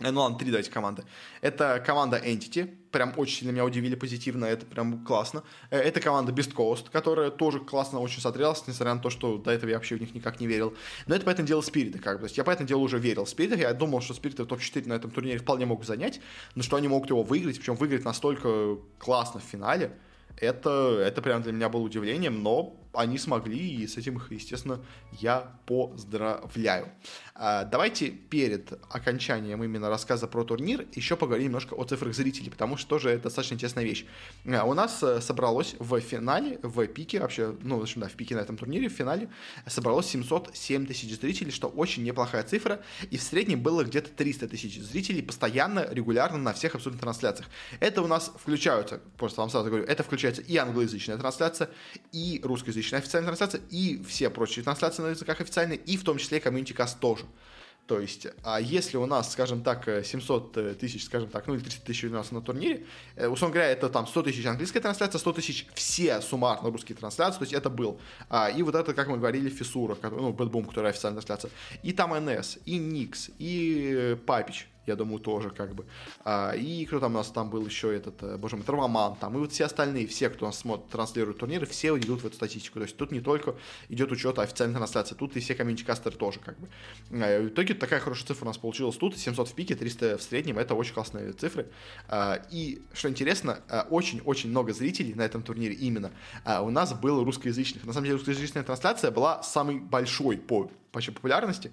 Э, 0.00 0.10
ну 0.10 0.20
ладно, 0.20 0.38
три 0.38 0.50
давайте 0.50 0.70
команды. 0.70 1.04
Это 1.40 1.82
команда 1.84 2.18
Entity, 2.18 2.74
прям 2.90 3.12
очень 3.16 3.38
сильно 3.38 3.52
меня 3.52 3.64
удивили 3.64 3.94
позитивно, 3.94 4.44
это 4.46 4.66
прям 4.66 5.04
классно. 5.04 5.44
Э, 5.70 5.78
это 5.78 6.00
команда 6.00 6.32
Beast 6.32 6.54
Coast, 6.54 6.90
которая 6.90 7.30
тоже 7.30 7.60
классно 7.60 8.00
очень 8.00 8.20
смотрелась, 8.20 8.66
несмотря 8.66 8.94
на 8.94 9.00
то, 9.00 9.10
что 9.10 9.38
до 9.38 9.50
этого 9.50 9.70
я 9.70 9.76
вообще 9.76 9.96
в 9.96 10.00
них 10.00 10.14
никак 10.14 10.40
не 10.40 10.46
верил. 10.46 10.74
Но 11.06 11.14
это, 11.14 11.24
поэтому 11.24 11.46
дело, 11.46 11.60
спириты, 11.60 11.98
как 11.98 12.16
бы. 12.16 12.20
То 12.20 12.26
есть 12.26 12.36
я, 12.36 12.44
поэтому 12.44 12.68
дело, 12.68 12.80
уже 12.80 12.98
верил 12.98 13.24
в 13.24 13.28
спиритов. 13.28 13.58
Я 13.58 13.72
думал, 13.72 14.00
что 14.00 14.14
спириты 14.14 14.44
топ-4 14.44 14.88
на 14.88 14.94
этом 14.94 15.10
турнире 15.10 15.38
вполне 15.38 15.66
могут 15.66 15.86
занять, 15.86 16.20
но 16.54 16.62
что 16.62 16.76
они 16.76 16.88
могут 16.88 17.10
его 17.10 17.22
выиграть, 17.22 17.58
причем 17.58 17.76
выиграть 17.76 18.04
настолько 18.04 18.76
классно 18.98 19.40
в 19.40 19.44
финале, 19.44 19.92
это, 20.40 20.98
это 21.00 21.22
прям 21.22 21.42
для 21.42 21.52
меня 21.52 21.68
было 21.68 21.82
удивлением, 21.82 22.42
но 22.42 22.76
они 22.92 23.18
смогли, 23.18 23.58
и 23.58 23.86
с 23.86 23.96
этим 23.96 24.16
их, 24.16 24.30
естественно, 24.32 24.80
я 25.12 25.52
поздравляю. 25.66 26.88
А, 27.36 27.64
давайте 27.64 28.10
перед 28.10 28.74
окончанием 28.90 29.64
именно 29.64 29.88
рассказа 29.88 30.28
про 30.28 30.44
турнир 30.44 30.86
еще 30.94 31.16
поговорим 31.16 31.46
немножко 31.46 31.74
о 31.74 31.82
цифрах 31.82 32.14
зрителей, 32.14 32.48
потому 32.48 32.76
что 32.76 32.88
тоже 32.88 33.10
это 33.10 33.24
достаточно 33.24 33.54
интересная 33.54 33.82
вещь. 33.82 34.06
А, 34.46 34.62
у 34.62 34.72
нас 34.72 35.02
э, 35.02 35.20
собралось 35.20 35.74
в 35.80 35.98
финале, 35.98 36.60
в 36.62 36.86
пике 36.86 37.18
вообще, 37.18 37.56
ну, 37.62 37.80
в 37.80 37.82
общем, 37.82 38.02
да, 38.02 38.08
в 38.08 38.12
пике 38.12 38.36
на 38.36 38.38
этом 38.38 38.56
турнире, 38.56 38.88
в 38.88 38.92
финале 38.92 39.30
собралось 39.66 40.06
707 40.06 40.86
тысяч 40.86 41.18
зрителей, 41.18 41.50
что 41.50 41.66
очень 41.66 42.04
неплохая 42.04 42.44
цифра, 42.44 42.84
и 43.10 43.16
в 43.16 43.22
среднем 43.22 43.60
было 43.60 43.82
где-то 43.82 44.10
300 44.10 44.46
тысяч 44.46 44.80
зрителей 44.80 45.20
постоянно, 45.20 45.88
регулярно 45.90 46.38
на 46.38 46.52
всех 46.52 46.76
абсолютно 46.76 47.02
трансляциях. 47.02 47.50
Это 47.80 48.00
у 48.02 48.06
нас 48.06 48.30
включаются, 48.38 49.00
просто 49.16 49.40
вам 49.40 49.50
сразу 49.50 49.70
говорю, 49.70 49.86
это 49.86 50.04
включается 50.04 50.40
и 50.40 50.56
англоязычная 50.56 51.16
трансляция, 51.16 51.68
и 52.12 52.40
русскоязычная 52.44 53.00
официальная 53.00 53.34
трансляция, 53.34 53.60
и 53.70 54.00
все 54.08 54.30
прочие 54.30 54.62
трансляции 54.62 55.02
на 55.02 55.08
языках 55.08 55.40
официальные, 55.40 55.78
и 55.78 55.96
в 55.96 56.04
том 56.04 56.18
числе 56.18 56.38
community 56.38 56.74
cast 56.74 57.00
тоже. 57.24 57.44
То 57.86 58.00
есть, 58.00 58.26
а 58.42 58.60
если 58.60 58.96
у 58.96 59.04
нас, 59.04 59.32
скажем 59.32 59.62
так, 59.62 59.84
700 59.84 60.56
э, 60.56 60.74
тысяч, 60.74 61.04
скажем 61.04 61.28
так, 61.28 61.46
ну 61.46 61.54
или 61.54 61.62
300 61.62 61.84
тысяч 61.84 62.04
у 62.04 62.10
нас 62.10 62.30
на 62.30 62.40
турнире, 62.40 62.86
э, 63.14 63.28
условно 63.28 63.54
говоря, 63.54 63.70
это 63.70 63.90
там 63.90 64.06
100 64.06 64.22
тысяч 64.22 64.46
английская 64.46 64.80
трансляция, 64.80 65.18
100 65.18 65.32
тысяч 65.34 65.66
все 65.74 66.22
суммарно 66.22 66.70
русские 66.70 66.96
трансляции, 66.96 67.38
то 67.38 67.44
есть 67.44 67.52
это 67.52 67.68
был. 67.68 68.00
А, 68.30 68.48
и 68.48 68.62
вот 68.62 68.74
это, 68.74 68.94
как 68.94 69.08
мы 69.08 69.18
говорили, 69.18 69.50
Fissure, 69.50 69.98
ну, 70.02 70.32
BetBoom, 70.32 70.64
которая 70.64 70.92
официальная 70.92 71.20
трансляция, 71.20 71.50
и 71.82 71.92
там 71.92 72.14
NS, 72.24 72.58
и 72.64 72.78
Nix, 72.78 73.28
и 73.38 73.92
э, 73.94 74.16
Папич, 74.16 74.66
я 74.86 74.96
думаю, 74.96 75.20
тоже 75.20 75.50
как 75.50 75.74
бы. 75.74 75.86
А, 76.24 76.52
и 76.52 76.84
кто 76.86 77.00
там 77.00 77.12
у 77.12 77.18
нас 77.18 77.30
там 77.30 77.50
был 77.50 77.64
еще 77.64 77.94
этот, 77.94 78.22
э, 78.22 78.36
боже 78.36 78.56
мой, 78.56 78.64
Travoman, 78.64 79.16
там, 79.16 79.34
и 79.36 79.38
вот 79.38 79.52
все 79.52 79.64
остальные, 79.64 80.06
все, 80.06 80.28
кто 80.30 80.46
нас 80.46 80.58
смотрит, 80.58 80.88
транслирует 80.88 81.38
турниры, 81.38 81.66
все 81.66 81.96
идут 81.98 82.22
в 82.22 82.26
эту 82.26 82.36
статистику. 82.36 82.78
То 82.78 82.84
есть 82.84 82.96
тут 82.96 83.12
не 83.12 83.20
только 83.20 83.56
идет 83.88 84.12
учет 84.12 84.38
официальной 84.38 84.76
трансляции, 84.76 85.14
тут 85.14 85.36
и 85.36 85.40
все 85.40 85.54
комьюнити-кастеры 85.54 86.16
тоже 86.16 86.40
как 86.40 86.58
бы. 86.58 86.68
А, 87.10 87.40
в 87.40 87.48
итоге 87.48 87.74
такая 87.74 88.00
хорошая 88.00 88.26
цифра 88.26 88.44
у 88.44 88.48
нас 88.48 88.58
получилась 88.58 88.96
тут, 88.96 89.16
700 89.16 89.48
в 89.48 89.54
пике, 89.54 89.74
300 89.74 90.18
в 90.18 90.22
среднем, 90.22 90.58
это 90.58 90.74
очень 90.74 90.94
классные 90.94 91.32
цифры. 91.32 91.68
А, 92.08 92.42
и, 92.50 92.82
что 92.92 93.08
интересно, 93.08 93.60
очень-очень 93.90 94.50
много 94.50 94.72
зрителей 94.72 95.14
на 95.14 95.22
этом 95.22 95.42
турнире 95.42 95.74
именно 95.74 96.12
у 96.60 96.70
нас 96.70 96.92
было 96.92 97.24
русскоязычных. 97.24 97.84
На 97.84 97.92
самом 97.92 98.04
деле 98.04 98.16
русскоязычная 98.16 98.62
трансляция 98.62 99.10
была 99.10 99.42
самой 99.42 99.78
большой 99.78 100.36
по 100.36 100.70
вообще 100.94 101.12
популярности. 101.12 101.72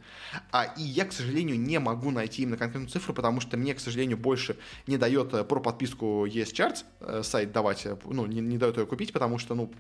А, 0.52 0.66
и 0.78 0.82
я, 0.82 1.06
к 1.06 1.14
сожалению, 1.14 1.60
не 1.60 1.80
могу 1.80 2.12
найти 2.12 2.44
именно 2.44 2.58
конкретную 2.58 2.90
цифру, 2.90 3.14
потому 3.14 3.42
что 3.42 3.58
мне, 3.58 3.74
к 3.74 3.80
сожалению, 3.80 4.18
больше 4.18 4.58
не 4.88 4.98
дает 4.98 5.34
э, 5.34 5.44
про 5.44 5.60
подписку 5.60 6.26
ES 6.26 6.54
Charts 6.54 6.84
э, 7.00 7.22
сайт 7.24 7.52
давать, 7.52 7.86
э, 7.86 7.98
ну, 8.06 8.26
не, 8.26 8.42
не 8.42 8.58
дает 8.58 8.78
ее 8.78 8.86
купить, 8.86 9.14
потому 9.14 9.38
что, 9.38 9.56
ну, 9.56 9.72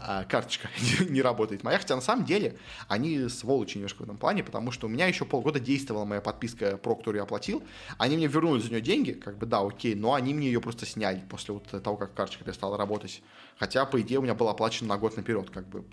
а, 0.00 0.24
карточка 0.24 0.68
не 1.08 1.22
работает 1.22 1.64
моя, 1.64 1.78
хотя 1.78 1.96
на 1.96 2.02
самом 2.02 2.24
деле 2.24 2.56
они 2.86 3.28
сволочи 3.28 3.78
немножко 3.78 4.00
в 4.00 4.04
этом 4.04 4.16
плане, 4.16 4.44
потому 4.44 4.70
что 4.70 4.86
у 4.86 4.90
меня 4.90 5.06
еще 5.06 5.24
полгода 5.24 5.58
действовала 5.58 6.04
моя 6.04 6.20
подписка 6.20 6.76
про, 6.76 6.94
которую 6.94 7.18
я 7.18 7.24
оплатил, 7.24 7.62
они 7.98 8.16
мне 8.16 8.26
вернули 8.26 8.60
за 8.60 8.70
нее 8.70 8.80
деньги, 8.80 9.12
как 9.12 9.38
бы 9.38 9.46
да, 9.46 9.60
окей, 9.60 9.94
но 9.94 10.14
они 10.14 10.34
мне 10.34 10.46
ее 10.46 10.60
просто 10.60 10.86
сняли 10.86 11.22
после 11.28 11.54
вот 11.54 11.66
того, 11.82 11.96
как 11.96 12.14
карточка 12.14 12.44
перестала 12.44 12.76
работать, 12.76 13.22
хотя, 13.58 13.84
по 13.86 14.00
идее, 14.00 14.18
у 14.18 14.22
меня 14.22 14.34
была 14.34 14.52
оплачена 14.52 14.88
на 14.88 14.98
год 14.98 15.16
наперед, 15.16 15.50
как 15.50 15.66
бы 15.68 15.84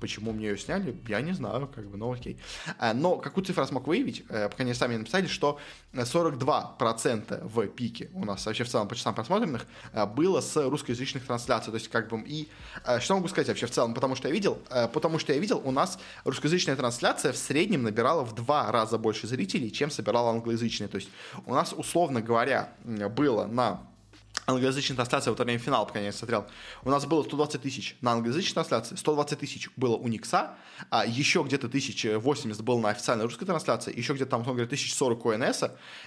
Почему 0.00 0.32
мне 0.32 0.48
ее 0.48 0.58
сняли, 0.58 0.96
я 1.08 1.20
не 1.20 1.32
знаю, 1.32 1.68
как 1.74 1.88
бы, 1.88 1.96
ну 1.96 2.12
окей. 2.12 2.38
А, 2.78 2.94
но 2.94 3.16
какую 3.16 3.44
цифру 3.44 3.62
я 3.62 3.66
смог 3.68 3.86
выявить, 3.86 4.24
э, 4.28 4.48
пока 4.48 4.62
они 4.62 4.74
сами 4.74 4.96
написали, 4.96 5.26
что 5.26 5.58
42% 5.92 7.44
в 7.46 7.66
пике 7.68 8.10
у 8.14 8.24
нас 8.24 8.46
вообще 8.46 8.64
в 8.64 8.68
целом 8.68 8.88
по 8.88 8.94
часам 8.94 9.14
просмотренных 9.14 9.66
э, 9.92 10.06
было 10.06 10.40
с 10.40 10.56
русскоязычных 10.56 11.24
трансляций. 11.26 11.70
То 11.70 11.76
есть, 11.76 11.88
как 11.88 12.08
бы, 12.08 12.20
и 12.20 12.48
э, 12.84 13.00
что 13.00 13.14
могу 13.14 13.28
сказать 13.28 13.48
вообще 13.48 13.66
в 13.66 13.70
целом, 13.70 13.94
потому 13.94 14.14
что 14.14 14.28
я 14.28 14.34
видел, 14.34 14.58
потому 14.92 15.18
что 15.18 15.32
я 15.32 15.38
видел, 15.38 15.60
у 15.64 15.70
нас 15.70 15.98
русскоязычная 16.24 16.76
трансляция 16.76 17.32
в 17.32 17.36
среднем 17.36 17.82
набирала 17.82 18.24
в 18.24 18.34
два 18.34 18.70
раза 18.70 18.98
больше 18.98 19.26
зрителей, 19.26 19.72
чем 19.72 19.90
собирала 19.90 20.30
англоязычная. 20.30 20.88
То 20.88 20.96
есть, 20.96 21.08
у 21.46 21.54
нас, 21.54 21.72
условно 21.76 22.20
говоря, 22.20 22.72
было 22.84 23.46
на 23.46 23.82
англоязычная 24.48 24.96
трансляция 24.96 25.32
во 25.32 25.44
время 25.44 25.58
финала, 25.58 25.84
пока 25.84 26.00
я 26.00 26.10
смотрел, 26.10 26.46
у 26.82 26.90
нас 26.90 27.04
было 27.04 27.22
120 27.22 27.60
тысяч 27.60 27.96
на 28.00 28.12
англоязычной 28.12 28.54
трансляции, 28.54 28.96
120 28.96 29.38
тысяч 29.38 29.68
было 29.76 29.96
у 29.96 30.08
Никса, 30.08 30.54
а 30.90 31.04
еще 31.04 31.42
где-то 31.42 31.66
1080 31.66 32.62
было 32.62 32.80
на 32.80 32.88
официальной 32.90 33.24
русской 33.24 33.44
трансляции, 33.44 33.96
еще 33.96 34.14
где-то 34.14 34.30
там, 34.30 34.40
условно 34.40 34.64
говоря, 34.64 34.68
1040 34.68 35.26
у 35.26 35.32
НС, 35.36 35.64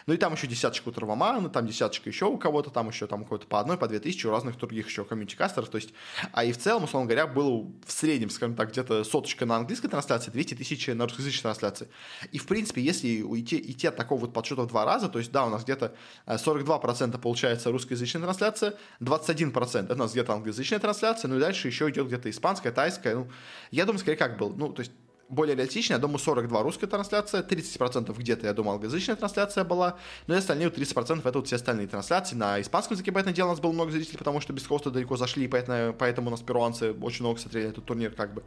ну 0.07 0.13
и 0.13 0.17
там 0.17 0.33
еще 0.33 0.47
десяточка 0.47 0.89
у 0.89 0.91
Травомана, 0.91 1.49
там 1.49 1.67
десяточка 1.67 2.09
еще 2.09 2.25
у 2.25 2.37
кого-то, 2.37 2.71
там 2.71 2.89
еще 2.89 3.05
там 3.05 3.25
кого-то 3.25 3.45
по 3.45 3.59
одной, 3.59 3.77
по 3.77 3.87
две 3.87 3.99
тысячи 3.99 4.25
у 4.25 4.31
разных 4.31 4.57
других 4.57 4.87
еще 4.87 5.05
комьюнити-кастеров, 5.05 5.69
то 5.69 5.75
есть, 5.75 5.93
а 6.31 6.43
и 6.43 6.51
в 6.51 6.57
целом, 6.57 6.85
условно 6.85 7.07
говоря, 7.07 7.27
было 7.27 7.67
в 7.85 7.91
среднем, 7.91 8.31
скажем 8.31 8.55
так, 8.55 8.71
где-то 8.71 9.03
соточка 9.03 9.45
на 9.45 9.57
английской 9.57 9.87
трансляции, 9.87 10.31
200 10.31 10.55
тысяч 10.55 10.87
на 10.87 11.03
русскоязычной 11.03 11.43
трансляции. 11.43 11.89
И, 12.31 12.39
в 12.39 12.47
принципе, 12.47 12.81
если 12.81 13.21
уйти, 13.21 13.57
идти 13.57 13.87
от 13.87 13.95
такого 13.95 14.21
вот 14.21 14.33
подсчета 14.33 14.63
в 14.63 14.67
два 14.67 14.85
раза, 14.85 15.09
то 15.09 15.19
есть, 15.19 15.31
да, 15.31 15.45
у 15.45 15.49
нас 15.49 15.63
где-то 15.63 15.93
42% 16.25 17.19
получается 17.19 17.69
русскоязычная 18.11 18.21
трансляция, 18.21 18.73
21% 18.99 19.85
это 19.85 19.93
у 19.93 19.97
нас 19.97 20.11
где-то 20.11 20.33
англоязычная 20.33 20.79
трансляция, 20.79 21.29
ну 21.29 21.37
и 21.37 21.39
дальше 21.39 21.67
еще 21.67 21.89
идет 21.89 22.07
где-то 22.07 22.29
испанская, 22.29 22.71
тайская. 22.71 23.15
Ну, 23.15 23.29
я 23.71 23.85
думаю, 23.85 23.99
скорее 23.99 24.17
как 24.17 24.37
был. 24.37 24.53
Ну, 24.55 24.71
то 24.73 24.81
есть 24.81 24.91
более 25.31 25.55
реалистично, 25.55 25.93
я 25.93 25.99
думаю, 25.99 26.19
42 26.19 26.61
русская 26.61 26.87
трансляция, 26.87 27.41
30% 27.41 28.13
где-то, 28.15 28.45
я 28.45 28.53
думал, 28.53 28.73
англоязычная 28.73 29.15
трансляция 29.15 29.63
была, 29.63 29.97
но 30.27 30.35
и 30.35 30.37
остальные 30.37 30.67
30% 30.69 31.21
это 31.27 31.39
вот 31.39 31.47
все 31.47 31.55
остальные 31.55 31.87
трансляции. 31.87 32.35
На 32.35 32.59
испанском 32.59 32.95
языке, 32.95 33.11
поэтому 33.11 33.33
дело, 33.33 33.47
у 33.47 33.51
нас 33.51 33.59
было 33.59 33.71
много 33.71 33.91
зрителей, 33.91 34.17
потому 34.17 34.41
что 34.41 34.51
без 34.51 34.67
хоста 34.67 34.91
далеко 34.91 35.15
зашли, 35.15 35.47
поэтому, 35.47 35.93
поэтому 35.93 36.27
у 36.27 36.31
нас 36.31 36.41
перуанцы 36.41 36.91
очень 36.91 37.23
много 37.23 37.39
смотрели 37.39 37.69
этот 37.69 37.85
турнир, 37.85 38.11
как 38.11 38.33
бы. 38.33 38.43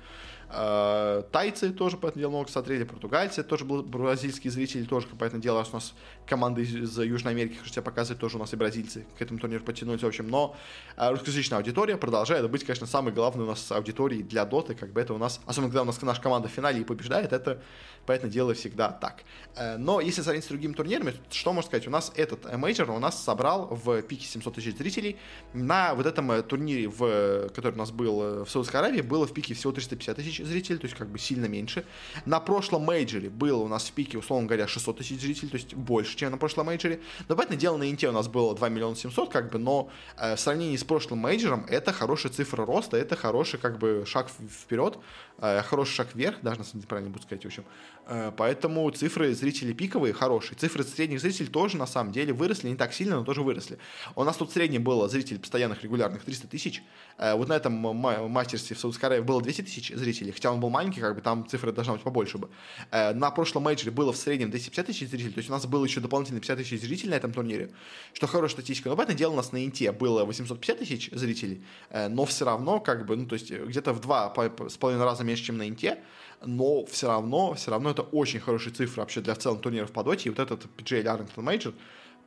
А, 0.50 1.22
тайцы 1.32 1.70
тоже, 1.70 1.96
поэтому 1.96 2.20
дело, 2.20 2.30
много 2.30 2.50
смотрели, 2.50 2.84
португальцы 2.84 3.42
тоже 3.42 3.64
был 3.64 3.82
бразильские 3.82 4.50
зрители, 4.50 4.84
тоже, 4.84 5.08
поэтому 5.18 5.42
дело, 5.42 5.60
раз 5.60 5.70
у 5.72 5.74
нас 5.74 5.94
команды 6.26 6.62
из 6.62 6.98
Южной 6.98 7.32
Америки, 7.32 7.56
хочу 7.58 7.72
тебе 7.72 7.82
показывать, 7.82 8.20
тоже 8.20 8.36
у 8.36 8.40
нас 8.40 8.52
и 8.52 8.56
бразильцы 8.56 9.06
к 9.18 9.22
этому 9.22 9.40
турниру 9.40 9.64
потянулись, 9.64 10.02
в 10.02 10.06
общем, 10.06 10.28
но 10.28 10.54
а, 10.96 11.10
русскоязычная 11.10 11.58
аудитория 11.58 11.96
продолжает 11.96 12.48
быть, 12.50 12.64
конечно, 12.64 12.86
самой 12.86 13.12
главной 13.12 13.44
у 13.44 13.48
нас 13.48 13.72
аудиторией 13.72 14.22
для 14.22 14.44
доты, 14.44 14.74
как 14.74 14.92
бы 14.92 15.00
это 15.00 15.14
у 15.14 15.18
нас, 15.18 15.40
особенно 15.46 15.70
когда 15.70 15.82
у 15.82 15.86
нас 15.86 16.00
наша 16.02 16.20
команда 16.20 16.48
в 16.48 16.52
финале 16.52 16.73
финале 16.74 16.80
и 16.80 16.84
побеждает, 16.84 17.32
это 17.32 17.60
поэтому 18.06 18.32
дело 18.32 18.54
всегда 18.54 18.90
так. 18.90 19.22
Э, 19.56 19.76
но 19.76 20.00
если 20.00 20.22
сравнить 20.22 20.44
с 20.44 20.48
другими 20.48 20.72
турнирами, 20.72 21.14
что 21.30 21.52
можно 21.52 21.68
сказать? 21.68 21.86
У 21.86 21.90
нас 21.90 22.12
этот 22.16 22.52
мейджор 22.56 22.90
у 22.90 22.98
нас 22.98 23.22
собрал 23.22 23.68
в 23.70 24.02
пике 24.02 24.26
700 24.26 24.54
тысяч 24.54 24.76
зрителей. 24.76 25.16
На 25.52 25.94
вот 25.94 26.06
этом 26.06 26.30
э, 26.32 26.42
турнире, 26.42 26.88
в, 26.88 27.48
который 27.48 27.72
у 27.72 27.78
нас 27.78 27.90
был 27.90 28.22
э, 28.22 28.44
в 28.44 28.50
Саудовской 28.50 28.80
Аравии, 28.80 29.00
было 29.00 29.26
в 29.26 29.32
пике 29.32 29.54
всего 29.54 29.72
350 29.72 30.16
тысяч 30.16 30.44
зрителей, 30.44 30.78
то 30.78 30.86
есть 30.86 30.96
как 30.96 31.08
бы 31.08 31.18
сильно 31.18 31.46
меньше. 31.46 31.84
На 32.26 32.40
прошлом 32.40 32.82
мейджоре 32.82 33.30
было 33.30 33.62
у 33.62 33.68
нас 33.68 33.84
в 33.84 33.92
пике, 33.92 34.18
условно 34.18 34.46
говоря, 34.46 34.66
600 34.66 34.98
тысяч 34.98 35.20
зрителей, 35.20 35.50
то 35.50 35.56
есть 35.56 35.74
больше, 35.74 36.16
чем 36.16 36.30
на 36.30 36.38
прошлом 36.38 36.66
мейджоре. 36.66 37.00
Но, 37.28 37.36
понятное 37.36 37.58
дело, 37.58 37.76
на 37.76 37.90
Инте 37.90 38.08
у 38.08 38.12
нас 38.12 38.28
было 38.28 38.54
2 38.54 38.68
миллиона 38.68 38.96
700, 38.96 39.30
как 39.30 39.50
бы, 39.50 39.58
но 39.58 39.88
в 40.16 40.36
сравнении 40.36 40.76
с 40.76 40.84
прошлым 40.84 41.20
мейджором 41.20 41.66
это 41.68 41.92
хорошая 41.92 42.32
цифра 42.32 42.64
роста, 42.64 42.96
это 42.96 43.16
хороший 43.16 43.58
как 43.58 43.78
бы 43.78 44.04
шаг 44.06 44.28
вперед, 44.28 44.98
хороший 45.40 45.92
шаг 45.92 46.14
вверх, 46.14 46.40
даже 46.42 46.58
на 46.58 46.64
самом 46.64 46.80
деле 46.80 46.88
правильно 46.88 47.10
буду 47.10 47.22
сказать, 47.24 47.42
в 47.42 47.46
общем. 47.46 47.64
Э, 48.06 48.32
поэтому 48.36 48.90
цифры 48.90 49.34
зрителей 49.34 49.72
пиковые 49.72 50.12
хорошие. 50.12 50.58
Цифры 50.58 50.84
средних 50.84 51.20
зрителей 51.20 51.48
тоже 51.48 51.76
на 51.76 51.86
самом 51.86 52.12
деле 52.12 52.32
выросли, 52.32 52.68
не 52.68 52.76
так 52.76 52.92
сильно, 52.92 53.16
но 53.16 53.24
тоже 53.24 53.42
выросли. 53.42 53.78
У 54.14 54.24
нас 54.24 54.36
тут 54.36 54.52
средний 54.52 54.78
было 54.78 55.08
зрителей 55.08 55.38
постоянных 55.38 55.82
регулярных 55.82 56.24
300 56.24 56.48
тысяч. 56.48 56.82
Э, 57.18 57.34
вот 57.34 57.48
на 57.48 57.54
этом 57.54 57.72
мастерстве 57.72 58.76
в 58.76 58.80
Саудовской 58.80 59.08
Аравии 59.08 59.22
было 59.22 59.40
200 59.40 59.62
тысяч 59.62 59.92
зрителей, 59.94 60.32
хотя 60.32 60.52
он 60.52 60.60
был 60.60 60.70
маленький, 60.70 61.00
как 61.00 61.14
бы 61.14 61.22
там 61.22 61.46
цифры 61.48 61.72
должна 61.72 61.94
быть 61.94 62.02
побольше 62.02 62.38
бы. 62.38 62.50
Э, 62.90 63.14
на 63.14 63.30
прошлом 63.30 63.62
мейджоре 63.64 63.90
было 63.90 64.12
в 64.12 64.16
среднем 64.16 64.50
250 64.50 64.86
тысяч 64.86 65.08
зрителей, 65.08 65.32
то 65.32 65.38
есть 65.38 65.48
у 65.48 65.52
нас 65.52 65.66
было 65.66 65.84
еще 65.84 66.00
дополнительно 66.00 66.40
50 66.40 66.58
тысяч 66.58 66.80
зрителей 66.80 67.10
на 67.10 67.14
этом 67.14 67.32
турнире, 67.32 67.70
что 68.12 68.26
хорошая 68.26 68.60
статистика. 68.60 68.90
Но, 68.90 68.96
понятное 68.96 69.16
дело, 69.16 69.32
у 69.32 69.36
нас 69.36 69.52
на 69.52 69.64
Инте 69.64 69.92
было 69.92 70.24
850 70.24 70.78
тысяч 70.78 71.10
зрителей, 71.12 71.64
но 71.90 72.24
все 72.26 72.44
равно, 72.44 72.80
как 72.80 73.06
бы, 73.06 73.16
ну, 73.16 73.26
то 73.26 73.34
есть 73.34 73.50
где-то 73.50 73.92
в 73.92 74.00
два 74.00 74.32
с 74.68 74.76
половиной 74.76 75.04
раза 75.04 75.24
меньше, 75.24 75.44
чем 75.44 75.56
на 75.56 75.68
Инте 75.68 75.98
но 76.46 76.84
все 76.86 77.08
равно, 77.08 77.54
все 77.54 77.70
равно 77.70 77.90
это 77.90 78.02
очень 78.02 78.40
хорошие 78.40 78.72
цифры 78.72 79.02
вообще 79.02 79.20
для 79.20 79.34
в 79.34 79.38
целом 79.38 79.58
турниров 79.60 79.92
по 79.92 80.02
доте, 80.02 80.28
и 80.28 80.30
вот 80.30 80.38
этот 80.38 80.66
PGL 80.76 81.02
Arlington 81.02 81.44
Major 81.44 81.74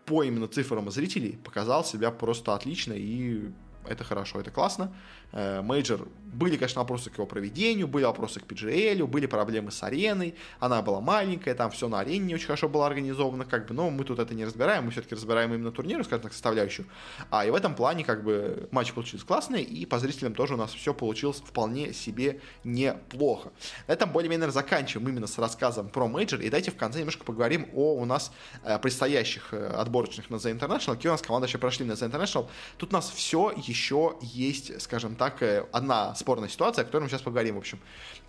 по 0.06 0.24
именно 0.24 0.48
цифрам 0.48 0.90
зрителей 0.90 1.38
показал 1.44 1.84
себя 1.84 2.12
просто 2.12 2.54
отлично, 2.54 2.94
и 2.94 3.52
это 3.88 4.04
хорошо, 4.04 4.40
это 4.40 4.52
классно. 4.52 4.94
Э, 5.32 5.62
мейджор, 5.62 6.08
были, 6.38 6.56
конечно, 6.56 6.82
вопросы 6.82 7.10
к 7.10 7.16
его 7.16 7.26
проведению, 7.26 7.88
были 7.88 8.04
вопросы 8.04 8.40
к 8.40 8.44
PGL, 8.44 9.06
были 9.08 9.26
проблемы 9.26 9.72
с 9.72 9.82
ареной, 9.84 10.36
она 10.60 10.82
была 10.82 11.02
маленькая, 11.02 11.56
там 11.56 11.72
все 11.72 11.88
на 11.88 12.00
арене 12.00 12.26
не 12.26 12.36
очень 12.36 12.46
хорошо 12.48 12.70
было 12.70 12.86
организовано, 12.86 13.46
как 13.46 13.68
бы, 13.68 13.74
но 13.74 13.90
мы 13.90 14.04
тут 14.04 14.20
это 14.20 14.36
не 14.36 14.46
разбираем, 14.46 14.86
мы 14.86 14.92
все-таки 14.92 15.16
разбираем 15.16 15.54
именно 15.54 15.72
турниры, 15.72 16.04
скажем 16.04 16.24
так, 16.24 16.34
составляющую. 16.34 16.88
А 17.30 17.46
и 17.46 17.50
в 17.50 17.56
этом 17.56 17.76
плане, 17.76 18.04
как 18.04 18.24
бы, 18.24 18.68
матч 18.72 18.94
получился 18.94 19.26
классный, 19.26 19.64
и 19.64 19.86
по 19.86 20.00
зрителям 20.00 20.34
тоже 20.34 20.54
у 20.54 20.58
нас 20.58 20.74
все 20.74 20.94
получилось 20.94 21.42
вполне 21.44 21.94
себе 21.94 22.40
неплохо. 22.64 23.52
На 23.88 23.94
этом 23.94 24.12
более-менее 24.12 24.52
заканчиваем 24.52 25.10
именно 25.10 25.28
с 25.28 25.38
рассказом 25.38 25.90
про 25.90 26.08
мейджор, 26.08 26.42
и 26.42 26.50
давайте 26.50 26.72
в 26.72 26.78
конце 26.78 27.00
немножко 27.00 27.24
поговорим 27.24 27.68
о 27.74 27.96
у 27.96 28.06
нас 28.06 28.32
э, 28.64 28.78
предстоящих 28.80 29.54
э, 29.54 29.68
отборочных 29.68 30.30
на 30.30 30.36
The 30.36 30.58
International, 30.58 30.96
какие 30.96 31.10
у 31.10 31.14
нас 31.14 31.22
команды 31.22 31.48
еще 31.48 31.58
прошли 31.58 31.86
на 31.86 31.94
The 31.94 32.12
International. 32.12 32.48
Тут 32.78 32.92
у 32.92 32.94
нас 32.94 33.10
все 33.10 33.52
еще 33.56 34.18
есть, 34.22 34.82
скажем 34.82 35.16
так, 35.18 35.44
одна 35.72 36.16
спорная 36.16 36.50
ситуация, 36.50 36.84
о 36.84 36.86
которой 36.86 37.04
мы 37.04 37.10
сейчас 37.10 37.22
поговорим, 37.22 37.56
в 37.56 37.60
общем. 37.60 37.80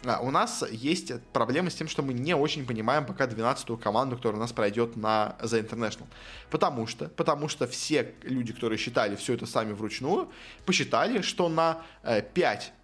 А, 0.05 0.21
у 0.21 0.31
нас 0.31 0.65
есть 0.71 1.13
проблемы 1.33 1.71
с 1.71 1.75
тем, 1.75 1.89
что 1.89 2.03
мы 2.03 2.13
не 2.15 2.35
очень 2.35 2.67
понимаем 2.67 3.05
пока 3.05 3.27
12-ю 3.27 3.77
команду, 3.77 4.17
которая 4.17 4.39
у 4.39 4.41
нас 4.41 4.53
пройдет 4.53 4.97
на 4.97 5.37
The 5.41 5.69
International. 5.69 6.07
Потому 6.51 6.87
что, 6.87 7.09
потому 7.09 7.49
что 7.49 7.67
все 7.67 8.15
люди, 8.23 8.53
которые 8.53 8.79
считали 8.79 9.17
все 9.17 9.35
это 9.35 9.47
сами 9.47 9.73
вручную, 9.73 10.31
посчитали, 10.65 11.23
что 11.23 11.49
на 11.49 11.83
5 12.03 12.33
э, 12.35 12.78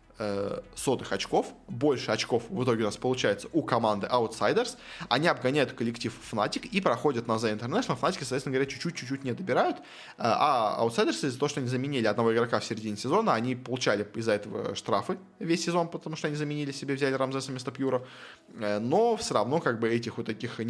сотых 0.77 1.13
очков, 1.13 1.47
больше 1.67 2.13
очков 2.13 2.45
в 2.49 2.63
итоге 2.63 2.83
у 2.83 2.87
нас 2.87 2.97
получается 2.97 3.49
у 3.53 3.63
команды 3.63 4.07
Outsiders, 4.07 4.77
они 5.09 5.27
обгоняют 5.27 5.73
коллектив 5.73 6.13
Fnatic 6.31 6.69
и 6.69 6.81
проходят 6.81 7.27
на 7.27 7.33
The 7.33 7.59
International, 7.59 7.99
Fnatic, 8.01 8.19
соответственно 8.21 8.55
говоря, 8.55 8.67
чуть-чуть-чуть 8.71 9.25
не 9.25 9.33
добирают, 9.33 9.79
э, 9.79 9.83
а 10.19 10.79
Outsiders 10.81 11.27
из-за 11.27 11.39
того, 11.39 11.49
что 11.49 11.61
они 11.61 11.69
заменили 11.69 12.07
одного 12.07 12.33
игрока 12.33 12.61
в 12.61 12.65
середине 12.65 12.97
сезона, 12.97 13.35
они 13.35 13.57
получали 13.57 14.07
из-за 14.15 14.33
этого 14.33 14.75
штрафы 14.75 15.19
весь 15.41 15.65
сезон, 15.65 15.89
потому 15.89 16.17
что 16.17 16.29
они 16.29 16.37
заменили 16.37 16.71
себе, 16.71 16.95
взяли 16.95 17.15
Рамзеса 17.15 17.51
вместо 17.51 17.73
Пьюра, 17.73 18.07
э, 18.55 18.79
но 18.79 19.17
все 19.17 19.35
равно 19.35 19.61
как 19.61 19.81
бы 19.81 19.89
этих 19.89 20.17
вот 20.17 20.27
таких 20.27 20.61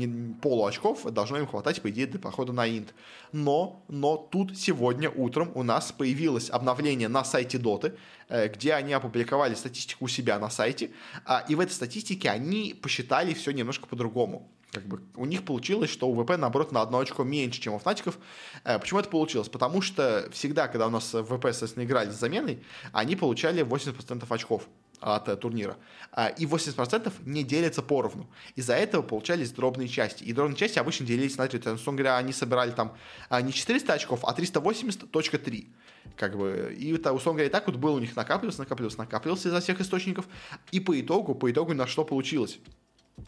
полуочков 0.41 1.05
должно 1.13 1.39
им 1.39 1.47
хватать, 1.47 1.83
по 1.83 1.91
идее, 1.91 2.07
для 2.07 2.19
похода 2.19 2.53
на 2.53 2.67
Инт. 2.67 2.95
Но, 3.33 3.83
но 3.89 4.17
тут 4.17 4.57
сегодня 4.57 5.11
утром 5.11 5.51
у 5.55 5.63
нас 5.63 5.93
появилось 5.93 6.51
обновление 6.51 7.09
на 7.09 7.25
сайте 7.25 7.59
Доты, 7.59 7.93
Э, 8.24 8.24
где 8.29 8.75
они 8.75 8.93
опубликовали 8.93 9.55
статистику 9.55 10.05
у 10.07 10.09
себя 10.09 10.39
на 10.39 10.51
сайте, 10.51 10.91
а, 11.25 11.45
и 11.49 11.55
в 11.55 11.61
этой 11.61 11.73
статистике 11.73 12.31
они 12.31 12.75
посчитали 12.81 13.35
все 13.35 13.53
немножко 13.53 13.87
по-другому. 13.87 14.51
Как 14.75 14.87
бы 14.89 15.01
у 15.15 15.25
них 15.25 15.45
получилось, 15.45 15.89
что 15.89 16.09
у 16.09 16.21
ВП, 16.21 16.37
наоборот, 16.37 16.73
на 16.73 16.83
одно 16.83 16.99
очко 16.99 17.23
меньше, 17.23 17.61
чем 17.61 17.75
у 17.75 17.79
Фнатиков. 17.79 18.19
Э, 18.65 18.81
почему 18.81 18.99
это 18.99 19.09
получилось? 19.09 19.49
Потому 19.49 19.81
что 19.81 20.29
всегда, 20.33 20.67
когда 20.67 20.89
у 20.89 20.91
нас 20.91 21.15
ВП, 21.15 21.45
соответственно, 21.45 21.85
играли 21.85 22.11
с 22.11 22.15
заменой, 22.15 22.61
они 22.93 23.15
получали 23.15 23.65
80% 23.65 24.27
очков 24.29 24.69
от 25.01 25.29
э, 25.29 25.37
турнира. 25.37 25.77
А, 26.11 26.29
и 26.29 26.45
80% 26.45 27.13
не 27.25 27.45
делятся 27.45 27.83
поровну. 27.83 28.29
Из-за 28.57 28.75
этого 28.75 29.03
получались 29.03 29.53
дробные 29.53 29.87
части. 29.87 30.25
И 30.25 30.33
дробные 30.33 30.57
части 30.57 30.81
обычно 30.81 31.07
делились 31.07 31.37
на 31.37 31.47
3. 31.47 31.61
То 31.61 31.71
есть, 31.71 31.85
говоря, 31.87 32.17
они 32.17 32.33
собирали 32.33 32.73
там 32.73 32.97
а, 33.29 33.43
не 33.43 33.53
400 33.53 33.93
очков, 33.93 34.21
а 34.25 34.35
380.3 34.35 35.69
как 36.17 36.37
бы, 36.37 36.75
и, 36.79 36.93
условно 36.93 37.33
говоря, 37.33 37.47
и 37.47 37.51
так 37.51 37.67
вот 37.67 37.77
был 37.77 37.95
у 37.95 37.99
них 37.99 38.15
накапливался, 38.17 38.61
накапливался, 38.61 38.99
накапливался 38.99 39.49
изо 39.49 39.61
всех 39.61 39.81
источников, 39.81 40.27
и 40.71 40.81
по 40.81 40.99
итогу, 41.01 41.35
по 41.35 41.51
итогу 41.51 41.75
на 41.75 41.87
что 41.87 42.05
получилось? 42.05 42.59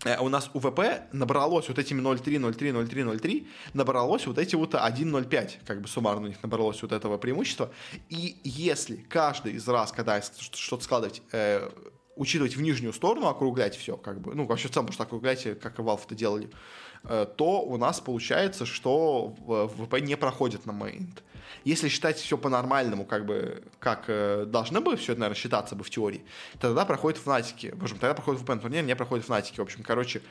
Э, 0.04 0.18
у 0.18 0.28
нас 0.28 0.50
УВП 0.52 0.80
набралось 1.12 1.68
вот 1.68 1.78
этими 1.78 2.00
0.3, 2.00 2.38
0.3, 2.38 2.72
0.3, 2.72 3.18
0.3, 3.18 3.46
набралось 3.74 4.26
вот 4.26 4.38
эти 4.38 4.54
вот 4.54 4.74
1.05, 4.74 5.64
как 5.64 5.80
бы 5.80 5.88
суммарно 5.88 6.26
у 6.26 6.28
них 6.28 6.42
набралось 6.42 6.82
вот 6.82 6.92
этого 6.92 7.18
преимущества. 7.18 7.70
И 8.08 8.36
если 8.44 8.96
каждый 8.96 9.54
из 9.54 9.66
раз, 9.68 9.92
когда 9.92 10.20
что-то 10.22 10.82
складывать, 10.82 11.22
э, 11.32 11.70
учитывать 12.16 12.56
в 12.56 12.62
нижнюю 12.62 12.92
сторону, 12.92 13.28
округлять 13.28 13.76
все, 13.76 13.96
как 13.96 14.20
бы, 14.20 14.34
ну, 14.34 14.46
вообще 14.46 14.68
в 14.68 14.72
целом, 14.72 14.86
может, 14.86 15.00
округлять, 15.00 15.60
как 15.60 15.78
и 15.78 15.82
Valve 15.82 16.04
это 16.04 16.14
делали, 16.14 16.46
э, 16.46 16.95
то 17.06 17.62
у 17.62 17.76
нас 17.76 18.00
получается, 18.00 18.66
что 18.66 19.34
ВП 19.46 20.00
не 20.00 20.16
проходит 20.16 20.66
на 20.66 20.72
мейнт. 20.72 21.22
Если 21.66 21.88
считать 21.88 22.16
все 22.16 22.38
по-нормальному, 22.38 23.04
как 23.04 23.26
бы, 23.26 23.64
как 23.80 24.04
э, 24.06 24.44
должны 24.46 24.80
бы 24.80 24.96
все 24.96 25.12
это, 25.12 25.22
наверное, 25.22 25.40
считаться 25.40 25.74
бы 25.74 25.82
в 25.82 25.90
теории, 25.90 26.24
тогда 26.60 26.84
проходит 26.84 27.18
Фнатики. 27.18 27.74
В 27.74 27.82
общем, 27.82 27.98
тогда 27.98 28.14
проходит 28.14 28.42
VPN 28.42 28.60
турнир, 28.60 28.84
не 28.84 28.94
проходит 28.94 29.26
Фнатики. 29.26 29.58
В 29.58 29.64
общем, 29.64 29.82
короче, 29.82 30.22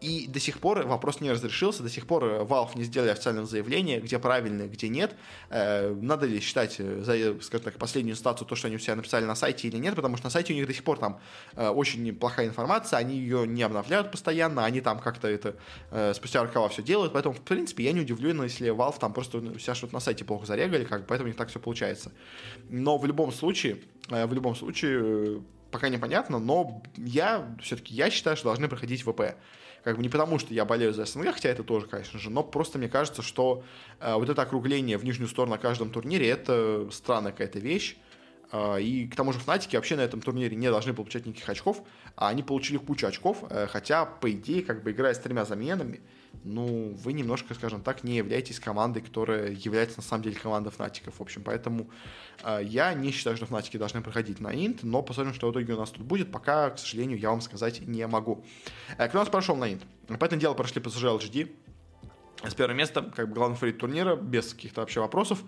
и 0.00 0.28
до 0.28 0.38
сих 0.38 0.60
пор 0.60 0.86
вопрос 0.86 1.20
не 1.20 1.32
разрешился, 1.32 1.82
до 1.82 1.88
сих 1.88 2.06
пор 2.06 2.24
Valve 2.24 2.76
не 2.76 2.84
сделали 2.84 3.10
официального 3.10 3.44
заявления, 3.44 3.98
где 3.98 4.20
правильно, 4.20 4.68
где 4.68 4.88
нет. 4.88 5.16
Э, 5.50 5.92
надо 5.92 6.26
ли 6.26 6.38
считать, 6.38 6.76
э, 6.78 7.02
за, 7.02 7.42
скажем 7.42 7.64
так, 7.64 7.76
последнюю 7.76 8.14
инстанцию 8.14 8.46
то, 8.46 8.54
что 8.54 8.68
они 8.68 8.76
у 8.76 8.78
себя 8.78 8.94
написали 8.94 9.24
на 9.24 9.34
сайте 9.34 9.66
или 9.66 9.78
нет, 9.78 9.96
потому 9.96 10.16
что 10.16 10.26
на 10.26 10.30
сайте 10.30 10.52
у 10.52 10.56
них 10.56 10.68
до 10.68 10.74
сих 10.74 10.84
пор 10.84 10.98
там 10.98 11.18
э, 11.56 11.68
очень 11.68 12.04
неплохая 12.04 12.46
информация, 12.46 13.00
они 13.00 13.16
ее 13.16 13.48
не 13.48 13.64
обновляют 13.64 14.12
постоянно, 14.12 14.64
они 14.64 14.80
там 14.80 15.00
как-то 15.00 15.26
это 15.26 15.56
э, 15.90 16.14
спустя 16.24 16.42
рукава 16.42 16.70
все 16.70 16.82
делают, 16.82 17.12
поэтому, 17.12 17.34
в 17.34 17.42
принципе, 17.42 17.84
я 17.84 17.92
не 17.92 18.00
удивлен, 18.00 18.42
если 18.42 18.72
Valve 18.72 18.98
там 18.98 19.12
просто 19.12 19.38
у 19.38 19.58
себя 19.58 19.74
что-то 19.74 19.92
на 19.92 20.00
сайте 20.00 20.24
плохо 20.24 20.46
зарегали, 20.46 20.84
как 20.84 21.06
поэтому 21.06 21.26
у 21.26 21.28
них 21.28 21.36
так 21.36 21.50
все 21.50 21.60
получается. 21.60 22.12
Но 22.70 22.96
в 22.96 23.04
любом 23.04 23.30
случае, 23.30 23.82
э, 24.08 24.24
в 24.24 24.32
любом 24.32 24.56
случае, 24.56 25.00
э, 25.02 25.40
пока 25.70 25.90
непонятно, 25.90 26.38
но 26.38 26.82
я 26.96 27.54
все-таки 27.60 27.94
я 27.94 28.08
считаю, 28.08 28.38
что 28.38 28.46
должны 28.46 28.68
проходить 28.68 29.02
ВП. 29.02 29.36
Как 29.82 29.96
бы 29.98 30.02
не 30.02 30.08
потому, 30.08 30.38
что 30.38 30.54
я 30.54 30.64
болею 30.64 30.94
за 30.94 31.04
СНГ, 31.04 31.34
хотя 31.34 31.50
это 31.50 31.62
тоже, 31.62 31.86
конечно 31.86 32.18
же, 32.18 32.30
но 32.30 32.42
просто 32.42 32.78
мне 32.78 32.88
кажется, 32.88 33.20
что 33.20 33.62
э, 34.00 34.14
вот 34.14 34.30
это 34.30 34.40
округление 34.40 34.96
в 34.96 35.04
нижнюю 35.04 35.28
сторону 35.28 35.56
на 35.56 35.58
каждом 35.58 35.90
турнире 35.90 36.26
это 36.26 36.88
странная 36.90 37.32
какая-то 37.32 37.58
вещь. 37.58 37.98
Э, 38.52 38.80
и 38.80 39.06
к 39.06 39.16
тому 39.16 39.32
же 39.32 39.38
Фнатики 39.38 39.76
вообще 39.76 39.96
на 39.96 40.02
этом 40.02 40.20
турнире 40.20 40.56
не 40.56 40.70
должны 40.70 40.94
получать 40.94 41.26
никаких 41.26 41.48
очков, 41.48 41.82
а 42.16 42.28
они 42.28 42.42
получили 42.42 42.76
кучу 42.78 43.06
очков, 43.06 43.44
э, 43.50 43.66
хотя, 43.66 44.04
по 44.04 44.30
идее, 44.30 44.62
как 44.62 44.82
бы 44.82 44.92
играя 44.92 45.14
с 45.14 45.18
тремя 45.18 45.44
заменами, 45.44 46.00
ну, 46.42 46.94
вы 47.02 47.12
немножко, 47.12 47.54
скажем 47.54 47.80
так, 47.82 48.04
не 48.04 48.16
являетесь 48.16 48.60
командой, 48.60 49.00
которая 49.00 49.52
является 49.52 49.98
на 49.98 50.02
самом 50.02 50.24
деле 50.24 50.36
командой 50.36 50.70
Фнатиков. 50.70 51.18
В 51.18 51.22
общем, 51.22 51.42
поэтому 51.42 51.88
э, 52.42 52.60
я 52.64 52.92
не 52.94 53.12
считаю, 53.12 53.36
что 53.36 53.46
Фнатики 53.46 53.76
должны 53.76 54.02
проходить 54.02 54.40
на 54.40 54.52
Инт, 54.52 54.82
но 54.82 55.02
посмотрим, 55.02 55.34
что 55.34 55.48
в 55.48 55.52
итоге 55.52 55.74
у 55.74 55.78
нас 55.78 55.90
тут 55.90 56.02
будет. 56.02 56.32
Пока, 56.32 56.70
к 56.70 56.78
сожалению, 56.78 57.18
я 57.18 57.30
вам 57.30 57.40
сказать 57.40 57.80
не 57.80 58.06
могу. 58.06 58.44
Э, 58.98 59.08
кто 59.08 59.18
у 59.18 59.22
нас 59.22 59.30
прошел 59.30 59.56
на 59.56 59.72
Инт? 59.72 59.82
По 60.08 60.17
этому 60.17 60.40
делу 60.40 60.54
прошли 60.54 60.82
PSG 60.82 61.18
LGD. 61.18 61.50
С 62.46 62.54
первого 62.54 62.76
места, 62.76 63.02
как 63.02 63.28
бы 63.28 63.34
главный 63.34 63.56
фаворит 63.56 63.78
турнира, 63.78 64.16
без 64.16 64.52
каких-то 64.52 64.82
вообще 64.82 65.00
вопросов. 65.00 65.42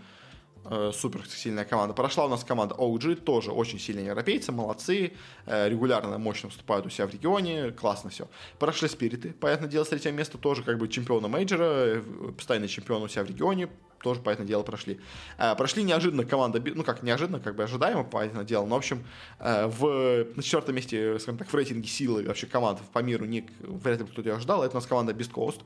Э, 0.69 0.91
супер 0.93 1.27
сильная 1.29 1.65
команда. 1.65 1.95
Прошла 1.95 2.27
у 2.27 2.29
нас 2.29 2.45
команда 2.45 2.75
OG, 2.75 3.17
тоже 3.17 3.53
очень 3.53 3.79
сильные 3.79 4.07
европейцы, 4.07 4.53
молодцы, 4.53 5.13
э, 5.47 5.69
регулярно 5.69 6.19
мощно 6.19 6.49
выступают 6.49 6.87
у 6.87 6.91
себя 6.91 7.07
в 7.07 7.11
регионе, 7.11 7.71
классно 7.71 8.11
все. 8.11 8.29
Прошли 8.59 8.89
спириты, 8.89 9.33
понятное 9.33 9.69
дело, 9.69 9.85
с 9.85 9.89
третьего 9.89 10.13
места 10.13 10.39
тоже 10.39 10.63
как 10.63 10.79
бы 10.79 10.89
чемпиона 10.89 11.29
мейджора, 11.29 11.65
э, 11.65 12.03
постоянный 12.37 12.69
чемпион 12.69 13.03
у 13.03 13.09
себя 13.09 13.23
в 13.25 13.29
регионе, 13.29 13.69
тоже, 14.03 14.21
понятное 14.21 14.47
дело, 14.47 14.63
прошли. 14.63 15.01
Э, 15.39 15.55
прошли 15.57 15.83
неожиданно 15.83 16.25
команда, 16.25 16.63
ну 16.75 16.83
как 16.83 17.03
неожиданно, 17.03 17.41
как 17.41 17.57
бы 17.57 17.65
ожидаемо, 17.65 18.05
понятное 18.05 18.45
дело, 18.45 18.67
но, 18.67 18.75
в 18.75 18.79
общем, 18.79 19.05
э, 19.39 19.67
в, 19.67 20.27
на 20.37 20.43
четвертом 20.43 20.75
месте, 20.75 21.19
скажем 21.19 21.39
так, 21.39 21.49
в 21.49 21.55
рейтинге 21.55 21.89
силы 21.89 22.25
вообще 22.25 22.47
команд 22.47 22.81
по 22.93 23.01
миру 23.01 23.25
не, 23.25 23.49
вряд 23.61 24.01
ли 24.01 24.07
кто-то 24.07 24.29
ее 24.29 24.37
ожидал, 24.37 24.63
это 24.63 24.73
у 24.73 24.79
нас 24.79 24.87
команда 24.87 25.13
beastcoast. 25.13 25.61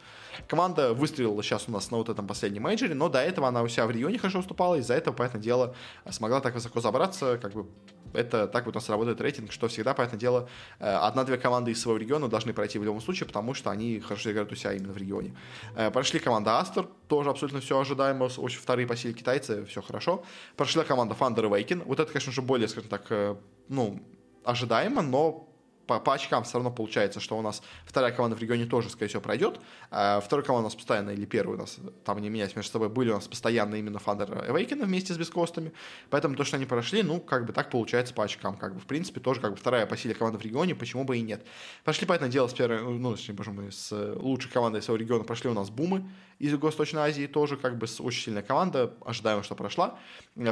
Команда 0.46 0.94
выстрелила 0.94 1.42
сейчас 1.42 1.68
у 1.68 1.72
нас 1.72 1.90
на 1.90 1.96
вот 1.96 2.08
этом 2.08 2.26
последнем 2.26 2.62
мейджоре, 2.62 2.94
но 2.94 3.08
до 3.08 3.20
этого 3.20 3.48
она 3.48 3.62
у 3.62 3.68
себя 3.68 3.86
в 3.86 3.90
регионе 3.90 4.18
хорошо 4.18 4.38
выступала, 4.38 4.76
из-за 4.76 4.94
этого, 4.94 5.14
понятное 5.14 5.42
дело, 5.42 5.74
смогла 6.10 6.40
так 6.40 6.54
высоко 6.54 6.80
забраться, 6.80 7.38
как 7.38 7.52
бы 7.52 7.66
это 8.12 8.46
так 8.46 8.66
вот 8.66 8.74
у 8.74 8.78
нас 8.78 8.88
работает 8.88 9.20
рейтинг, 9.20 9.52
что 9.52 9.68
всегда, 9.68 9.94
понятное 9.94 10.18
дело, 10.18 10.48
э, 10.78 10.88
одна-две 10.88 11.38
команды 11.38 11.70
из 11.70 11.80
своего 11.80 11.98
региона 11.98 12.28
должны 12.28 12.52
пройти 12.52 12.78
в 12.78 12.84
любом 12.84 13.00
случае, 13.00 13.26
потому 13.26 13.54
что 13.54 13.70
они 13.70 14.00
хорошо 14.00 14.30
играют 14.32 14.52
у 14.52 14.56
себя 14.56 14.72
именно 14.72 14.92
в 14.92 14.96
регионе. 14.96 15.36
Э, 15.76 15.90
прошли 15.90 16.18
команда 16.18 16.58
Астер, 16.58 16.88
тоже 17.08 17.30
абсолютно 17.30 17.60
все 17.60 17.78
ожидаемо, 17.78 18.19
очень 18.26 18.60
вторые 18.60 18.86
по 18.86 18.96
силе 18.96 19.14
китайцы, 19.14 19.64
все 19.64 19.82
хорошо. 19.82 20.24
Прошла 20.56 20.84
команда 20.84 21.16
Thunder 21.18 21.48
Awaken, 21.48 21.84
вот 21.84 22.00
это, 22.00 22.12
конечно 22.12 22.32
же, 22.32 22.42
более, 22.42 22.68
скажем 22.68 22.90
так, 22.90 23.06
э, 23.10 23.36
ну, 23.68 24.00
ожидаемо, 24.44 25.02
но 25.02 25.50
по, 25.90 25.98
по 25.98 26.14
очкам 26.14 26.44
все 26.44 26.54
равно 26.54 26.70
получается, 26.70 27.18
что 27.18 27.36
у 27.36 27.42
нас 27.42 27.62
вторая 27.84 28.12
команда 28.12 28.36
в 28.36 28.40
регионе 28.40 28.64
тоже, 28.64 28.88
скорее 28.90 29.08
всего, 29.08 29.20
пройдет. 29.20 29.60
А 29.90 30.20
вторая 30.20 30.46
команда 30.46 30.66
у 30.66 30.68
нас 30.68 30.76
постоянно, 30.76 31.10
или 31.10 31.24
первая 31.24 31.56
у 31.56 31.60
нас, 31.60 31.78
там 32.04 32.20
не 32.20 32.28
меняясь 32.28 32.54
между 32.54 32.70
собой, 32.70 32.88
были 32.88 33.10
у 33.10 33.14
нас 33.14 33.26
постоянно 33.26 33.74
именно 33.74 33.96
Thunder 33.96 34.48
Awaken 34.48 34.84
вместе 34.84 35.12
с 35.12 35.18
Бескостами. 35.18 35.72
Поэтому 36.08 36.36
то, 36.36 36.44
что 36.44 36.58
они 36.58 36.66
прошли, 36.66 37.02
ну, 37.02 37.18
как 37.18 37.44
бы 37.44 37.52
так 37.52 37.70
получается 37.70 38.14
по 38.14 38.22
очкам. 38.22 38.56
Как 38.56 38.74
бы, 38.74 38.80
в 38.80 38.86
принципе, 38.86 39.18
тоже 39.18 39.40
как 39.40 39.50
бы 39.50 39.56
вторая 39.56 39.84
по 39.84 39.96
силе 39.96 40.14
команда 40.14 40.38
в 40.38 40.42
регионе, 40.42 40.76
почему 40.76 41.02
бы 41.02 41.18
и 41.18 41.22
нет. 41.22 41.44
Пошли, 41.82 42.06
понятное 42.06 42.30
дело, 42.30 42.46
с 42.46 42.54
первой, 42.54 42.82
ну, 42.82 43.16
с, 43.16 43.28
боже 43.30 43.50
мой, 43.50 43.72
с 43.72 43.90
лучшей 44.14 44.52
командой 44.52 44.82
своего 44.82 45.00
региона 45.00 45.24
прошли 45.24 45.50
у 45.50 45.54
нас 45.54 45.70
Бумы 45.70 46.08
из 46.40 46.52
Юго-Восточной 46.52 47.02
Азии, 47.02 47.26
тоже 47.26 47.58
как 47.58 47.76
бы 47.76 47.86
очень 48.00 48.22
сильная 48.24 48.42
команда, 48.42 48.94
ожидаем, 49.04 49.42
что 49.42 49.54
прошла. 49.54 49.98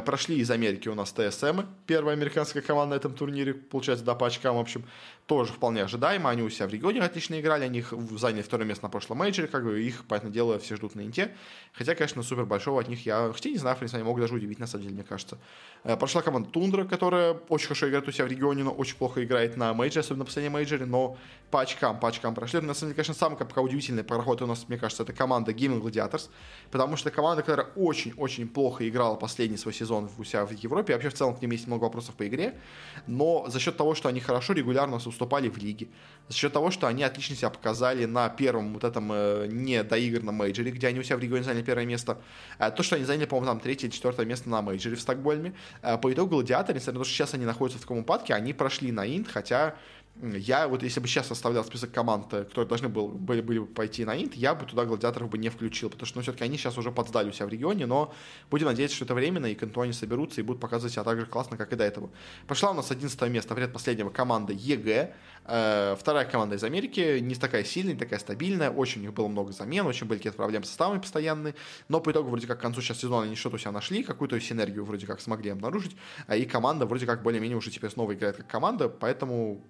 Прошли 0.05 0.37
из 0.37 0.51
Америки 0.51 0.87
у 0.87 0.93
нас 0.93 1.11
ТСМ, 1.11 1.61
первая 1.87 2.15
американская 2.15 2.61
команда 2.61 2.95
на 2.95 2.99
этом 2.99 3.13
турнире, 3.13 3.55
получается, 3.55 4.05
да, 4.05 4.13
по 4.13 4.27
очкам, 4.27 4.57
в 4.57 4.59
общем, 4.59 4.85
тоже 5.25 5.51
вполне 5.51 5.83
ожидаемо. 5.83 6.29
Они 6.29 6.43
у 6.43 6.49
себя 6.49 6.67
в 6.67 6.73
регионе 6.73 7.01
отлично 7.01 7.39
играли, 7.39 7.63
они 7.63 7.83
заняли 8.17 8.43
второе 8.43 8.67
место 8.67 8.85
на 8.85 8.89
прошлом 8.89 9.17
мейджоре, 9.17 9.47
как 9.47 9.63
бы 9.63 9.81
их, 9.81 10.05
понятное 10.05 10.31
дело, 10.31 10.59
все 10.59 10.75
ждут 10.75 10.93
на 10.93 11.01
инте. 11.01 11.35
Хотя, 11.73 11.95
конечно, 11.95 12.21
супер 12.21 12.45
большого 12.45 12.81
от 12.81 12.87
них 12.87 13.05
я, 13.07 13.31
хотя 13.33 13.49
не 13.49 13.57
знаю, 13.57 13.75
в 13.75 13.79
принципе, 13.79 13.97
они 13.97 14.05
могут 14.05 14.21
даже 14.21 14.35
удивить, 14.35 14.59
на 14.59 14.67
самом 14.67 14.83
деле, 14.83 14.95
мне 14.95 15.03
кажется. 15.03 15.39
Э, 15.83 15.97
прошла 15.97 16.21
команда 16.21 16.49
Тундра, 16.49 16.83
которая 16.83 17.33
очень 17.47 17.67
хорошо 17.67 17.89
играет 17.89 18.07
у 18.07 18.11
себя 18.11 18.25
в 18.25 18.27
регионе, 18.27 18.63
но 18.63 18.71
очень 18.71 18.95
плохо 18.95 19.23
играет 19.23 19.57
на 19.57 19.73
мейджоре, 19.73 20.01
особенно 20.01 20.19
на 20.19 20.25
последнем 20.25 20.51
мейджоре, 20.51 20.85
но 20.85 21.17
по 21.51 21.61
очкам, 21.61 21.99
по 21.99 22.09
очкам 22.09 22.35
прошли. 22.35 22.61
На 22.61 22.73
самом 22.73 22.91
деле, 22.91 22.95
конечно, 22.95 23.13
самый 23.13 23.37
пока 23.37 23.61
удивительный 23.61 24.03
проход 24.03 24.41
у 24.41 24.45
нас, 24.45 24.67
мне 24.67 24.77
кажется, 24.77 25.03
это 25.03 25.13
команда 25.13 25.51
Gaimin 25.51 25.78
Gladiators, 25.81 26.29
потому 26.71 26.97
что 26.97 27.11
команда, 27.11 27.43
которая 27.43 27.67
очень-очень 27.75 28.47
плохо 28.47 28.87
играла 28.87 29.15
последний 29.15 29.57
свой 29.57 29.73
сезон 29.73 30.09
у 30.17 30.23
себя 30.23 30.45
в 30.45 30.51
Европе, 30.51 30.93
вообще 30.93 31.09
в 31.09 31.13
целом 31.13 31.35
к 31.35 31.41
ним 31.41 31.51
есть 31.51 31.67
много 31.67 31.83
вопросов 31.83 32.15
по 32.15 32.27
игре, 32.27 32.59
но 33.07 33.45
за 33.47 33.59
счет 33.59 33.77
того, 33.77 33.95
что 33.95 34.09
они 34.09 34.19
хорошо 34.19 34.53
регулярно 34.53 34.97
уступали 34.97 35.49
в 35.49 35.57
лиге, 35.57 35.87
за 36.27 36.35
счет 36.35 36.53
того, 36.53 36.71
что 36.71 36.87
они 36.87 37.03
отлично 37.03 37.35
себя 37.35 37.49
показали 37.49 38.05
на 38.05 38.29
первом 38.29 38.73
вот 38.73 38.83
этом 38.83 39.11
э, 39.11 39.47
недоигранном 39.47 40.35
мейджоре, 40.35 40.71
где 40.71 40.87
они 40.87 40.99
у 40.99 41.03
себя 41.03 41.17
в 41.17 41.19
регионе 41.19 41.43
заняли 41.43 41.63
первое 41.63 41.85
место, 41.85 42.17
э, 42.59 42.71
то, 42.71 42.83
что 42.83 42.95
они 42.95 43.05
заняли, 43.05 43.25
по-моему, 43.25 43.47
там 43.47 43.59
третье 43.59 43.87
или 43.87 43.93
четвертое 43.93 44.25
место 44.25 44.49
на 44.49 44.61
мейджоре 44.61 44.95
в 44.95 45.01
Стокгольме, 45.01 45.53
э, 45.81 45.97
по 45.97 46.11
итогу 46.13 46.31
гладиаторы, 46.31 46.77
несмотря 46.77 46.99
на 46.99 47.03
то, 47.03 47.09
что 47.09 47.17
сейчас 47.17 47.33
они 47.33 47.45
находятся 47.45 47.79
в 47.79 47.81
таком 47.81 47.99
упадке, 47.99 48.33
они 48.33 48.53
прошли 48.53 48.91
на 48.91 49.05
инт, 49.05 49.27
хотя 49.27 49.75
я 50.21 50.67
вот 50.67 50.83
если 50.83 50.99
бы 50.99 51.07
сейчас 51.07 51.27
составлял 51.27 51.63
список 51.63 51.91
команд, 51.91 52.33
э, 52.33 52.43
которые 52.43 52.67
должны 52.67 52.89
был, 52.89 53.07
были, 53.07 53.41
были 53.41 53.59
бы 53.59 53.65
пойти 53.67 54.03
на 54.03 54.21
инт, 54.21 54.35
я 54.35 54.53
бы 54.53 54.65
туда 54.65 54.83
гладиаторов 54.85 55.29
бы 55.29 55.37
не 55.37 55.49
включил, 55.49 55.89
потому 55.89 56.05
что 56.05 56.17
ну, 56.17 56.23
все-таки 56.23 56.43
они 56.43 56.57
сейчас 56.57 56.77
уже 56.77 56.91
подсдали 56.91 57.29
у 57.29 57.31
себя 57.31 57.45
в 57.45 57.49
регионе, 57.49 57.85
но 57.85 58.13
будем 58.51 58.67
надеяться, 58.67 58.97
что 58.97 59.05
это 59.05 59.13
временно, 59.13 59.45
и 59.45 59.55
к 59.55 59.63
инту 59.63 59.79
они 59.81 59.93
соберутся 59.93 60.41
и 60.41 60.43
будут 60.43 60.61
показывать 60.61 60.93
себя 60.93 61.03
так 61.05 61.19
же 61.19 61.25
классно, 61.25 61.55
как 61.55 61.71
и 61.71 61.77
до 61.77 61.85
этого. 61.85 62.09
Прошла 62.47 62.71
у 62.71 62.73
нас 62.73 62.91
11 62.91 63.21
место, 63.29 63.55
вряд 63.55 63.71
последнего 63.71 64.09
команда 64.09 64.51
EG, 64.51 65.13
э, 65.45 65.95
вторая 65.97 66.25
команда 66.25 66.55
из 66.57 66.63
Америки, 66.65 67.19
не 67.19 67.35
такая 67.35 67.63
сильная, 67.63 67.93
не 67.93 67.99
такая 67.99 68.19
стабильная, 68.19 68.71
очень 68.71 69.01
у 69.01 69.05
них 69.05 69.13
было 69.13 69.29
много 69.29 69.53
замен, 69.53 69.85
очень 69.85 70.05
были 70.05 70.17
какие-то 70.19 70.37
проблемы 70.37 70.65
с 70.65 70.67
составами 70.67 70.99
постоянные, 70.99 71.55
но 71.87 72.01
по 72.01 72.11
итогу 72.11 72.29
вроде 72.29 72.45
как 72.45 72.59
к 72.59 72.61
концу 72.61 72.81
сейчас 72.81 72.99
сезона 72.99 73.23
они 73.23 73.35
что-то 73.35 73.55
у 73.55 73.59
себя 73.59 73.71
нашли, 73.71 74.03
какую-то 74.03 74.37
синергию 74.41 74.83
вроде 74.83 75.07
как 75.07 75.21
смогли 75.21 75.49
обнаружить, 75.51 75.95
а 76.27 76.35
и 76.35 76.43
команда 76.43 76.85
вроде 76.85 77.05
как 77.05 77.23
более-менее 77.23 77.57
уже 77.57 77.71
теперь 77.71 77.89
снова 77.89 78.13
играет 78.13 78.35
как 78.35 78.47
команда, 78.47 78.89
поэтому 78.89 79.63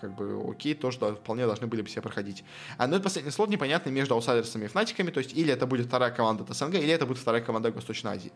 как 0.00 0.14
бы 0.14 0.42
окей, 0.50 0.74
тоже 0.74 0.98
да, 0.98 1.14
вполне 1.14 1.46
должны 1.46 1.66
были 1.66 1.82
бы 1.82 1.88
все 1.88 2.00
проходить. 2.00 2.44
А, 2.78 2.86
но 2.86 2.96
это 2.96 3.04
последний 3.04 3.30
слот 3.30 3.48
непонятный 3.48 3.92
между 3.92 4.14
аутсайдерсами 4.14 4.64
и 4.64 4.68
фнатиками, 4.68 5.10
то 5.10 5.18
есть 5.18 5.32
или 5.32 5.52
это 5.52 5.66
будет 5.66 5.86
вторая 5.86 6.10
команда 6.10 6.44
от 6.44 6.56
СНГ, 6.56 6.74
или 6.74 6.92
это 6.92 7.06
будет 7.06 7.18
вторая 7.18 7.42
команда 7.42 7.70
Восточной 7.70 8.12
Азии. 8.12 8.32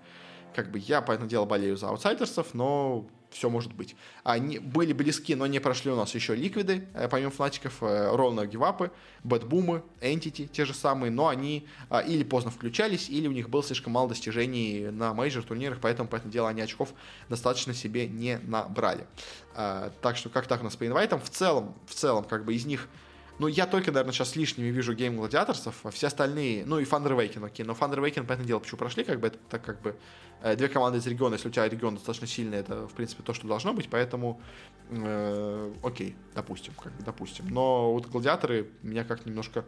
Как 0.55 0.70
бы 0.70 0.78
я, 0.78 1.01
понятное 1.01 1.28
дело, 1.28 1.44
болею 1.44 1.76
за 1.76 1.88
аутсайдерсов, 1.88 2.55
но 2.55 3.07
все 3.30 3.48
может 3.48 3.72
быть. 3.72 3.96
Они 4.24 4.59
были 4.59 4.92
близки, 4.92 5.34
но 5.34 5.46
не 5.46 5.61
прошли 5.61 5.90
у 5.90 5.96
нас 5.96 6.14
еще 6.14 6.34
ликвиды, 6.34 6.88
э, 6.94 7.09
помимо 7.09 7.30
фнатиков, 7.30 7.82
э, 7.82 8.14
ровно 8.14 8.46
гивапы, 8.46 8.90
бэтбумы, 9.24 9.82
энтити, 10.01 10.46
те 10.46 10.64
же 10.64 10.74
самые, 10.74 11.11
но 11.11 11.28
они 11.28 11.66
а, 11.88 12.01
или 12.01 12.24
поздно 12.24 12.51
включались, 12.51 13.09
или 13.09 13.28
у 13.28 13.32
них 13.32 13.48
было 13.48 13.62
слишком 13.62 13.92
мало 13.92 14.09
достижений 14.09 14.90
на 14.90 15.14
мейджор 15.14 15.44
турнирах, 15.44 15.78
поэтому, 15.80 16.09
по 16.09 16.16
этому 16.16 16.32
делу, 16.32 16.48
они 16.48 16.61
очков 16.61 16.92
достаточно 17.28 17.72
себе 17.74 18.09
не 18.09 18.38
набрали. 18.38 19.07
А, 19.55 19.92
так 20.03 20.16
что 20.16 20.28
как 20.28 20.46
так 20.46 20.61
у 20.61 20.64
нас 20.64 20.76
по 20.76 20.86
инвайтам? 20.86 21.20
В 21.20 21.30
целом, 21.30 21.74
в 21.86 21.94
целом, 21.94 22.24
как 22.24 22.44
бы 22.44 22.55
из 22.55 22.66
них 22.66 22.88
ну, 23.41 23.47
я 23.47 23.66
только, 23.66 23.91
наверное, 23.91 24.12
сейчас 24.12 24.36
лишними 24.36 24.66
вижу 24.66 24.95
Game 24.95 25.16
Gladiators'ов, 25.16 25.74
а 25.84 25.91
все 25.91 26.09
остальные, 26.09 26.66
ну 26.66 26.78
и 26.78 26.84
Awaken, 26.84 27.47
окей, 27.47 27.64
но 27.64 27.72
Awaken, 27.99 28.24
понятное 28.24 28.45
дело, 28.45 28.59
почему 28.59 28.76
прошли, 28.76 29.03
как 29.03 29.18
бы 29.18 29.28
это 29.28 29.38
так 29.49 29.64
как 29.64 29.80
бы 29.80 29.97
э, 30.43 30.57
две 30.57 30.68
команды 30.68 30.99
из 30.99 31.07
региона, 31.07 31.36
если 31.36 31.49
у 31.49 31.51
тебя 31.51 31.66
регион 31.66 31.95
достаточно 31.95 32.26
сильный, 32.26 32.59
это, 32.59 32.86
в 32.86 32.93
принципе, 32.93 33.22
то, 33.22 33.32
что 33.32 33.49
должно 33.49 33.72
быть, 33.72 33.88
поэтому, 33.88 34.43
э, 34.91 35.72
окей, 35.82 36.16
допустим, 36.34 36.74
как 36.74 36.93
бы, 36.93 37.03
допустим. 37.03 37.49
Но 37.49 37.95
вот 37.95 38.09
гладиаторы 38.09 38.68
меня 38.82 39.05
как 39.05 39.24
немножко 39.24 39.64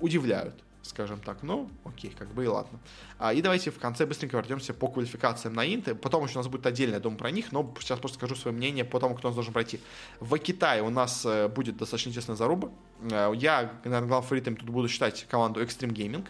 удивляют 0.00 0.56
скажем 0.82 1.20
так. 1.20 1.42
Ну, 1.42 1.70
окей, 1.84 2.14
как 2.16 2.28
бы 2.28 2.44
и 2.44 2.46
ладно. 2.46 2.78
А, 3.18 3.32
и 3.32 3.40
давайте 3.42 3.70
в 3.70 3.78
конце 3.78 4.06
быстренько 4.06 4.36
вернемся 4.36 4.74
по 4.74 4.88
квалификациям 4.88 5.54
на 5.54 5.64
Инты. 5.64 5.94
Потом 5.94 6.24
еще 6.24 6.34
у 6.34 6.38
нас 6.38 6.48
будет 6.48 6.66
отдельно, 6.66 6.94
я 6.94 7.00
думаю, 7.00 7.18
про 7.18 7.30
них, 7.30 7.52
но 7.52 7.74
сейчас 7.80 7.98
просто 7.98 8.18
скажу 8.18 8.34
свое 8.34 8.56
мнение 8.56 8.84
по 8.84 9.00
тому, 9.00 9.14
кто 9.14 9.28
нас 9.28 9.34
должен 9.34 9.52
пройти. 9.52 9.80
В 10.20 10.36
Китае 10.38 10.82
у 10.82 10.90
нас 10.90 11.24
э, 11.24 11.48
будет 11.48 11.76
достаточно 11.76 12.10
интересная 12.10 12.36
заруба. 12.36 12.70
Э, 13.10 13.32
я, 13.34 13.72
наверное, 13.84 14.08
главным 14.08 14.22
фаворитом 14.28 14.56
тут 14.56 14.68
буду 14.68 14.88
считать 14.88 15.26
команду 15.28 15.62
Extreme 15.62 15.92
Gaming. 15.92 16.26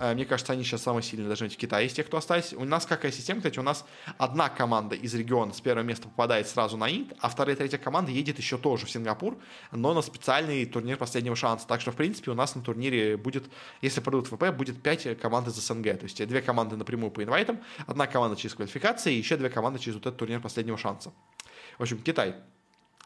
Э, 0.00 0.14
мне 0.14 0.24
кажется, 0.24 0.54
они 0.54 0.64
сейчас 0.64 0.82
самые 0.82 1.02
сильные 1.02 1.28
должны 1.28 1.46
быть 1.46 1.54
в 1.54 1.58
Китае 1.58 1.86
из 1.86 1.92
тех, 1.92 2.06
кто 2.06 2.16
остались. 2.16 2.54
У 2.54 2.64
нас 2.64 2.86
какая 2.86 3.12
система, 3.12 3.40
кстати, 3.40 3.58
у 3.58 3.62
нас 3.62 3.84
одна 4.16 4.48
команда 4.48 4.96
из 4.96 5.14
региона 5.14 5.52
с 5.52 5.60
первого 5.60 5.84
места 5.84 6.08
попадает 6.08 6.48
сразу 6.48 6.76
на 6.78 6.90
Инт, 6.90 7.12
а 7.20 7.28
вторая 7.28 7.54
и 7.54 7.58
третья 7.58 7.76
команда 7.78 8.10
едет 8.10 8.38
еще 8.38 8.56
тоже 8.56 8.86
в 8.86 8.90
Сингапур, 8.90 9.36
но 9.70 9.92
на 9.92 10.00
специальный 10.00 10.64
турнир 10.64 10.96
последнего 10.96 11.36
шанса. 11.36 11.68
Так 11.68 11.82
что, 11.82 11.92
в 11.92 11.96
принципе, 11.96 12.30
у 12.30 12.34
нас 12.34 12.54
на 12.54 12.62
турнире 12.62 13.18
будет, 13.18 13.44
если 13.82 14.00
пройдут 14.00 14.28
ВП, 14.28 14.50
будет 14.56 14.82
5 14.82 15.20
команд 15.20 15.48
из 15.48 15.54
СНГ. 15.54 15.98
То 15.98 16.04
есть 16.04 16.26
две 16.26 16.40
команды 16.40 16.76
напрямую 16.76 17.10
по 17.10 17.22
инвайтам, 17.22 17.60
одна 17.86 18.06
команда 18.06 18.36
через 18.36 18.54
квалификации 18.54 19.14
и 19.14 19.18
еще 19.18 19.36
две 19.36 19.50
команды 19.50 19.78
через 19.78 19.96
вот 19.96 20.06
этот 20.06 20.18
турнир 20.18 20.40
последнего 20.40 20.78
шанса. 20.78 21.12
В 21.78 21.82
общем, 21.82 21.98
Китай 21.98 22.36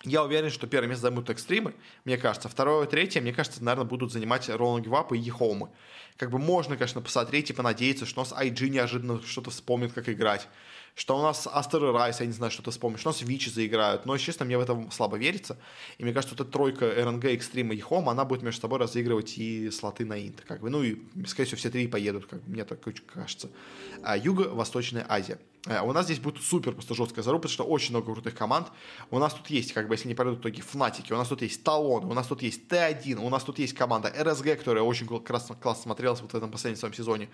я 0.05 0.22
уверен, 0.22 0.50
что 0.50 0.66
первое 0.66 0.88
место 0.88 1.02
займут 1.02 1.30
экстримы, 1.30 1.74
мне 2.05 2.16
кажется. 2.18 2.48
Второе, 2.48 2.86
третье, 2.86 3.20
мне 3.20 3.32
кажется, 3.32 3.62
наверное, 3.62 3.88
будут 3.88 4.12
занимать 4.12 4.48
Роланд 4.48 4.84
Гивап 4.84 5.12
и 5.12 5.18
Ехоумы. 5.18 5.70
Как 6.16 6.30
бы 6.30 6.38
можно, 6.38 6.76
конечно, 6.76 7.00
посмотреть 7.00 7.50
и 7.50 7.52
понадеяться, 7.52 8.07
что 8.07 8.20
у 8.20 8.24
нас 8.24 8.32
IG 8.32 8.68
неожиданно 8.68 9.20
что-то 9.22 9.50
вспомнит, 9.50 9.92
как 9.92 10.09
играть. 10.09 10.48
Что 10.94 11.18
у 11.18 11.22
нас 11.22 11.48
Астер 11.50 11.86
и 11.86 11.90
Райс, 11.90 12.20
я 12.20 12.26
не 12.26 12.32
знаю, 12.32 12.52
что-то 12.52 12.70
вспомнит. 12.70 13.00
Что 13.00 13.09
у 13.09 13.12
нас 13.12 13.20
Вичи 13.22 13.48
заиграют. 13.48 14.07
Но, 14.07 14.16
честно, 14.16 14.44
мне 14.44 14.57
в 14.57 14.61
этом 14.61 14.92
слабо 14.92 15.16
верится. 15.16 15.59
И 15.98 16.05
мне 16.05 16.12
кажется, 16.12 16.36
вот 16.36 16.46
эта 16.46 16.52
тройка 16.52 16.88
РНГ, 16.88 17.24
Экстрим 17.24 17.72
и 17.72 17.80
Home, 17.80 18.09
она 18.09 18.24
будет 18.24 18.42
между 18.42 18.61
собой 18.61 18.78
разыгрывать 18.78 19.36
и 19.36 19.70
слоты 19.70 20.05
на 20.05 20.16
Инт. 20.24 20.42
Как 20.46 20.61
бы. 20.61 20.70
Ну 20.70 20.84
и, 20.84 21.02
скорее 21.26 21.46
всего, 21.46 21.59
все 21.59 21.70
три 21.70 21.88
поедут, 21.88 22.26
как 22.26 22.46
мне 22.46 22.64
так 22.64 22.78
кажется. 23.12 23.50
А 24.05 24.16
Юго-Восточная 24.16 25.05
Азия. 25.09 25.40
Э, 25.66 25.80
у 25.80 25.92
нас 25.92 26.06
здесь 26.06 26.18
будет 26.18 26.42
супер 26.42 26.72
просто 26.72 26.94
жесткая 26.94 27.22
заруба, 27.22 27.42
потому 27.42 27.52
что 27.52 27.64
очень 27.64 27.90
много 27.90 28.12
крутых 28.12 28.34
команд. 28.34 28.68
У 29.10 29.18
нас 29.18 29.32
тут 29.34 29.48
есть, 29.48 29.72
как 29.72 29.88
бы, 29.88 29.94
если 29.94 30.08
не 30.08 30.14
пройдут 30.14 30.40
итоги, 30.40 30.60
Фнатики, 30.60 31.12
у 31.12 31.16
нас 31.16 31.28
тут 31.28 31.42
есть 31.42 31.62
Талон, 31.62 32.04
у 32.04 32.14
нас 32.14 32.26
тут 32.26 32.42
есть 32.42 32.68
Т1, 32.68 33.16
у 33.16 33.28
нас 33.30 33.42
тут 33.44 33.58
есть 33.58 33.74
команда 33.74 34.12
РСГ, 34.18 34.58
которая 34.58 34.84
очень 34.84 35.06
классно, 35.06 35.54
классно 35.54 35.84
смотрелась 35.84 36.20
вот 36.20 36.32
в 36.32 36.34
этом 36.34 36.50
последнем 36.50 36.78
своем 36.78 36.94
сезоне. 36.94 37.28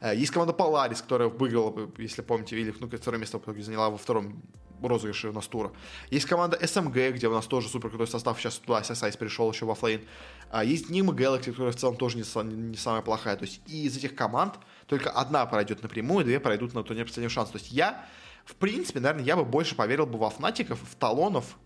Э, 0.00 0.14
есть 0.16 0.32
команда 0.32 0.52
Polaris, 0.52 1.02
которая 1.02 1.28
выиграла, 1.28 1.90
если 1.98 2.22
помните, 2.22 2.58
или, 2.58 2.74
ну, 2.80 2.88
второе 2.88 3.20
место 3.20 3.40
заняла 3.58 3.90
во 3.90 3.98
втором 3.98 4.42
розыгрыше 4.82 5.30
у 5.30 5.32
нас 5.32 5.46
тура. 5.46 5.72
Есть 6.10 6.26
команда 6.26 6.58
SMG, 6.60 7.12
где 7.12 7.28
у 7.28 7.32
нас 7.32 7.46
тоже 7.46 7.68
супер 7.68 7.88
крутой 7.88 8.08
состав, 8.08 8.38
сейчас 8.38 8.56
туда 8.58 8.80
SSIS 8.80 9.16
пришел 9.16 9.50
еще 9.50 9.64
во 9.64 9.74
флейн. 9.74 10.02
А 10.50 10.64
есть 10.64 10.90
Nima 10.90 11.14
Galaxy, 11.14 11.50
которая 11.50 11.72
в 11.72 11.76
целом 11.76 11.96
тоже 11.96 12.18
не, 12.18 12.44
не 12.52 12.76
самая 12.76 13.02
плохая. 13.02 13.36
То 13.36 13.44
есть 13.44 13.60
и 13.66 13.84
из 13.84 13.96
этих 13.96 14.14
команд 14.14 14.54
только 14.86 15.10
одна 15.10 15.44
пройдет 15.46 15.82
напрямую, 15.82 16.24
две 16.24 16.40
пройдут 16.40 16.74
на 16.74 16.82
турнир 16.82 17.06
последний 17.06 17.28
шанс. 17.28 17.50
То 17.50 17.58
есть 17.58 17.72
я, 17.72 18.06
в 18.44 18.54
принципе, 18.54 19.00
наверное, 19.00 19.24
я 19.24 19.36
бы 19.36 19.44
больше 19.44 19.74
поверил 19.74 20.06
бы 20.06 20.18
во 20.18 20.30
Фнатиков, 20.30 20.80
в 20.80 20.94
Талонов 20.94 21.56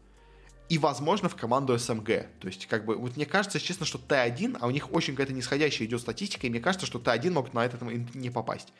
и, 0.68 0.78
возможно, 0.78 1.28
в 1.28 1.36
команду 1.36 1.78
СМГ. 1.78 2.06
То 2.06 2.46
есть, 2.46 2.66
как 2.66 2.84
бы, 2.84 2.96
вот 2.96 3.16
мне 3.16 3.26
кажется, 3.26 3.58
честно, 3.58 3.84
что 3.84 3.98
Т1, 3.98 4.58
а 4.60 4.66
у 4.66 4.70
них 4.70 4.92
очень 4.92 5.14
какая-то 5.14 5.32
нисходящая 5.32 5.88
идет 5.88 6.00
статистика, 6.00 6.46
и 6.46 6.50
мне 6.50 6.60
кажется, 6.60 6.86
что 6.86 6.98
Т1 6.98 7.30
могут 7.30 7.54
на 7.54 7.64
этот 7.64 7.82
не 8.14 8.30
попасть. 8.30 8.72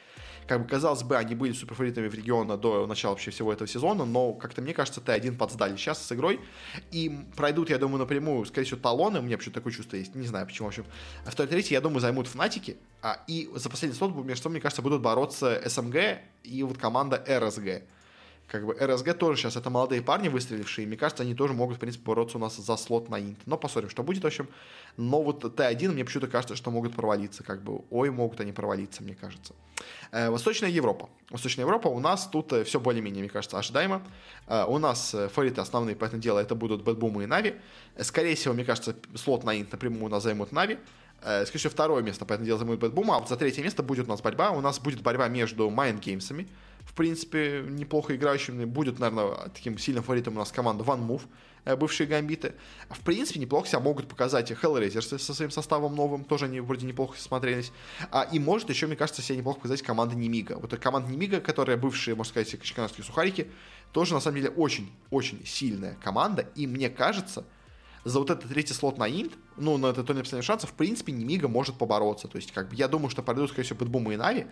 Как 0.51 0.63
бы, 0.63 0.67
казалось 0.67 1.05
бы, 1.05 1.17
они 1.17 1.37
были 1.37 1.53
суперфаворитами 1.53 2.09
в 2.09 2.15
региона 2.15 2.57
до 2.57 2.85
начала 2.89 3.13
вообще 3.13 3.31
всего 3.31 3.53
этого 3.53 3.69
сезона, 3.69 4.05
но 4.05 4.33
как-то, 4.33 4.61
мне 4.61 4.75
кажется, 4.75 5.01
Т1 5.01 5.37
подсдали 5.37 5.77
сейчас 5.77 6.05
с 6.05 6.11
игрой, 6.11 6.41
и 6.91 7.21
пройдут, 7.37 7.71
я 7.71 7.79
думаю, 7.79 8.01
напрямую, 8.01 8.45
скорее 8.47 8.67
всего, 8.67 8.81
талоны, 8.81 9.21
у 9.21 9.23
меня 9.23 9.39
почему-то 9.39 9.61
такое 9.61 9.73
чувство 9.73 9.95
есть, 9.95 10.17
не 10.17 10.27
знаю 10.27 10.47
почему, 10.47 10.67
в 10.67 10.71
общем. 10.71 10.87
А 11.25 11.31
второй, 11.31 11.49
третий, 11.49 11.75
я 11.75 11.81
думаю, 11.81 12.01
займут 12.01 12.27
Фнатики, 12.27 12.79
а, 13.01 13.23
и 13.29 13.49
за 13.55 13.71
последний 13.71 13.97
слот 13.97 14.13
между 14.25 14.43
собой, 14.43 14.55
мне 14.55 14.61
кажется, 14.61 14.83
будут 14.83 15.03
бороться 15.03 15.63
SMG 15.65 16.19
и 16.43 16.65
вот 16.65 16.79
команда 16.79 17.25
RSG 17.29 17.85
как 18.51 18.67
бы 18.67 18.75
RSG 18.75 19.15
тоже 19.15 19.41
сейчас 19.41 19.57
это 19.57 19.71
молодые 19.71 20.03
парни 20.03 20.29
выстрелившие, 20.29 20.85
и 20.85 20.89
мне 20.89 20.97
кажется, 20.97 21.23
они 21.23 21.35
тоже 21.35 21.55
могут, 21.55 21.77
в 21.77 21.81
принципе, 21.81 22.05
бороться 22.05 22.37
у 22.37 22.41
нас 22.41 22.57
за 22.57 22.77
слот 22.77 23.09
на 23.09 23.21
инт. 23.21 23.39
Но 23.47 23.57
посмотрим, 23.57 23.91
что 23.91 24.03
будет, 24.03 24.25
в 24.25 24.27
общем. 24.27 24.49
Но 24.97 25.23
вот 25.23 25.45
T1 25.45 25.93
мне 25.93 26.05
почему-то 26.05 26.27
кажется, 26.27 26.57
что 26.57 26.71
могут 26.73 26.95
провалиться, 26.95 27.45
как 27.45 27.63
бы, 27.63 27.83
ой, 27.91 28.11
могут 28.11 28.41
они 28.41 28.53
провалиться, 28.53 29.05
мне 29.05 29.15
кажется. 29.15 29.55
Э, 30.11 30.31
Восточная 30.31 30.69
Европа. 30.69 31.09
Восточная 31.31 31.65
Европа 31.65 31.87
у 31.87 32.01
нас 32.01 32.27
тут 32.27 32.53
э, 32.53 32.65
все 32.65 32.81
более-менее, 32.81 33.23
мне 33.23 33.31
кажется, 33.31 33.57
ожидаемо. 33.57 34.03
Э, 34.49 34.65
у 34.67 34.79
нас 34.79 35.15
фавориты 35.33 35.61
основные, 35.61 35.95
по 35.95 36.05
этому 36.05 36.21
делу, 36.21 36.41
это 36.41 36.57
будут 36.57 36.83
BetBoom 36.83 37.21
и 37.23 37.27
Нави. 37.27 37.55
Скорее 38.01 38.35
всего, 38.35 38.53
мне 38.55 38.65
кажется, 38.65 38.97
слот 39.15 39.45
на 39.45 39.61
инт 39.61 39.71
напрямую 39.71 40.07
у 40.07 40.09
нас 40.09 40.25
займут 40.25 40.51
Нави. 40.51 40.79
Скорее 41.21 41.59
всего, 41.59 41.71
второе 41.71 42.03
место, 42.03 42.25
по 42.25 42.33
этому 42.33 42.47
делу, 42.47 42.59
займут 42.59 42.81
BetBoom, 42.81 43.11
а 43.11 43.19
вот 43.19 43.29
за 43.29 43.37
третье 43.37 43.63
место 43.63 43.83
будет 43.83 44.07
у 44.07 44.09
нас 44.09 44.23
борьба. 44.23 44.51
У 44.53 44.63
нас 44.63 44.81
будет 44.81 45.03
борьба 45.03 45.29
между 45.29 45.53
Mind 45.53 45.69
Games'ами, 45.69 46.47
в 46.47 46.70
принципе, 47.01 47.65
неплохо 47.67 48.15
играющим. 48.15 48.69
Будет, 48.69 48.99
наверное, 48.99 49.49
таким 49.55 49.79
сильным 49.79 50.05
фаворитом 50.05 50.37
у 50.37 50.39
нас 50.39 50.53
команда 50.53 50.85
One 50.85 51.07
Move, 51.07 51.23
э, 51.65 51.75
бывшие 51.75 52.07
гамбиты. 52.07 52.53
В 52.91 53.01
принципе, 53.01 53.41
неплохо 53.41 53.69
себя 53.69 53.81
могут 53.81 54.07
показать 54.07 54.51
и 54.51 54.55
Hellraisers 54.55 55.19
со 55.19 55.33
своим 55.33 55.51
составом 55.51 55.97
новым, 55.97 56.25
тоже 56.25 56.45
они 56.45 56.61
вроде 56.61 56.87
неплохо 56.87 57.19
смотрелись. 57.19 57.73
А, 58.11 58.29
и 58.31 58.39
может 58.39 58.69
еще, 58.69 58.87
мне 58.87 58.97
кажется, 58.97 59.23
себя 59.23 59.39
неплохо 59.39 59.61
показать 59.61 59.81
команда 59.81 60.15
Немига. 60.15 60.57
Вот 60.57 60.75
эта 60.75 60.83
команда 60.83 61.11
Немига, 61.11 61.41
которая 61.41 61.79
бывшие, 61.79 62.15
можно 62.15 62.33
сказать, 62.33 62.51
качканские 62.51 63.03
сухарики, 63.03 63.51
тоже, 63.93 64.13
на 64.13 64.21
самом 64.21 64.37
деле, 64.37 64.51
очень-очень 64.51 65.47
сильная 65.47 65.97
команда. 66.03 66.51
И 66.55 66.67
мне 66.67 66.91
кажется, 66.91 67.47
за 68.05 68.19
вот 68.19 68.31
этот 68.31 68.49
третий 68.49 68.73
слот 68.75 68.99
на 68.99 69.09
инт, 69.09 69.33
ну, 69.57 69.77
на 69.77 69.89
этот 69.89 70.07
турнир 70.07 70.25
последних 70.25 70.47
шансов, 70.47 70.71
в 70.71 70.75
принципе, 70.75 71.13
Немига 71.13 71.49
может 71.49 71.77
побороться. 71.77 72.29
То 72.29 72.37
есть, 72.37 72.53
как 72.53 72.69
бы, 72.69 72.77
я 72.77 72.89
думаю, 72.89 73.11
что 73.11 73.23
пройдут, 73.23 73.51
скорее 73.51 73.65
всего, 73.65 73.79
Бэтбума 73.79 74.13
и 74.13 74.17
Нави, 74.17 74.47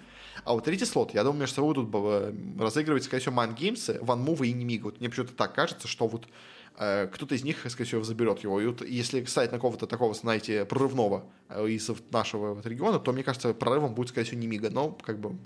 а 0.45 0.53
вот 0.53 0.65
третий 0.65 0.85
слот, 0.85 1.15
я 1.15 1.25
думаю, 1.25 1.41
между 1.41 1.57
собой 1.57 1.75
будут 1.75 2.35
разыгрывать, 2.61 3.05
скорее 3.05 3.23
всего, 3.23 3.35
Mind 3.35 3.57
Games, 3.57 4.05
One 4.05 4.21
Move 4.21 4.45
и 4.45 4.53
Немига. 4.53 4.85
Вот 4.85 5.01
мне 5.01 5.09
почему-то 5.09 5.33
так 5.35 5.55
кажется, 5.55 5.89
что 5.89 6.07
вот 6.07 6.27
э, 6.79 7.09
кто-то 7.13 7.35
из 7.35 7.45
них, 7.45 7.59
скорее 7.69 7.87
всего, 7.87 8.03
заберет 8.03 8.41
его. 8.41 8.61
И 8.61 8.67
вот 8.67 8.87
если 8.87 9.23
кстати, 9.23 9.51
на 9.51 9.59
кого-то 9.59 9.87
такого, 9.87 10.15
знаете, 10.15 10.65
прорывного 10.65 11.25
э, 11.49 11.69
из 11.69 11.91
нашего 12.11 12.55
вот 12.55 12.67
региона, 12.67 12.99
то, 12.99 13.13
мне 13.13 13.23
кажется, 13.23 13.55
прорывом 13.55 13.95
будет, 13.95 14.11
скорее 14.11 14.27
всего, 14.27 14.41
Немига. 14.41 14.71
Но, 14.71 14.91
как 14.91 15.19
бы, 15.19 15.37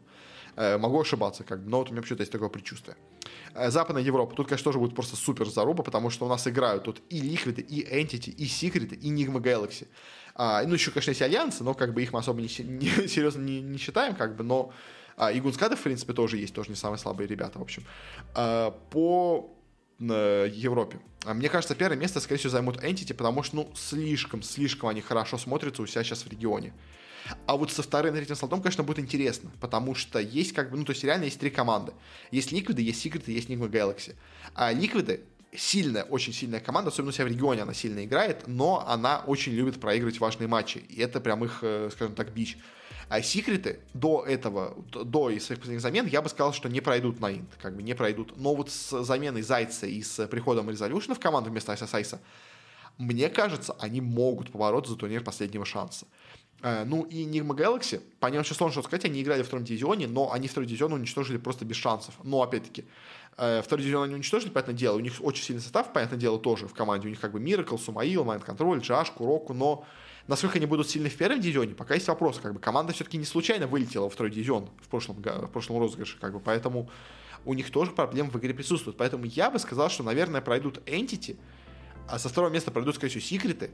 могу 0.56 1.00
ошибаться, 1.00 1.44
как 1.44 1.64
бы, 1.64 1.70
но 1.70 1.78
вот 1.78 1.88
у 1.88 1.92
меня 1.92 2.02
почему-то 2.02 2.22
есть 2.22 2.32
такое 2.32 2.48
предчувствие. 2.48 2.96
Э, 3.54 3.70
Западная 3.70 4.02
Европа, 4.02 4.34
тут, 4.34 4.48
конечно, 4.48 4.64
тоже 4.64 4.78
будет 4.78 4.94
просто 4.94 5.16
супер 5.16 5.48
заруба, 5.48 5.82
потому 5.82 6.10
что 6.10 6.26
у 6.26 6.28
нас 6.28 6.46
играют 6.46 6.84
тут 6.84 7.02
и 7.08 7.20
Liquid, 7.20 7.60
и 7.60 7.82
Entity, 7.82 8.30
и 8.30 8.44
Secret, 8.44 8.94
и 8.94 9.10
Enigma 9.10 9.40
Galaxy. 9.40 9.88
А, 10.34 10.62
ну, 10.64 10.74
еще, 10.74 10.90
конечно, 10.90 11.10
есть 11.10 11.22
альянсы, 11.22 11.62
но 11.62 11.74
как 11.74 11.92
бы 11.92 12.02
их 12.02 12.12
мы 12.12 12.20
особо 12.20 12.40
не, 12.40 12.48
не, 12.58 13.08
серьезно 13.08 13.42
не, 13.42 13.60
не 13.60 13.78
считаем, 13.78 14.14
как 14.14 14.36
бы, 14.36 14.44
но 14.44 14.72
а, 15.16 15.30
и 15.30 15.40
Гунскадов, 15.40 15.80
в 15.80 15.82
принципе, 15.82 16.12
тоже 16.12 16.38
есть, 16.38 16.54
тоже 16.54 16.70
не 16.70 16.76
самые 16.76 16.98
слабые 16.98 17.26
ребята, 17.26 17.58
в 17.58 17.62
общем. 17.62 17.84
А, 18.34 18.70
по 18.90 19.54
э, 20.00 20.48
Европе. 20.52 21.00
А 21.24 21.34
мне 21.34 21.48
кажется, 21.48 21.74
первое 21.74 21.96
место, 21.98 22.20
скорее 22.20 22.38
всего, 22.38 22.50
займут 22.50 22.82
Entity, 22.82 23.14
потому 23.14 23.42
что, 23.42 23.56
ну, 23.56 23.72
слишком, 23.74 24.42
слишком 24.42 24.88
они 24.88 25.00
хорошо 25.00 25.38
смотрятся 25.38 25.82
у 25.82 25.86
себя 25.86 26.02
сейчас 26.02 26.24
в 26.24 26.28
регионе. 26.28 26.72
А 27.46 27.56
вот 27.56 27.70
со 27.70 27.82
вторым 27.82 28.14
и 28.14 28.18
третьим 28.18 28.36
слотом, 28.36 28.62
конечно, 28.62 28.82
будет 28.82 28.98
интересно, 28.98 29.50
потому 29.60 29.94
что 29.94 30.18
есть 30.18 30.52
как 30.52 30.70
бы, 30.70 30.76
ну, 30.76 30.84
то 30.84 30.92
есть 30.92 31.04
реально 31.04 31.24
есть 31.24 31.38
три 31.38 31.50
команды. 31.50 31.92
Есть 32.30 32.52
Ликвиды, 32.52 32.82
есть 32.82 33.00
Секреты, 33.00 33.32
есть 33.32 33.48
Enigma 33.48 33.70
Galaxy. 33.70 34.14
А 34.54 34.72
Ликвиды 34.72 35.24
сильная, 35.54 36.04
очень 36.04 36.32
сильная 36.32 36.60
команда, 36.60 36.88
особенно 36.88 37.10
у 37.10 37.12
себя 37.12 37.26
в 37.26 37.28
регионе 37.28 37.62
она 37.62 37.74
сильно 37.74 38.04
играет, 38.04 38.46
но 38.46 38.84
она 38.86 39.22
очень 39.26 39.52
любит 39.52 39.80
проигрывать 39.80 40.18
важные 40.18 40.48
матчи. 40.48 40.78
И 40.88 41.00
это 41.00 41.20
прям 41.20 41.44
их, 41.44 41.58
э, 41.62 41.90
скажем 41.92 42.14
так, 42.14 42.32
бич. 42.32 42.58
А 43.08 43.20
секреты 43.20 43.80
до 43.92 44.24
этого, 44.24 44.74
до 44.90 45.28
своих 45.38 45.60
последних 45.60 45.82
замен, 45.82 46.06
я 46.06 46.22
бы 46.22 46.30
сказал, 46.30 46.54
что 46.54 46.70
не 46.70 46.80
пройдут 46.80 47.20
на 47.20 47.30
инт, 47.30 47.50
как 47.60 47.76
бы 47.76 47.82
не 47.82 47.94
пройдут. 47.94 48.38
Но 48.38 48.54
вот 48.54 48.70
с 48.70 49.02
заменой 49.04 49.42
Зайца 49.42 49.86
и 49.86 50.02
с 50.02 50.26
приходом 50.28 50.70
Резолюшна 50.70 51.14
в 51.14 51.20
команду 51.20 51.50
вместо 51.50 51.72
Айса 51.72 51.86
Сайса, 51.86 52.20
мне 52.96 53.28
кажется, 53.28 53.76
они 53.78 54.00
могут 54.00 54.50
побороться 54.50 54.92
за 54.92 54.98
турнир 54.98 55.22
последнего 55.22 55.64
шанса. 55.64 56.06
Э, 56.62 56.84
ну 56.84 57.02
и 57.02 57.24
Enigma 57.24 57.56
Galaxy, 57.56 58.00
по 58.20 58.26
ним 58.26 58.40
очень 58.40 58.54
сложно 58.54 58.72
что 58.72 58.88
сказать, 58.88 59.04
они 59.04 59.22
играли 59.22 59.42
в 59.42 59.46
втором 59.46 59.64
дивизионе, 59.64 60.06
но 60.06 60.32
они 60.32 60.48
второй 60.48 60.66
дивизион 60.66 60.92
уничтожили 60.92 61.38
просто 61.38 61.64
без 61.64 61.76
шансов. 61.76 62.14
Но 62.22 62.42
опять-таки, 62.42 62.84
Э, 63.38 63.62
второй 63.62 63.82
дивизион 63.82 64.04
они 64.04 64.14
уничтожили, 64.14 64.50
понятное 64.50 64.74
дело. 64.74 64.96
У 64.96 65.00
них 65.00 65.14
очень 65.20 65.42
сильный 65.42 65.62
состав, 65.62 65.92
понятное 65.92 66.18
дело, 66.18 66.38
тоже 66.38 66.68
в 66.68 66.74
команде. 66.74 67.06
У 67.08 67.10
них 67.10 67.20
как 67.20 67.32
бы 67.32 67.40
Миракл, 67.40 67.76
Сумаил, 67.76 68.24
Майнд 68.24 68.44
Контроль, 68.44 68.80
Джаш, 68.80 69.10
Куроку, 69.10 69.54
но 69.54 69.84
насколько 70.26 70.58
они 70.58 70.66
будут 70.66 70.88
сильны 70.88 71.08
в 71.08 71.16
первом 71.16 71.40
дивизионе, 71.40 71.74
пока 71.74 71.94
есть 71.94 72.08
вопрос. 72.08 72.38
Как 72.38 72.52
бы 72.52 72.60
команда 72.60 72.92
все-таки 72.92 73.16
не 73.16 73.24
случайно 73.24 73.66
вылетела 73.66 74.04
во 74.04 74.10
второй 74.10 74.30
дивизион 74.30 74.68
в 74.80 74.88
прошлом, 74.88 75.16
в 75.16 75.48
прошлом 75.48 75.78
розыгрыше, 75.78 76.18
как 76.20 76.34
бы, 76.34 76.40
поэтому 76.40 76.90
у 77.44 77.54
них 77.54 77.70
тоже 77.70 77.90
проблемы 77.90 78.30
в 78.30 78.36
игре 78.36 78.54
присутствуют. 78.54 78.96
Поэтому 78.98 79.24
я 79.24 79.50
бы 79.50 79.58
сказал, 79.58 79.88
что, 79.88 80.02
наверное, 80.02 80.40
пройдут 80.40 80.78
Entity, 80.86 81.36
а 82.08 82.18
со 82.18 82.28
второго 82.28 82.52
места 82.52 82.70
пройдут, 82.70 82.96
скорее 82.96 83.10
всего, 83.10 83.22
Секреты, 83.22 83.70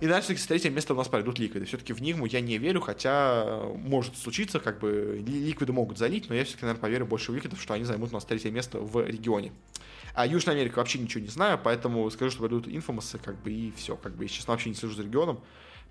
и 0.00 0.06
дальше 0.06 0.36
с 0.36 0.46
третьего 0.46 0.72
места 0.72 0.94
у 0.94 0.96
нас 0.96 1.08
пройдут 1.08 1.38
ликвиды. 1.38 1.66
Все-таки 1.66 1.92
в 1.92 2.02
Нигму 2.02 2.26
я 2.26 2.40
не 2.40 2.58
верю, 2.58 2.80
хотя 2.80 3.62
может 3.76 4.16
случиться, 4.16 4.60
как 4.60 4.78
бы 4.78 5.22
ликвиды 5.26 5.72
могут 5.72 5.98
залить, 5.98 6.28
но 6.28 6.34
я 6.34 6.44
все-таки, 6.44 6.64
наверное, 6.64 6.82
поверю 6.82 7.06
больше 7.06 7.32
в 7.32 7.34
ликвидов, 7.34 7.60
что 7.60 7.74
они 7.74 7.84
займут 7.84 8.10
у 8.10 8.14
нас 8.14 8.24
третье 8.24 8.50
место 8.50 8.78
в 8.78 9.06
регионе. 9.06 9.52
А 10.14 10.26
Южная 10.26 10.54
Америка 10.54 10.78
вообще 10.78 10.98
ничего 10.98 11.22
не 11.22 11.28
знаю, 11.28 11.60
поэтому 11.62 12.10
скажу, 12.10 12.30
что 12.30 12.40
пройдут 12.40 12.68
инфомасы, 12.68 13.18
как 13.18 13.40
бы 13.42 13.52
и 13.52 13.72
все. 13.76 13.96
Как 13.96 14.14
бы 14.14 14.24
я, 14.24 14.28
честно, 14.28 14.52
вообще 14.52 14.70
не 14.70 14.74
слежу 14.74 14.94
за 14.94 15.02
регионом, 15.02 15.40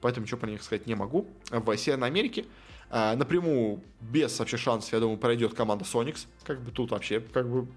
поэтому 0.01 0.26
ничего 0.26 0.39
про 0.39 0.49
них 0.49 0.64
сказать 0.64 0.88
не 0.88 0.95
могу. 0.95 1.28
В 1.51 1.78
Северной 1.78 2.08
Америке 2.08 2.45
а, 2.89 3.16
напрямую, 3.16 3.82
без 4.01 4.38
вообще 4.39 4.58
шансов, 4.58 4.93
я 4.93 4.99
думаю, 4.99 5.18
пройдет 5.18 5.53
команда 5.53 5.86
Sonics. 5.86 6.28
Как 6.43 6.62
бы 6.62 6.72
тут 6.72 6.91
вообще, 6.91 7.20
как 7.20 7.49
бы 7.49 7.68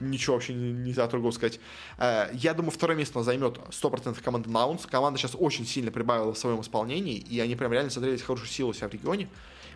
ничего 0.00 0.34
вообще 0.34 0.54
нельзя 0.54 1.06
другого 1.06 1.32
сказать. 1.32 1.60
Э, 1.98 2.28
я 2.32 2.54
думаю, 2.54 2.70
второе 2.70 2.96
место 2.96 3.22
займет 3.22 3.58
100% 3.70 4.22
команда 4.22 4.50
Наунс. 4.50 4.86
Команда 4.86 5.18
сейчас 5.18 5.36
очень 5.38 5.66
сильно 5.66 5.90
прибавила 5.90 6.32
в 6.32 6.38
своем 6.38 6.60
исполнении, 6.60 7.16
и 7.16 7.40
они 7.40 7.56
прям 7.56 7.72
реально 7.72 7.90
смотрели 7.90 8.16
хорошую 8.16 8.48
силу 8.48 8.70
у 8.70 8.72
себя 8.74 8.88
в 8.88 8.92
регионе. 8.92 9.28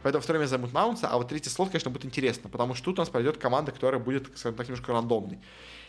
Поэтому 0.02 0.22
второе 0.22 0.40
место 0.40 0.56
займут 0.56 0.72
Наунса, 0.72 1.08
а 1.08 1.16
вот 1.16 1.28
третий 1.28 1.50
слот, 1.50 1.70
конечно, 1.70 1.90
будет 1.90 2.04
интересно, 2.04 2.48
потому 2.48 2.74
что 2.74 2.86
тут 2.86 2.98
у 2.98 3.02
нас 3.02 3.08
пойдет 3.08 3.36
команда, 3.36 3.72
которая 3.72 4.00
будет, 4.00 4.30
скажем 4.36 4.56
так, 4.56 4.68
немножко 4.68 4.92
рандомной. 4.92 5.38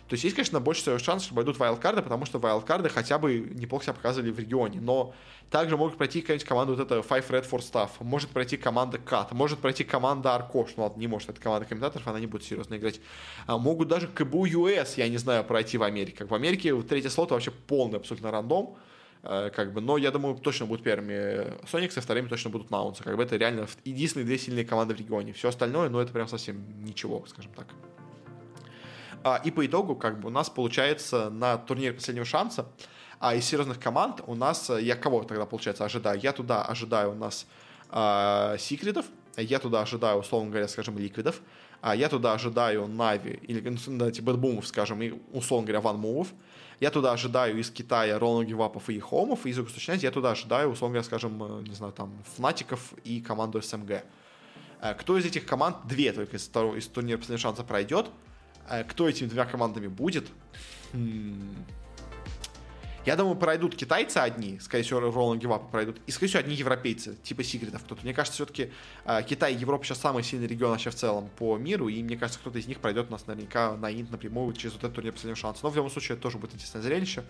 То 0.10 0.16
есть 0.16 0.24
есть, 0.24 0.36
конечно, 0.36 0.60
больше 0.60 0.97
шанс, 0.97 1.24
что 1.24 1.36
пойдут 1.36 1.60
вайлдкарды, 1.60 2.01
потому 2.01 2.26
что 2.26 2.39
вайлдкарды 2.39 2.89
хотя 2.89 3.20
бы 3.20 3.47
неплохо 3.53 3.84
себя 3.84 3.93
показывали 3.93 4.32
в 4.32 4.39
регионе. 4.39 4.82
Но 4.82 5.14
также 5.51 5.78
могут 5.78 5.97
пройти 5.97 6.22
какая-нибудь 6.22 6.47
команда 6.47 6.74
вот 6.74 6.82
это 6.82 6.95
Five 6.95 7.30
Red 7.30 7.47
for 7.47 7.60
Staff, 7.60 7.91
может 7.99 8.32
пройти 8.32 8.57
команда 8.57 8.97
Cut, 8.97 9.28
может 9.36 9.60
пройти 9.60 9.84
команда 9.84 10.34
Аркош, 10.34 10.72
ну 10.78 10.84
ладно, 10.84 10.99
не 10.99 11.05
может, 11.05 11.30
это 11.30 11.39
команда 11.39 11.68
комментаторов, 11.68 12.07
она 12.07 12.20
не 12.20 12.26
будет 12.26 12.43
серьезно 12.43 12.76
играть. 12.78 12.99
А 13.45 13.60
могут 13.60 13.88
даже 13.88 14.07
КБУ 14.07 14.47
US, 14.47 14.93
я 14.97 15.07
не 15.07 15.18
знаю, 15.18 15.43
пройти 15.43 15.78
в 15.78 15.84
Америке. 15.84 16.18
Как 16.18 16.32
в 16.32 16.34
Америке 16.34 16.76
третий 16.82 17.10
слот 17.10 17.30
вообще 17.30 17.51
полный 17.51 17.97
абсолютно 17.97 18.32
рандом 18.32 18.78
э, 19.22 19.51
как 19.55 19.74
бы, 19.74 19.82
но 19.82 19.97
я 19.97 20.10
думаю, 20.10 20.38
точно 20.38 20.66
будут 20.66 20.84
первыми 20.84 21.53
Соникс, 21.70 21.95
а 21.99 22.01
вторыми 22.01 22.30
точно 22.30 22.49
будут 22.49 22.72
Наунсы. 22.72 23.03
Как 23.03 23.16
бы 23.16 23.22
это 23.22 23.38
реально 23.38 23.68
единственные 23.86 24.26
две 24.26 24.39
сильные 24.39 24.66
команды 24.66 24.95
в 24.95 24.97
регионе. 24.97 25.34
Все 25.34 25.49
остальное, 25.49 25.89
ну, 25.89 25.99
это 25.99 26.12
прям 26.12 26.28
совсем 26.28 26.84
ничего, 26.84 27.24
скажем 27.28 27.51
так. 27.53 27.68
А, 29.24 29.42
и 29.44 29.52
по 29.52 29.66
итогу, 29.66 29.96
как 29.96 30.20
бы, 30.20 30.28
у 30.28 30.32
нас 30.32 30.50
получается 30.50 31.30
на 31.30 31.58
турнире 31.58 31.94
последнего 31.94 32.26
шанса, 32.26 32.68
а 33.20 33.36
из 33.36 33.46
серьезных 33.46 33.80
команд 33.80 34.22
у 34.28 34.36
нас, 34.36 34.70
я 34.70 34.96
кого 34.96 35.24
тогда, 35.24 35.46
получается, 35.46 35.86
ожидаю? 35.86 36.20
Я 36.22 36.32
туда 36.32 36.64
ожидаю 36.64 37.12
у 37.12 37.16
нас 37.16 37.48
а, 37.90 38.58
Секретов, 38.58 39.06
я 39.38 39.60
туда 39.60 39.82
ожидаю, 39.82 40.20
условно 40.20 40.50
говоря, 40.50 40.68
скажем, 40.68 40.98
Ликвидов, 40.98 41.42
а 41.82 41.96
я 41.96 42.10
туда 42.10 42.34
ожидаю 42.34 42.88
Нави 42.88 43.40
или 43.44 43.78
ну, 43.88 44.12
типа 44.12 44.34
Бэтбумов, 44.34 44.68
скажем, 44.68 45.02
и, 45.02 45.14
условно 45.32 45.68
говоря, 45.68 45.82
One 45.82 45.98
Move'ов. 45.98 46.30
Я 46.80 46.92
туда 46.92 47.12
ожидаю 47.12 47.60
из 47.60 47.70
Китая 47.70 48.18
Ролана 48.18 48.46
Гивапов 48.46 48.90
и 48.90 49.00
Хомов, 49.00 49.46
и 49.46 49.50
из 49.50 49.58
Юго-Восточной 49.58 49.98
я 49.98 50.12
туда 50.12 50.32
ожидаю, 50.32 50.70
условно 50.70 50.94
говоря, 50.94 51.06
скажем, 51.06 51.44
э, 51.44 51.68
не 51.68 51.76
знаю, 51.76 51.92
там, 51.92 52.12
Фнатиков 52.36 52.94
и 53.04 53.20
команду 53.20 53.62
SMG. 53.62 54.04
Э, 54.82 54.94
кто 54.94 55.18
из 55.18 55.26
этих 55.26 55.46
команд, 55.46 55.76
две 55.86 56.14
только 56.14 56.38
из, 56.38 56.48
из 56.48 56.88
турнира 56.88 57.18
последнего 57.18 57.42
шанса 57.42 57.66
пройдет, 57.66 58.08
э, 58.08 58.29
кто 58.90 59.08
этими 59.10 59.28
двумя 59.28 59.46
командами 59.46 59.88
будет? 59.88 60.28
Я 63.06 63.16
думаю, 63.16 63.36
пройдут 63.38 63.76
китайцы 63.76 64.18
одни, 64.18 64.60
скорее 64.60 64.84
всего, 64.84 65.00
Rolling 65.00 65.40
Give 65.40 65.72
пройдут, 65.72 65.98
и, 66.06 66.12
скорее 66.12 66.30
всего, 66.30 66.40
одни 66.42 66.54
европейцы, 66.54 67.16
типа 67.24 67.44
секретов 67.44 67.84
кто-то. 67.84 68.04
Мне 68.04 68.14
кажется, 68.14 68.36
все-таки 68.36 68.72
э, 69.06 69.24
Китай 69.28 69.54
и 69.54 69.58
Европа 69.58 69.86
сейчас 69.86 70.00
самый 70.00 70.22
сильный 70.22 70.48
регион 70.48 70.72
вообще 70.72 70.90
в 70.90 70.96
целом 70.96 71.30
по 71.38 71.58
миру, 71.58 71.88
и 71.88 72.04
мне 72.04 72.18
кажется, 72.18 72.40
кто-то 72.40 72.60
из 72.60 72.68
них 72.68 72.80
пройдет 72.80 73.08
у 73.10 73.12
нас 73.12 73.26
наверняка 73.26 73.76
на 73.78 73.90
Инт 73.92 74.12
напрямую 74.12 74.54
через 74.54 74.74
вот 74.74 74.84
этот 74.84 74.96
турнир 74.96 75.14
последнего 75.14 75.38
шанса. 75.38 75.62
Но 75.64 75.70
в 75.70 75.76
любом 75.76 75.90
случае, 75.90 76.16
это 76.16 76.24
тоже 76.24 76.38
будет 76.38 76.54
интересное 76.54 76.82
зрелище 76.82 77.24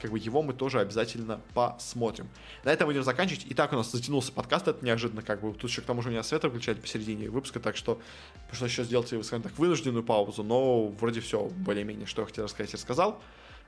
как 0.00 0.10
бы 0.10 0.18
его 0.18 0.42
мы 0.42 0.52
тоже 0.52 0.80
обязательно 0.80 1.40
посмотрим. 1.54 2.28
На 2.64 2.72
этом 2.72 2.86
будем 2.86 3.02
заканчивать. 3.02 3.46
Итак, 3.50 3.72
у 3.72 3.76
нас 3.76 3.90
затянулся 3.90 4.32
подкаст, 4.32 4.68
это 4.68 4.84
неожиданно, 4.84 5.22
как 5.22 5.40
бы, 5.40 5.52
тут 5.52 5.70
еще 5.70 5.82
к 5.82 5.84
тому 5.84 6.02
же 6.02 6.08
у 6.08 6.10
меня 6.12 6.22
свет 6.22 6.42
выключает 6.44 6.80
посередине 6.80 7.30
выпуска, 7.30 7.60
так 7.60 7.76
что 7.76 8.00
пришлось 8.48 8.70
еще 8.70 8.84
сделать, 8.84 9.08
скажем 9.08 9.42
так, 9.42 9.58
вынужденную 9.58 10.04
паузу, 10.04 10.42
но 10.42 10.88
вроде 10.88 11.20
все 11.20 11.46
более-менее, 11.46 12.06
что 12.06 12.22
я 12.22 12.26
хотел 12.26 12.44
рассказать, 12.44 12.74
рассказал. 12.74 13.20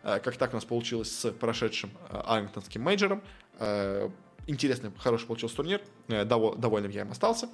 Э, 0.03 0.21
как 0.21 0.37
так 0.37 0.53
у 0.53 0.57
нас 0.57 0.65
получилось 0.65 1.13
с 1.13 1.31
прошедшим 1.33 1.91
э, 2.09 2.23
Армингтонским 2.25 2.83
мейджором. 2.83 3.23
Э, 3.59 4.09
интересный, 4.47 4.91
хороший 4.99 5.27
получился 5.27 5.57
турнир, 5.57 5.81
довольным 6.09 6.91
я 6.91 7.03
им 7.03 7.11
остался. 7.11 7.49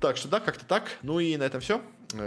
Так 0.00 0.16
что 0.16 0.28
да, 0.28 0.40
как-то 0.40 0.64
так. 0.64 0.98
Ну 1.02 1.18
и 1.18 1.36
на 1.36 1.44
этом 1.44 1.60
все. 1.60 1.82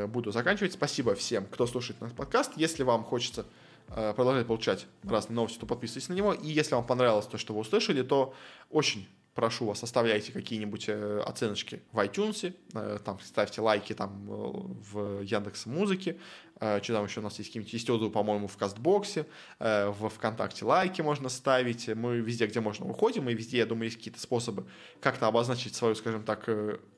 Буду 0.07 0.31
заканчивать. 0.31 0.73
Спасибо 0.73 1.15
всем, 1.15 1.45
кто 1.45 1.65
слушает 1.67 2.01
наш 2.01 2.11
подкаст. 2.11 2.51
Если 2.55 2.83
вам 2.83 3.03
хочется 3.03 3.45
продолжать 3.93 4.47
получать 4.47 4.87
разные 5.03 5.35
новости, 5.35 5.59
то 5.59 5.65
подписывайтесь 5.65 6.09
на 6.09 6.13
него. 6.13 6.33
И 6.33 6.47
если 6.47 6.75
вам 6.75 6.85
понравилось 6.85 7.25
то, 7.25 7.37
что 7.37 7.53
вы 7.53 7.61
услышали, 7.61 8.01
то 8.01 8.33
очень 8.69 9.07
прошу 9.33 9.65
вас, 9.65 9.81
оставляйте 9.81 10.31
какие-нибудь 10.31 10.85
э, 10.89 11.21
оценочки 11.25 11.81
в 11.91 11.99
iTunes, 11.99 12.53
э, 12.73 12.99
там 13.03 13.19
ставьте 13.21 13.61
лайки 13.61 13.93
там 13.93 14.25
в 14.27 15.21
Яндекс 15.21 15.65
Музыке, 15.65 16.17
что 16.57 16.93
там 16.93 17.05
еще 17.05 17.21
у 17.21 17.23
нас 17.23 17.39
есть 17.39 17.49
какие-нибудь, 17.49 17.73
есть 17.73 17.89
отзывы, 17.89 18.11
по-моему, 18.11 18.47
в 18.47 18.55
Кастбоксе, 18.55 19.25
в 19.57 20.09
ВКонтакте 20.09 20.63
лайки 20.63 21.01
можно 21.01 21.27
ставить, 21.27 21.87
мы 21.87 22.17
везде, 22.17 22.45
где 22.45 22.59
можно, 22.59 22.85
уходим, 22.85 23.27
и 23.29 23.33
везде, 23.33 23.57
я 23.57 23.65
думаю, 23.65 23.85
есть 23.85 23.97
какие-то 23.97 24.19
способы 24.19 24.67
как-то 24.99 25.25
обозначить 25.25 25.73
свою, 25.73 25.95
скажем 25.95 26.23
так, 26.23 26.47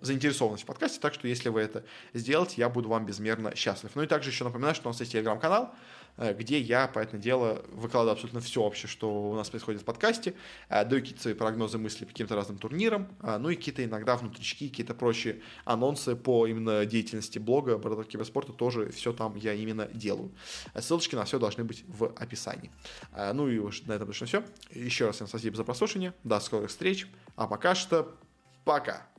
заинтересованность 0.01 0.63
в 0.63 0.65
подкасте, 0.65 0.99
так 0.99 1.13
что 1.13 1.29
если 1.29 1.47
вы 1.47 1.61
это 1.61 1.85
сделаете, 2.13 2.55
я 2.57 2.67
буду 2.67 2.89
вам 2.89 3.05
безмерно 3.05 3.55
счастлив. 3.55 3.91
Ну 3.95 4.03
и 4.03 4.07
также 4.07 4.31
еще 4.31 4.43
напоминаю, 4.43 4.75
что 4.75 4.89
у 4.89 4.91
нас 4.91 4.99
есть 4.99 5.13
телеграм-канал, 5.13 5.73
Э, 5.73 6.02
где 6.17 6.59
я, 6.59 6.87
по 6.87 6.99
этому 6.99 7.21
делу, 7.21 7.59
выкладываю 7.71 8.13
абсолютно 8.13 8.39
все 8.39 8.63
вообще, 8.63 8.87
что 8.87 9.31
у 9.31 9.35
нас 9.35 9.49
происходит 9.49 9.81
в 9.81 9.85
подкасте, 9.85 10.33
э, 10.69 10.85
даю 10.85 11.01
какие-то 11.01 11.21
свои 11.21 11.33
прогнозы, 11.33 11.77
мысли 11.77 12.05
по 12.05 12.11
каким-то 12.11 12.35
разным 12.35 12.57
турнирам, 12.57 13.07
э, 13.21 13.37
ну 13.37 13.49
и 13.49 13.55
какие-то 13.55 13.83
иногда 13.83 14.15
внутрички, 14.15 14.69
какие-то 14.69 14.93
прочие 14.93 15.41
анонсы 15.65 16.15
по 16.15 16.47
именно 16.47 16.85
деятельности 16.85 17.39
блога 17.39 17.77
Бородок 17.77 18.07
Киберспорта, 18.07 18.53
тоже 18.53 18.91
все 18.91 19.13
там 19.13 19.35
я 19.35 19.53
именно 19.53 19.87
делаю. 19.87 20.31
Ссылочки 20.79 21.15
на 21.15 21.25
все 21.25 21.39
должны 21.39 21.63
быть 21.63 21.83
в 21.87 22.13
описании. 22.17 22.71
Ну 23.33 23.47
и 23.47 23.57
уж 23.57 23.83
на 23.83 23.93
этом 23.93 24.07
точно 24.07 24.27
все. 24.27 24.43
Еще 24.71 25.05
раз 25.05 25.15
всем 25.15 25.27
спасибо 25.27 25.55
за 25.55 25.63
прослушивание, 25.63 26.13
до 26.23 26.39
скорых 26.39 26.69
встреч, 26.69 27.07
а 27.35 27.47
пока 27.47 27.75
что 27.75 28.15
пока. 28.65 29.12